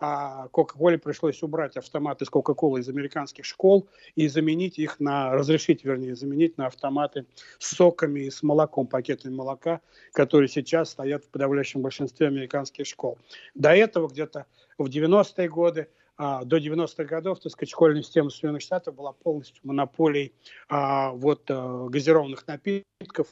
а 0.05 0.49
Кока-Коле 0.49 0.99
пришлось 0.99 1.45
убрать 1.45 1.77
автоматы 1.77 2.25
с 2.25 2.29
Кока-Колы 2.29 2.81
из 2.81 2.89
американских 2.89 3.45
школ 3.45 3.89
и 4.17 4.27
заменить 4.27 4.77
их 4.77 4.99
на, 4.99 5.31
разрешить, 5.31 5.85
вернее, 5.85 6.17
заменить 6.17 6.59
на 6.59 6.67
автоматы 6.67 7.25
с 7.61 7.77
соками 7.77 8.21
и 8.21 8.31
с 8.31 8.43
молоком, 8.43 8.89
пакетами 8.89 9.33
молока, 9.33 9.81
которые 10.13 10.49
сейчас 10.49 10.91
стоят 10.91 11.25
в 11.25 11.29
подавляющем 11.29 11.83
большинстве 11.83 12.27
американских 12.27 12.85
школ. 12.89 13.17
До 13.55 13.71
этого 13.71 14.09
где-то 14.09 14.47
в 14.77 14.89
90-е 14.89 15.49
годы 15.49 15.87
а, 16.17 16.45
до 16.45 16.57
90-х 16.57 17.05
годов, 17.05 17.39
так 17.39 17.53
сказать, 17.53 17.71
школьная 17.71 18.03
система 18.03 18.31
Соединенных 18.31 18.63
Штатов 18.63 18.97
была 18.97 19.13
полностью 19.13 19.61
монополией 19.63 20.33
а, 20.69 21.13
вот, 21.13 21.45
а, 21.49 21.87
газированных 21.89 22.45
напитков, 22.49 23.29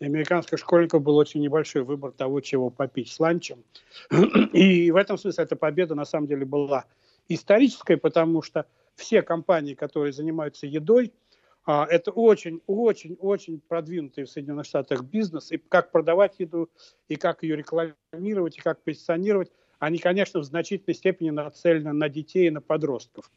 и 0.00 0.06
американских 0.06 0.58
школьников 0.58 1.02
был 1.02 1.16
очень 1.16 1.40
небольшой 1.40 1.82
выбор 1.82 2.12
того, 2.12 2.40
чего 2.40 2.70
попить 2.70 3.10
с 3.10 3.20
ланчем. 3.20 3.62
И 4.52 4.90
в 4.90 4.96
этом 4.96 5.18
смысле 5.18 5.44
эта 5.44 5.56
победа 5.56 5.94
на 5.94 6.06
самом 6.06 6.26
деле 6.26 6.46
была 6.46 6.86
исторической, 7.28 7.96
потому 7.96 8.42
что 8.42 8.66
все 8.96 9.22
компании, 9.22 9.74
которые 9.74 10.12
занимаются 10.12 10.66
едой, 10.66 11.12
а, 11.66 11.86
это 11.88 12.10
очень-очень-очень 12.10 13.60
продвинутый 13.60 14.24
в 14.24 14.30
Соединенных 14.30 14.64
Штатах 14.64 15.02
бизнес. 15.04 15.52
И 15.52 15.58
как 15.58 15.90
продавать 15.92 16.34
еду, 16.38 16.70
и 17.08 17.16
как 17.16 17.42
ее 17.42 17.56
рекламировать, 17.56 18.56
и 18.56 18.60
как 18.60 18.82
позиционировать, 18.82 19.52
они, 19.78 19.98
конечно, 19.98 20.40
в 20.40 20.44
значительной 20.44 20.94
степени 20.94 21.30
нацелены 21.30 21.92
на 21.92 22.08
детей 22.08 22.48
и 22.48 22.50
на 22.50 22.62
подростков. 22.62 23.30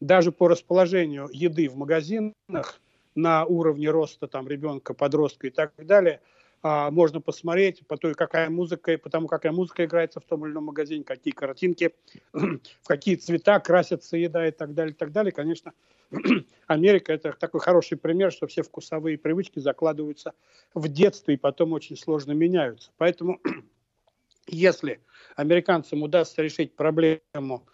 Даже 0.00 0.32
по 0.32 0.48
расположению 0.48 1.28
еды 1.32 1.68
в 1.68 1.76
магазинах 1.76 2.80
на 3.16 3.44
уровне 3.44 3.90
роста 3.90 4.28
там 4.28 4.46
ребенка, 4.46 4.94
подростка 4.94 5.48
и 5.48 5.50
так 5.50 5.72
далее, 5.78 6.20
а, 6.62 6.90
можно 6.90 7.20
посмотреть 7.20 7.86
по 7.86 7.96
той, 7.96 8.14
какая 8.14 8.50
музыка, 8.50 8.98
по 8.98 9.10
тому, 9.10 9.28
какая 9.28 9.52
музыка 9.52 9.84
играется 9.84 10.20
в 10.20 10.24
том 10.24 10.44
или 10.44 10.52
ином 10.52 10.64
магазине, 10.64 11.04
какие 11.04 11.32
картинки, 11.32 11.94
в 12.32 12.86
какие 12.86 13.16
цвета 13.16 13.60
красится 13.60 14.16
еда 14.16 14.46
и 14.46 14.50
так 14.50 14.74
далее, 14.74 14.92
и 14.92 14.96
так 14.96 15.12
далее. 15.12 15.32
Конечно, 15.32 15.72
Америка 16.66 17.12
это 17.12 17.32
такой 17.38 17.60
хороший 17.60 17.98
пример, 17.98 18.32
что 18.32 18.46
все 18.46 18.62
вкусовые 18.62 19.18
привычки 19.18 19.58
закладываются 19.58 20.32
в 20.74 20.88
детстве 20.88 21.34
и 21.34 21.38
потом 21.38 21.72
очень 21.72 21.96
сложно 21.96 22.32
меняются. 22.32 22.90
Поэтому, 22.96 23.40
если 24.46 25.00
американцам 25.36 26.02
удастся 26.02 26.42
решить 26.42 26.74
проблему 26.74 27.66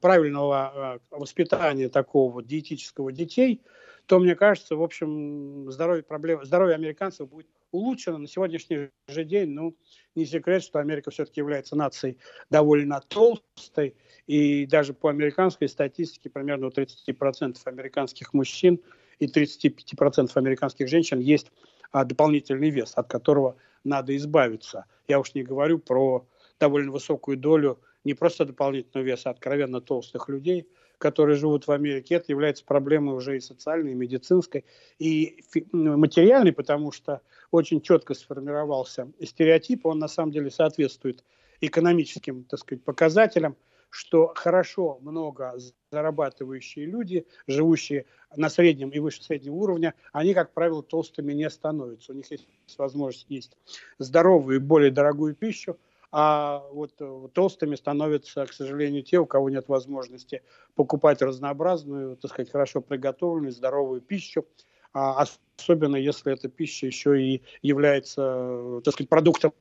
правильного 0.00 1.00
воспитания 1.10 1.88
такого 1.88 2.42
диетического 2.42 3.12
детей, 3.12 3.62
то, 4.06 4.18
мне 4.18 4.34
кажется, 4.34 4.76
в 4.76 4.82
общем, 4.82 5.70
здоровье, 5.70 6.02
проблем, 6.02 6.44
здоровье 6.44 6.74
американцев 6.74 7.28
будет 7.28 7.46
улучшено. 7.70 8.18
На 8.18 8.28
сегодняшний 8.28 8.90
же 9.08 9.24
день, 9.24 9.50
ну, 9.50 9.76
не 10.14 10.26
секрет, 10.26 10.62
что 10.62 10.78
Америка 10.78 11.10
все-таки 11.10 11.40
является 11.40 11.76
нацией 11.76 12.18
довольно 12.50 13.00
толстой, 13.08 13.96
и 14.26 14.66
даже 14.66 14.94
по 14.94 15.08
американской 15.08 15.68
статистике 15.68 16.30
примерно 16.30 16.66
у 16.66 16.70
30% 16.70 17.56
американских 17.64 18.34
мужчин 18.34 18.80
и 19.18 19.26
35% 19.26 20.30
американских 20.34 20.88
женщин 20.88 21.18
есть 21.18 21.50
а, 21.90 22.04
дополнительный 22.04 22.70
вес, 22.70 22.92
от 22.96 23.08
которого 23.08 23.56
надо 23.84 24.16
избавиться. 24.16 24.86
Я 25.08 25.18
уж 25.18 25.34
не 25.34 25.42
говорю 25.42 25.78
про 25.78 26.26
довольно 26.60 26.92
высокую 26.92 27.36
долю 27.36 27.80
не 28.04 28.14
просто 28.14 28.44
дополнительного 28.44 29.06
веса, 29.06 29.30
а 29.30 29.32
откровенно 29.32 29.80
толстых 29.80 30.28
людей, 30.28 30.66
которые 31.02 31.34
живут 31.34 31.66
в 31.66 31.72
Америке. 31.72 32.14
Это 32.14 32.26
является 32.28 32.64
проблемой 32.64 33.16
уже 33.16 33.36
и 33.36 33.40
социальной, 33.40 33.90
и 33.90 33.96
медицинской, 33.96 34.64
и 35.00 35.42
ну, 35.72 35.96
материальной, 35.96 36.52
потому 36.52 36.92
что 36.92 37.22
очень 37.50 37.80
четко 37.80 38.14
сформировался 38.14 39.10
стереотип, 39.20 39.84
он 39.84 39.98
на 39.98 40.06
самом 40.06 40.30
деле 40.30 40.48
соответствует 40.48 41.24
экономическим, 41.60 42.44
так 42.44 42.60
сказать, 42.60 42.84
показателям, 42.84 43.56
что 43.90 44.32
хорошо 44.36 44.98
много 45.02 45.58
зарабатывающие 45.90 46.86
люди, 46.86 47.26
живущие 47.48 48.06
на 48.36 48.48
среднем 48.48 48.90
и 48.90 49.00
выше 49.00 49.24
среднего 49.24 49.54
уровня, 49.54 49.94
они, 50.12 50.34
как 50.34 50.52
правило, 50.52 50.84
толстыми 50.84 51.32
не 51.32 51.50
становятся. 51.50 52.12
У 52.12 52.14
них 52.14 52.30
есть 52.30 52.46
возможность 52.78 53.26
есть 53.28 53.56
здоровую 53.98 54.56
и 54.56 54.60
более 54.60 54.92
дорогую 54.92 55.34
пищу, 55.34 55.76
а 56.12 56.62
вот 56.72 56.92
э, 57.00 57.28
толстыми 57.32 57.74
становятся, 57.74 58.44
к 58.44 58.52
сожалению, 58.52 59.02
те, 59.02 59.18
у 59.18 59.24
кого 59.24 59.48
нет 59.48 59.68
возможности 59.68 60.42
покупать 60.74 61.22
разнообразную, 61.22 62.16
так 62.16 62.30
сказать, 62.30 62.52
хорошо 62.52 62.82
приготовленную, 62.82 63.50
здоровую 63.50 64.02
пищу, 64.02 64.46
а 64.92 65.24
особенно 65.56 65.96
если 65.96 66.34
эта 66.34 66.48
пища 66.48 66.86
еще 66.86 67.20
и 67.20 67.42
является, 67.62 68.22
э, 68.22 68.80
так 68.84 68.92
сказать, 68.92 69.08
продуктом 69.08 69.54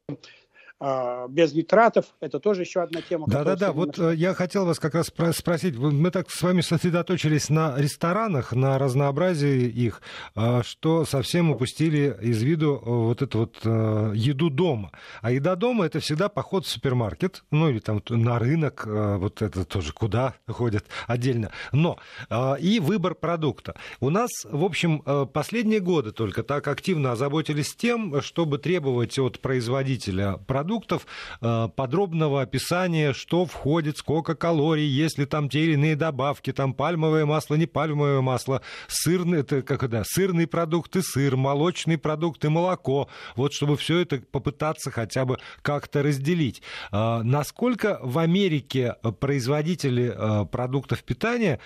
без 1.29 1.53
нитратов. 1.53 2.05
Это 2.19 2.39
тоже 2.39 2.61
еще 2.61 2.81
одна 2.81 3.01
тема. 3.01 3.27
Да-да-да, 3.27 3.71
вот 3.71 3.99
э, 3.99 4.15
я 4.15 4.33
хотел 4.33 4.65
вас 4.65 4.79
как 4.79 4.95
раз 4.95 5.11
спросить. 5.35 5.77
Мы 5.77 6.09
так 6.09 6.31
с 6.31 6.41
вами 6.41 6.61
сосредоточились 6.61 7.49
на 7.49 7.77
ресторанах, 7.77 8.53
на 8.53 8.79
разнообразии 8.79 9.67
их, 9.67 10.01
а, 10.33 10.63
что 10.63 11.05
совсем 11.05 11.51
упустили 11.51 12.17
из 12.21 12.41
виду 12.41 12.81
э, 12.83 12.89
вот 12.89 13.21
эту 13.21 13.39
вот 13.39 13.59
э, 13.63 14.13
еду 14.15 14.49
дома. 14.49 14.91
А 15.21 15.31
еда 15.31 15.55
дома— 15.55 15.85
это 15.85 15.99
всегда 15.99 16.29
поход 16.29 16.65
в 16.65 16.69
супермаркет, 16.69 17.43
ну 17.51 17.69
или 17.69 17.79
там 17.79 18.01
на 18.09 18.39
рынок, 18.39 18.87
вот 18.87 19.41
это 19.43 19.65
тоже 19.65 19.93
куда 19.93 20.33
ходят 20.47 20.85
отдельно. 21.05 21.51
Но 21.71 21.99
и 22.59 22.79
выбор 22.79 23.13
продукта. 23.13 23.75
У 23.99 24.09
нас, 24.09 24.29
в 24.43 24.63
общем, 24.63 25.01
последние 25.31 25.79
годы 25.79 26.11
только 26.11 26.41
так 26.41 26.67
активно 26.67 27.11
озаботились 27.11 27.75
тем, 27.75 28.21
чтобы 28.21 28.57
требовать 28.57 29.19
от 29.19 29.39
производителя 29.39 30.37
продукта 30.47 30.70
продуктов, 30.71 31.05
э, 31.41 31.67
подробного 31.75 32.41
описания, 32.41 33.11
что 33.11 33.45
входит, 33.45 33.97
сколько 33.97 34.35
калорий, 34.35 34.87
есть 34.87 35.17
ли 35.17 35.25
там 35.25 35.49
те 35.49 35.65
или 35.65 35.73
иные 35.73 35.97
добавки, 35.97 36.53
там 36.53 36.73
пальмовое 36.73 37.25
масло, 37.25 37.55
не 37.55 37.65
пальмовое 37.65 38.21
масло, 38.21 38.61
сырный, 38.87 39.41
это, 39.41 39.63
как 39.63 39.83
это, 39.83 40.03
сырные 40.05 40.47
продукты, 40.47 41.01
сыр, 41.01 41.35
молочные 41.35 41.97
продукты, 41.97 42.49
молоко. 42.49 43.09
Вот 43.35 43.51
чтобы 43.51 43.75
все 43.75 43.99
это 43.99 44.21
попытаться 44.31 44.91
хотя 44.91 45.25
бы 45.25 45.39
как-то 45.61 46.03
разделить. 46.03 46.61
Э, 46.93 47.21
насколько 47.21 47.99
в 48.01 48.17
Америке 48.17 48.95
производители 49.19 50.13
э, 50.15 50.45
продуктов 50.45 51.03
питания 51.03 51.59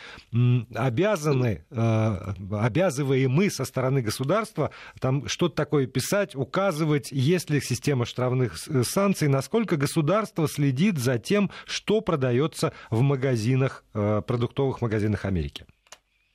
обязаны, 0.74 1.64
обязываемы 1.70 3.52
со 3.52 3.66
стороны 3.66 4.02
государства 4.02 4.72
там 5.00 5.28
что-то 5.28 5.56
такое 5.56 5.86
писать, 5.86 6.36
указывать, 6.36 7.12
есть 7.12 7.50
ли 7.50 7.62
система 7.62 8.06
штрафных 8.06 8.56
санкций, 8.96 9.28
насколько 9.28 9.76
государство 9.76 10.48
следит 10.48 10.98
за 10.98 11.18
тем, 11.18 11.52
что 11.66 12.02
продается 12.02 12.72
в 12.90 13.02
магазинах, 13.02 13.84
э, 13.94 14.22
продуктовых 14.26 14.82
магазинах 14.82 15.26
Америки? 15.26 15.66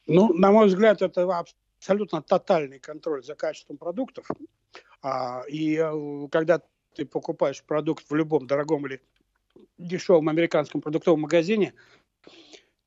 Ну, 0.06 0.34
на 0.34 0.50
мой 0.52 0.66
взгляд, 0.66 1.00
это 1.00 1.44
абсолютно 1.78 2.20
тотальный 2.20 2.78
контроль 2.78 3.24
за 3.24 3.34
качеством 3.34 3.78
продуктов. 3.78 4.26
А, 5.02 5.42
и 5.48 5.76
э, 5.76 6.28
когда 6.30 6.60
ты 6.94 7.06
покупаешь 7.06 7.62
продукт 7.62 8.04
в 8.10 8.14
любом 8.14 8.46
дорогом 8.46 8.86
или 8.86 9.00
дешевом 9.78 10.28
американском 10.28 10.82
продуктовом 10.82 11.22
магазине, 11.22 11.72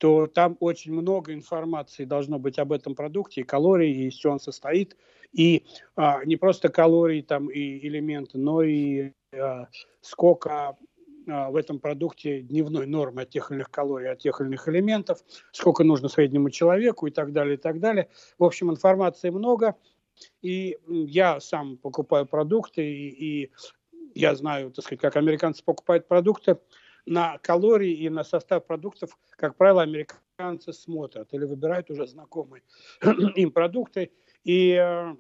то 0.04 0.28
там 0.28 0.58
очень 0.60 0.92
много 0.92 1.34
информации 1.34 2.04
должно 2.04 2.38
быть 2.38 2.60
об 2.60 2.74
этом 2.74 2.94
продукте, 2.94 3.40
и 3.40 3.44
калории, 3.46 3.90
и 3.90 4.08
из 4.10 4.16
чего 4.16 4.34
он 4.34 4.42
состоит, 4.42 4.98
и 5.32 5.64
а, 5.96 6.26
не 6.26 6.36
просто 6.36 6.68
калории 6.68 7.22
там 7.22 7.48
и 7.48 7.88
элементы, 7.88 8.38
но 8.38 8.64
и 8.64 9.14
а, 9.34 9.68
сколько 10.02 10.76
а, 11.30 11.52
в 11.52 11.56
этом 11.56 11.80
продукте 11.80 12.42
дневной 12.42 12.86
нормы 12.86 13.22
от 13.22 13.30
тех 13.30 13.50
или 13.50 13.60
иных 13.60 13.72
калорий, 13.72 14.12
от 14.12 14.20
тех 14.20 14.42
или 14.42 14.50
иных 14.50 14.68
элементов, 14.68 15.24
сколько 15.54 15.86
нужно 15.86 16.10
среднему 16.10 16.50
человеку 16.50 17.08
и 17.08 17.12
так 17.12 17.32
далее, 17.32 17.54
и 17.54 17.58
так 17.58 17.80
далее. 17.80 18.10
В 18.38 18.44
общем, 18.44 18.72
информации 18.72 19.30
много, 19.30 19.78
и 20.42 20.78
я 20.90 21.40
сам 21.40 21.78
покупаю 21.78 22.26
продукты, 22.26 22.84
и, 22.84 23.44
и 23.46 23.52
я 24.16 24.36
знаю, 24.36 24.72
так 24.72 24.84
сказать, 24.84 25.00
как 25.00 25.16
американцы 25.16 25.64
покупают 25.64 26.10
продукты, 26.10 26.58
на 27.06 27.38
калории 27.40 27.94
и 27.94 28.10
на 28.10 28.24
состав 28.24 28.66
продуктов, 28.66 29.18
как 29.32 29.56
правило, 29.56 29.82
американцы 29.82 30.74
смотрят 30.74 31.34
или 31.34 31.46
выбирают 31.46 31.90
уже 31.90 32.08
знакомые 32.08 32.64
им 33.36 33.52
продукты. 33.52 34.12
И 34.44 34.72
э, 34.72 35.16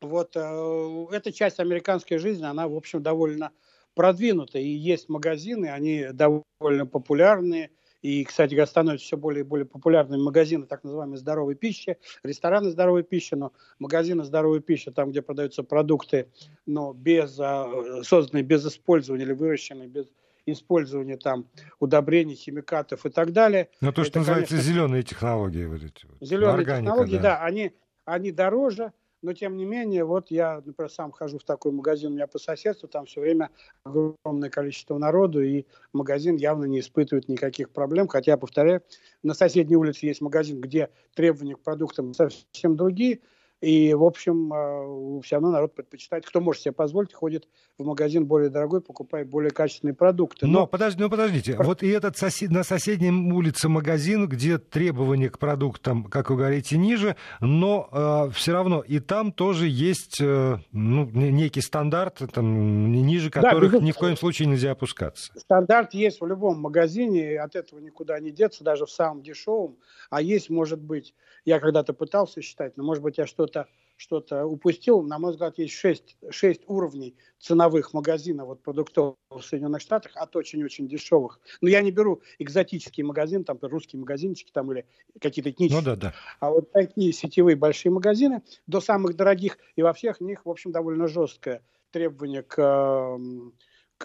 вот 0.00 0.36
э, 0.36 1.06
эта 1.12 1.32
часть 1.32 1.60
американской 1.60 2.18
жизни, 2.18 2.44
она, 2.44 2.68
в 2.68 2.74
общем, 2.74 3.02
довольно 3.02 3.52
продвинута. 3.94 4.58
И 4.58 4.68
есть 4.68 5.08
магазины, 5.08 5.66
они 5.66 6.08
довольно 6.12 6.86
популярные. 6.86 7.70
И, 8.02 8.22
кстати, 8.24 8.62
становятся 8.66 9.06
все 9.06 9.16
более 9.16 9.44
и 9.44 9.46
более 9.46 9.64
популярными 9.64 10.20
магазины 10.20 10.66
так 10.66 10.84
называемой 10.84 11.16
здоровой 11.16 11.54
пищи, 11.54 11.96
рестораны 12.22 12.70
здоровой 12.70 13.02
пищи, 13.02 13.34
но 13.34 13.54
магазины 13.78 14.24
здоровой 14.24 14.60
пищи, 14.60 14.90
там, 14.90 15.10
где 15.10 15.22
продаются 15.22 15.62
продукты, 15.62 16.28
но 16.66 16.92
без, 16.92 17.38
э, 17.40 18.02
созданные 18.02 18.42
без 18.42 18.66
использования 18.66 19.24
или 19.24 19.32
выращенные 19.32 19.88
без 19.88 20.06
использования 20.46 21.16
там 21.16 21.46
удобрений, 21.80 22.34
химикатов 22.34 23.06
и 23.06 23.10
так 23.10 23.32
далее. 23.32 23.68
Ну, 23.80 23.92
то, 23.92 24.04
что 24.04 24.12
Это, 24.12 24.18
называется 24.20 24.54
конечно, 24.54 24.72
зеленые 24.72 25.02
технологии. 25.02 25.66
Вот 25.66 25.82
эти 25.82 26.06
вот. 26.06 26.16
Зеленые 26.20 26.54
Органика, 26.54 26.90
технологии, 26.90 27.16
да, 27.16 27.22
да 27.22 27.44
они, 27.44 27.72
они 28.04 28.32
дороже, 28.32 28.92
но 29.24 29.32
тем 29.32 29.56
не 29.56 29.64
менее, 29.64 30.04
вот 30.04 30.30
я, 30.30 30.60
например, 30.64 30.90
сам 30.90 31.10
хожу 31.10 31.38
в 31.38 31.44
такой 31.44 31.72
магазин 31.72 32.12
у 32.12 32.14
меня 32.14 32.26
по 32.26 32.38
соседству, 32.38 32.88
там 32.88 33.06
все 33.06 33.22
время 33.22 33.48
огромное 33.82 34.50
количество 34.50 34.98
народу, 34.98 35.40
и 35.40 35.64
магазин 35.94 36.36
явно 36.36 36.66
не 36.66 36.80
испытывает 36.80 37.26
никаких 37.26 37.70
проблем, 37.70 38.06
хотя, 38.06 38.36
повторяю, 38.36 38.82
на 39.22 39.32
соседней 39.32 39.76
улице 39.76 40.04
есть 40.04 40.20
магазин, 40.20 40.60
где 40.60 40.90
требования 41.14 41.56
к 41.56 41.60
продуктам 41.60 42.12
совсем 42.12 42.76
другие, 42.76 43.20
и, 43.64 43.94
в 43.94 44.04
общем, 44.04 44.52
э, 44.52 45.22
все 45.22 45.36
равно 45.36 45.50
народ 45.50 45.74
предпочитает, 45.74 46.26
кто 46.26 46.40
может 46.40 46.62
себе 46.62 46.72
позволить, 46.72 47.14
ходит 47.14 47.48
в 47.78 47.84
магазин 47.84 48.26
более 48.26 48.50
дорогой, 48.50 48.80
покупает 48.80 49.28
более 49.28 49.50
качественные 49.50 49.94
продукты. 49.94 50.46
Но, 50.46 50.60
но 50.60 50.66
подожди, 50.66 51.02
ну 51.02 51.10
подождите, 51.10 51.56
вот 51.58 51.82
и 51.82 51.88
этот 51.88 52.16
сосед, 52.16 52.50
на 52.50 52.62
соседней 52.62 53.10
улице 53.10 53.68
магазин, 53.68 54.28
где 54.28 54.58
требования 54.58 55.30
к 55.30 55.38
продуктам, 55.38 56.04
как 56.04 56.30
вы 56.30 56.36
говорите, 56.36 56.76
ниже, 56.76 57.16
но 57.40 57.88
э, 57.90 58.30
все 58.34 58.52
равно 58.52 58.82
и 58.86 59.00
там 59.00 59.32
тоже 59.32 59.66
есть 59.66 60.20
э, 60.20 60.58
ну, 60.72 61.06
некий 61.10 61.62
стандарт, 61.62 62.20
там, 62.32 62.92
ниже 62.92 63.30
которых 63.30 63.72
да, 63.72 63.78
ни 63.78 63.92
в 63.92 63.96
коем 63.96 64.16
случае 64.16 64.48
нельзя 64.48 64.72
опускаться. 64.72 65.32
Стандарт 65.38 65.94
есть 65.94 66.20
в 66.20 66.26
любом 66.26 66.60
магазине, 66.60 67.40
от 67.40 67.56
этого 67.56 67.80
никуда 67.80 68.20
не 68.20 68.30
деться, 68.30 68.62
даже 68.62 68.84
в 68.86 68.90
самом 68.90 69.22
дешевом, 69.22 69.78
а 70.10 70.20
есть, 70.20 70.50
может 70.50 70.80
быть, 70.80 71.14
я 71.44 71.60
когда-то 71.60 71.92
пытался 71.92 72.40
считать, 72.40 72.76
но, 72.76 72.84
может 72.84 73.02
быть, 73.02 73.18
я 73.18 73.26
что-то 73.26 73.53
что-то 73.96 74.44
упустил. 74.44 75.02
На 75.02 75.18
мой 75.18 75.32
взгляд, 75.32 75.58
есть 75.58 75.74
шесть, 75.74 76.16
шесть 76.30 76.62
уровней 76.66 77.16
ценовых 77.38 77.94
магазинов 77.94 78.48
вот, 78.48 78.62
продуктов 78.62 79.16
в 79.30 79.40
Соединенных 79.40 79.80
Штатах 79.80 80.12
от 80.16 80.34
очень-очень 80.34 80.88
дешевых. 80.88 81.40
Но 81.60 81.68
я 81.68 81.80
не 81.82 81.90
беру 81.90 82.20
экзотический 82.38 83.02
магазин, 83.02 83.44
там 83.44 83.58
русские 83.62 84.00
магазинчики 84.00 84.50
там, 84.52 84.72
или 84.72 84.86
какие-то 85.20 85.50
этнические. 85.50 85.80
Ну, 85.80 85.84
да, 85.84 85.96
да. 85.96 86.14
А 86.40 86.50
вот 86.50 86.72
такие 86.72 87.12
сетевые 87.12 87.56
большие 87.56 87.92
магазины 87.92 88.42
до 88.66 88.80
самых 88.80 89.14
дорогих, 89.16 89.58
и 89.76 89.82
во 89.82 89.92
всех 89.92 90.20
них, 90.20 90.44
в 90.44 90.50
общем, 90.50 90.72
довольно 90.72 91.06
жесткое 91.06 91.62
требование 91.92 92.42
к 92.42 92.54
к, 92.54 93.18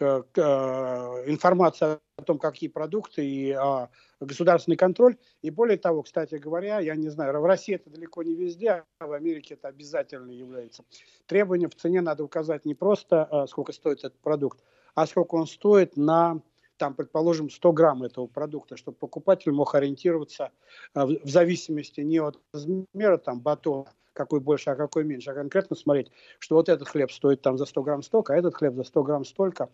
э, 0.02 1.24
информация 1.28 2.00
о 2.18 2.22
том, 2.24 2.38
какие 2.38 2.70
продукты 2.70 3.26
и 3.26 3.52
э, 3.52 3.88
государственный 4.20 4.78
контроль. 4.78 5.18
И 5.42 5.50
более 5.50 5.78
того, 5.78 6.04
кстати 6.04 6.36
говоря, 6.36 6.80
я 6.80 6.96
не 6.96 7.10
знаю, 7.10 7.40
в 7.40 7.46
России 7.46 7.76
это 7.76 7.90
далеко 7.90 8.24
не 8.24 8.36
везде, 8.36 8.84
а 9.00 9.08
в 9.08 9.14
Америке 9.14 9.56
это 9.56 9.68
обязательно 9.68 10.32
является. 10.32 10.84
Требования 11.26 11.68
в 11.68 11.76
цене 11.76 12.02
надо 12.02 12.24
указать 12.24 12.66
не 12.66 12.76
просто, 12.76 13.28
э, 13.32 13.48
сколько 13.48 13.72
стоит 13.72 14.00
этот 14.00 14.20
продукт, 14.20 14.60
а 14.96 15.06
сколько 15.06 15.36
он 15.36 15.48
стоит 15.48 15.98
на 15.98 16.42
там, 16.80 16.96
предположим, 16.96 17.50
100 17.50 17.74
грамм 17.74 18.04
этого 18.04 18.26
продукта, 18.28 18.78
чтобы 18.78 18.98
покупатель 18.98 19.52
мог 19.52 19.76
ориентироваться 19.76 20.52
э, 20.96 21.06
в 21.06 21.30
зависимости 21.30 22.02
не 22.02 22.20
от 22.20 22.40
размера 22.54 23.18
там, 23.18 23.42
батона, 23.42 23.92
какой 24.20 24.42
больше, 24.42 24.70
а 24.70 24.76
какой 24.76 25.06
меньше, 25.06 25.32
а 25.32 25.34
конкретно 25.34 25.76
смотреть, 25.76 26.12
что 26.40 26.56
вот 26.56 26.68
этот 26.68 26.90
хлеб 26.90 27.12
стоит 27.12 27.42
там 27.42 27.58
за 27.58 27.66
100 27.66 27.84
грамм 27.84 28.04
столько, 28.04 28.34
а 28.34 28.38
этот 28.38 28.56
хлеб 28.56 28.76
за 28.76 28.84
100 28.84 29.04
грамм 29.04 29.24
столько, 29.24 29.70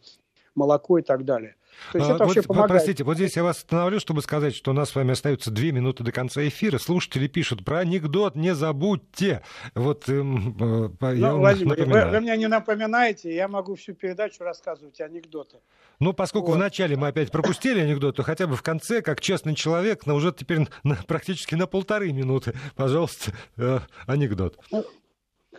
молоко 0.56 0.98
и 0.98 1.02
так 1.02 1.26
далее. 1.26 1.56
То 1.92 1.98
есть 1.98 2.10
а, 2.10 2.16
это 2.16 2.24
вообще 2.24 2.40
вот, 2.42 2.48
помогает. 2.48 2.72
Простите, 2.72 3.04
вот 3.04 3.16
здесь 3.16 3.36
я 3.36 3.44
вас 3.44 3.58
остановлю, 3.58 4.00
чтобы 4.00 4.22
сказать, 4.22 4.56
что 4.56 4.72
у 4.72 4.74
нас 4.74 4.90
с 4.90 4.96
вами 4.96 5.12
остаются 5.12 5.52
две 5.52 5.72
минуты 5.72 6.04
до 6.04 6.12
конца 6.12 6.46
эфира. 6.48 6.78
Слушатели 6.78 7.28
пишут 7.28 7.64
про 7.64 7.80
анекдот, 7.80 8.36
не 8.36 8.56
забудьте. 8.56 9.44
Вот 9.74 10.08
эм, 10.10 10.56
э, 11.02 11.14
я 11.16 11.32
ну, 11.32 11.40
Владимир, 11.40 11.86
вы, 11.86 12.12
вы 12.12 12.20
мне 12.22 12.38
не 12.38 12.48
напоминаете, 12.48 13.34
я 13.34 13.48
могу 13.48 13.76
всю 13.76 13.94
передачу 13.94 14.44
рассказывать 14.44 15.00
анекдоты. 15.02 15.58
Ну, 16.00 16.14
поскольку 16.14 16.48
вот. 16.48 16.56
вначале 16.56 16.96
мы 16.96 17.08
опять 17.08 17.32
пропустили 17.32 17.80
анекдот, 17.80 18.16
то 18.16 18.24
хотя 18.24 18.48
бы 18.48 18.56
в 18.56 18.62
конце, 18.62 19.02
как 19.02 19.22
честный 19.22 19.56
человек, 19.56 20.06
но 20.06 20.16
уже 20.16 20.32
теперь 20.32 20.68
на, 20.84 20.96
практически 21.08 21.56
на 21.56 21.68
полторы 21.68 22.12
минуты, 22.12 22.54
пожалуйста, 22.76 23.32
э, 23.58 23.80
анекдот. 24.08 24.58
Ну, 24.72 24.86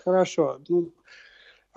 хорошо. 0.02 0.60
Ну, 0.68 0.92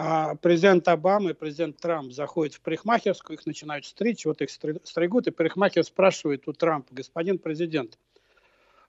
а 0.02 0.36
президент 0.36 0.88
Обама 0.88 1.32
и 1.32 1.34
президент 1.34 1.76
Трамп 1.76 2.14
заходят 2.14 2.54
в 2.54 2.62
парикмахерскую, 2.62 3.38
их 3.38 3.46
начинают 3.46 3.86
стричь, 3.86 4.26
вот 4.26 4.42
их 4.42 4.50
стригут, 4.50 5.28
и 5.28 5.32
парикмахер 5.32 5.84
спрашивает 5.84 6.48
у 6.48 6.54
Трампа, 6.54 6.96
господин 6.96 7.38
президент, 7.38 8.00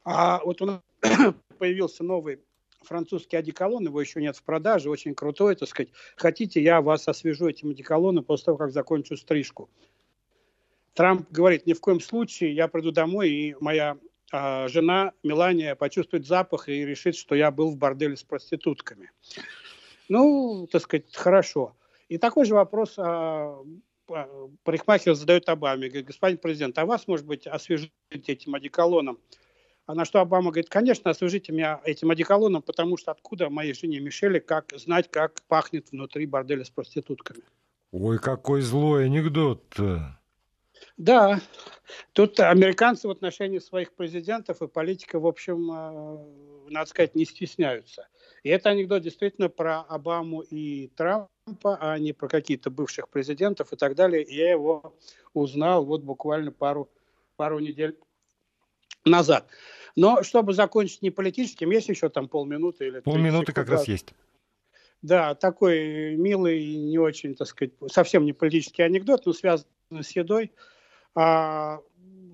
а 0.04 0.40
вот 0.44 0.62
у 0.62 0.66
нас 0.66 0.80
появился 1.58 2.04
новый 2.04 2.38
французский 2.82 3.36
одеколон, 3.36 3.86
его 3.86 4.00
еще 4.00 4.20
нет 4.20 4.36
в 4.36 4.44
продаже, 4.44 4.88
очень 4.88 5.16
крутой, 5.16 5.56
так 5.56 5.68
сказать. 5.68 5.90
Хотите, 6.14 6.62
я 6.62 6.80
вас 6.80 7.08
освежу 7.08 7.48
этим 7.48 7.70
одеколоном 7.70 8.22
после 8.22 8.44
того, 8.44 8.58
как 8.58 8.70
закончу 8.70 9.16
стрижку. 9.16 9.68
Трамп 10.94 11.28
говорит, 11.32 11.66
ни 11.66 11.72
в 11.72 11.80
коем 11.80 11.98
случае, 11.98 12.54
я 12.54 12.68
приду 12.68 12.92
домой, 12.92 13.30
и 13.30 13.56
моя 13.58 13.98
а, 14.30 14.68
жена 14.68 15.12
Мелания 15.24 15.74
почувствует 15.74 16.24
запах 16.24 16.68
и 16.68 16.86
решит, 16.86 17.16
что 17.16 17.34
я 17.34 17.50
был 17.50 17.72
в 17.72 17.76
борделе 17.76 18.16
с 18.16 18.22
проститутками. 18.22 19.10
Ну, 20.10 20.66
так 20.70 20.82
сказать, 20.82 21.14
хорошо. 21.14 21.76
И 22.08 22.18
такой 22.18 22.44
же 22.44 22.54
вопрос 22.54 22.94
а, 22.98 23.56
а, 24.10 24.48
парикмахер 24.64 25.14
задает 25.14 25.48
Обаме. 25.48 25.88
Говорит, 25.88 26.08
господин 26.08 26.36
президент, 26.36 26.76
а 26.78 26.84
вас, 26.84 27.06
может 27.06 27.24
быть, 27.24 27.46
освежить 27.46 27.92
этим 28.10 28.56
одеколоном? 28.56 29.20
А 29.86 29.94
на 29.94 30.04
что 30.04 30.18
Обама 30.18 30.50
говорит, 30.50 30.68
конечно, 30.68 31.12
освежите 31.12 31.52
меня 31.52 31.80
этим 31.84 32.10
одеколоном, 32.10 32.60
потому 32.60 32.96
что 32.96 33.12
откуда 33.12 33.50
моей 33.50 33.72
жене 33.72 34.00
Мишеле 34.00 34.40
как 34.40 34.72
знать, 34.76 35.08
как 35.08 35.42
пахнет 35.46 35.92
внутри 35.92 36.26
борделя 36.26 36.64
с 36.64 36.70
проститутками? 36.70 37.42
Ой, 37.92 38.18
какой 38.18 38.62
злой 38.62 39.04
анекдот-то. 39.04 40.18
Да, 40.96 41.40
тут 42.14 42.40
американцы 42.40 43.06
в 43.06 43.12
отношении 43.12 43.60
своих 43.60 43.92
президентов 43.92 44.60
и 44.60 44.66
политиков, 44.66 45.22
в 45.22 45.26
общем, 45.26 45.70
э, 45.70 46.70
надо 46.70 46.90
сказать, 46.90 47.14
не 47.14 47.24
стесняются. 47.24 48.08
И 48.42 48.48
это 48.48 48.70
анекдот 48.70 49.02
действительно 49.02 49.48
про 49.48 49.80
Обаму 49.80 50.40
и 50.40 50.88
Трампа, 50.96 51.28
а 51.80 51.98
не 51.98 52.12
про 52.12 52.28
какие-то 52.28 52.70
бывших 52.70 53.08
президентов 53.08 53.72
и 53.72 53.76
так 53.76 53.94
далее. 53.94 54.24
Я 54.28 54.50
его 54.50 54.94
узнал 55.34 55.84
вот 55.84 56.02
буквально 56.02 56.52
пару, 56.52 56.88
пару 57.36 57.58
недель 57.58 57.96
назад. 59.04 59.46
Но 59.96 60.22
чтобы 60.22 60.54
закончить 60.54 61.02
не 61.02 61.10
политическим, 61.10 61.70
есть 61.70 61.88
еще 61.88 62.08
там 62.08 62.28
полминуты 62.28 62.86
или 62.86 63.00
Полминуты 63.00 63.52
как 63.52 63.68
раз 63.68 63.88
есть. 63.88 64.14
Да, 65.02 65.34
такой 65.34 66.14
милый, 66.16 66.76
не 66.76 66.98
очень, 66.98 67.34
так 67.34 67.48
сказать, 67.48 67.72
совсем 67.86 68.24
не 68.24 68.34
политический 68.34 68.82
анекдот, 68.82 69.24
но 69.24 69.32
связанный 69.32 69.66
с 70.02 70.10
едой. 70.10 70.52
А, 71.14 71.80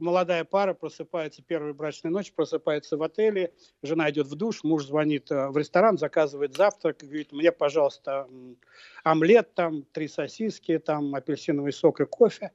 молодая 0.00 0.44
пара 0.44 0.74
просыпается, 0.74 1.42
первой 1.42 1.72
брачной 1.72 2.10
ночи, 2.10 2.32
просыпается 2.34 2.96
в 2.96 3.02
отеле, 3.02 3.52
жена 3.82 4.10
идет 4.10 4.26
в 4.26 4.34
душ, 4.34 4.62
муж 4.64 4.86
звонит 4.86 5.30
э, 5.30 5.48
в 5.48 5.56
ресторан, 5.56 5.98
заказывает 5.98 6.56
завтрак, 6.56 6.98
говорит, 7.02 7.32
мне, 7.32 7.52
пожалуйста, 7.52 8.28
омлет, 9.04 9.54
там, 9.54 9.82
три 9.92 10.08
сосиски, 10.08 10.78
там, 10.78 11.14
апельсиновый 11.14 11.72
сок 11.72 12.00
и 12.00 12.06
кофе. 12.06 12.52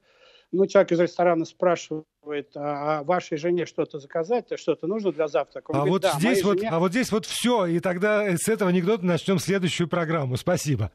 Ну, 0.52 0.66
человек 0.66 0.92
из 0.92 1.00
ресторана 1.00 1.46
спрашивает, 1.46 2.54
а, 2.54 2.98
а 2.98 3.02
вашей 3.04 3.38
жене 3.38 3.64
что-то 3.64 3.98
заказать, 3.98 4.48
что-то 4.56 4.86
нужно 4.86 5.10
для 5.10 5.26
завтрака? 5.26 5.70
Он 5.70 5.76
а, 5.76 5.78
говорит, 5.80 5.92
вот 5.92 6.02
да, 6.02 6.18
здесь 6.18 6.44
вот, 6.44 6.58
жене... 6.58 6.68
а 6.70 6.78
вот 6.78 6.90
здесь 6.90 7.10
вот 7.10 7.24
все, 7.24 7.66
и 7.66 7.80
тогда 7.80 8.26
с 8.36 8.48
этого 8.48 8.70
анекдота 8.70 9.04
начнем 9.04 9.38
следующую 9.38 9.88
программу. 9.88 10.36
Спасибо. 10.36 10.92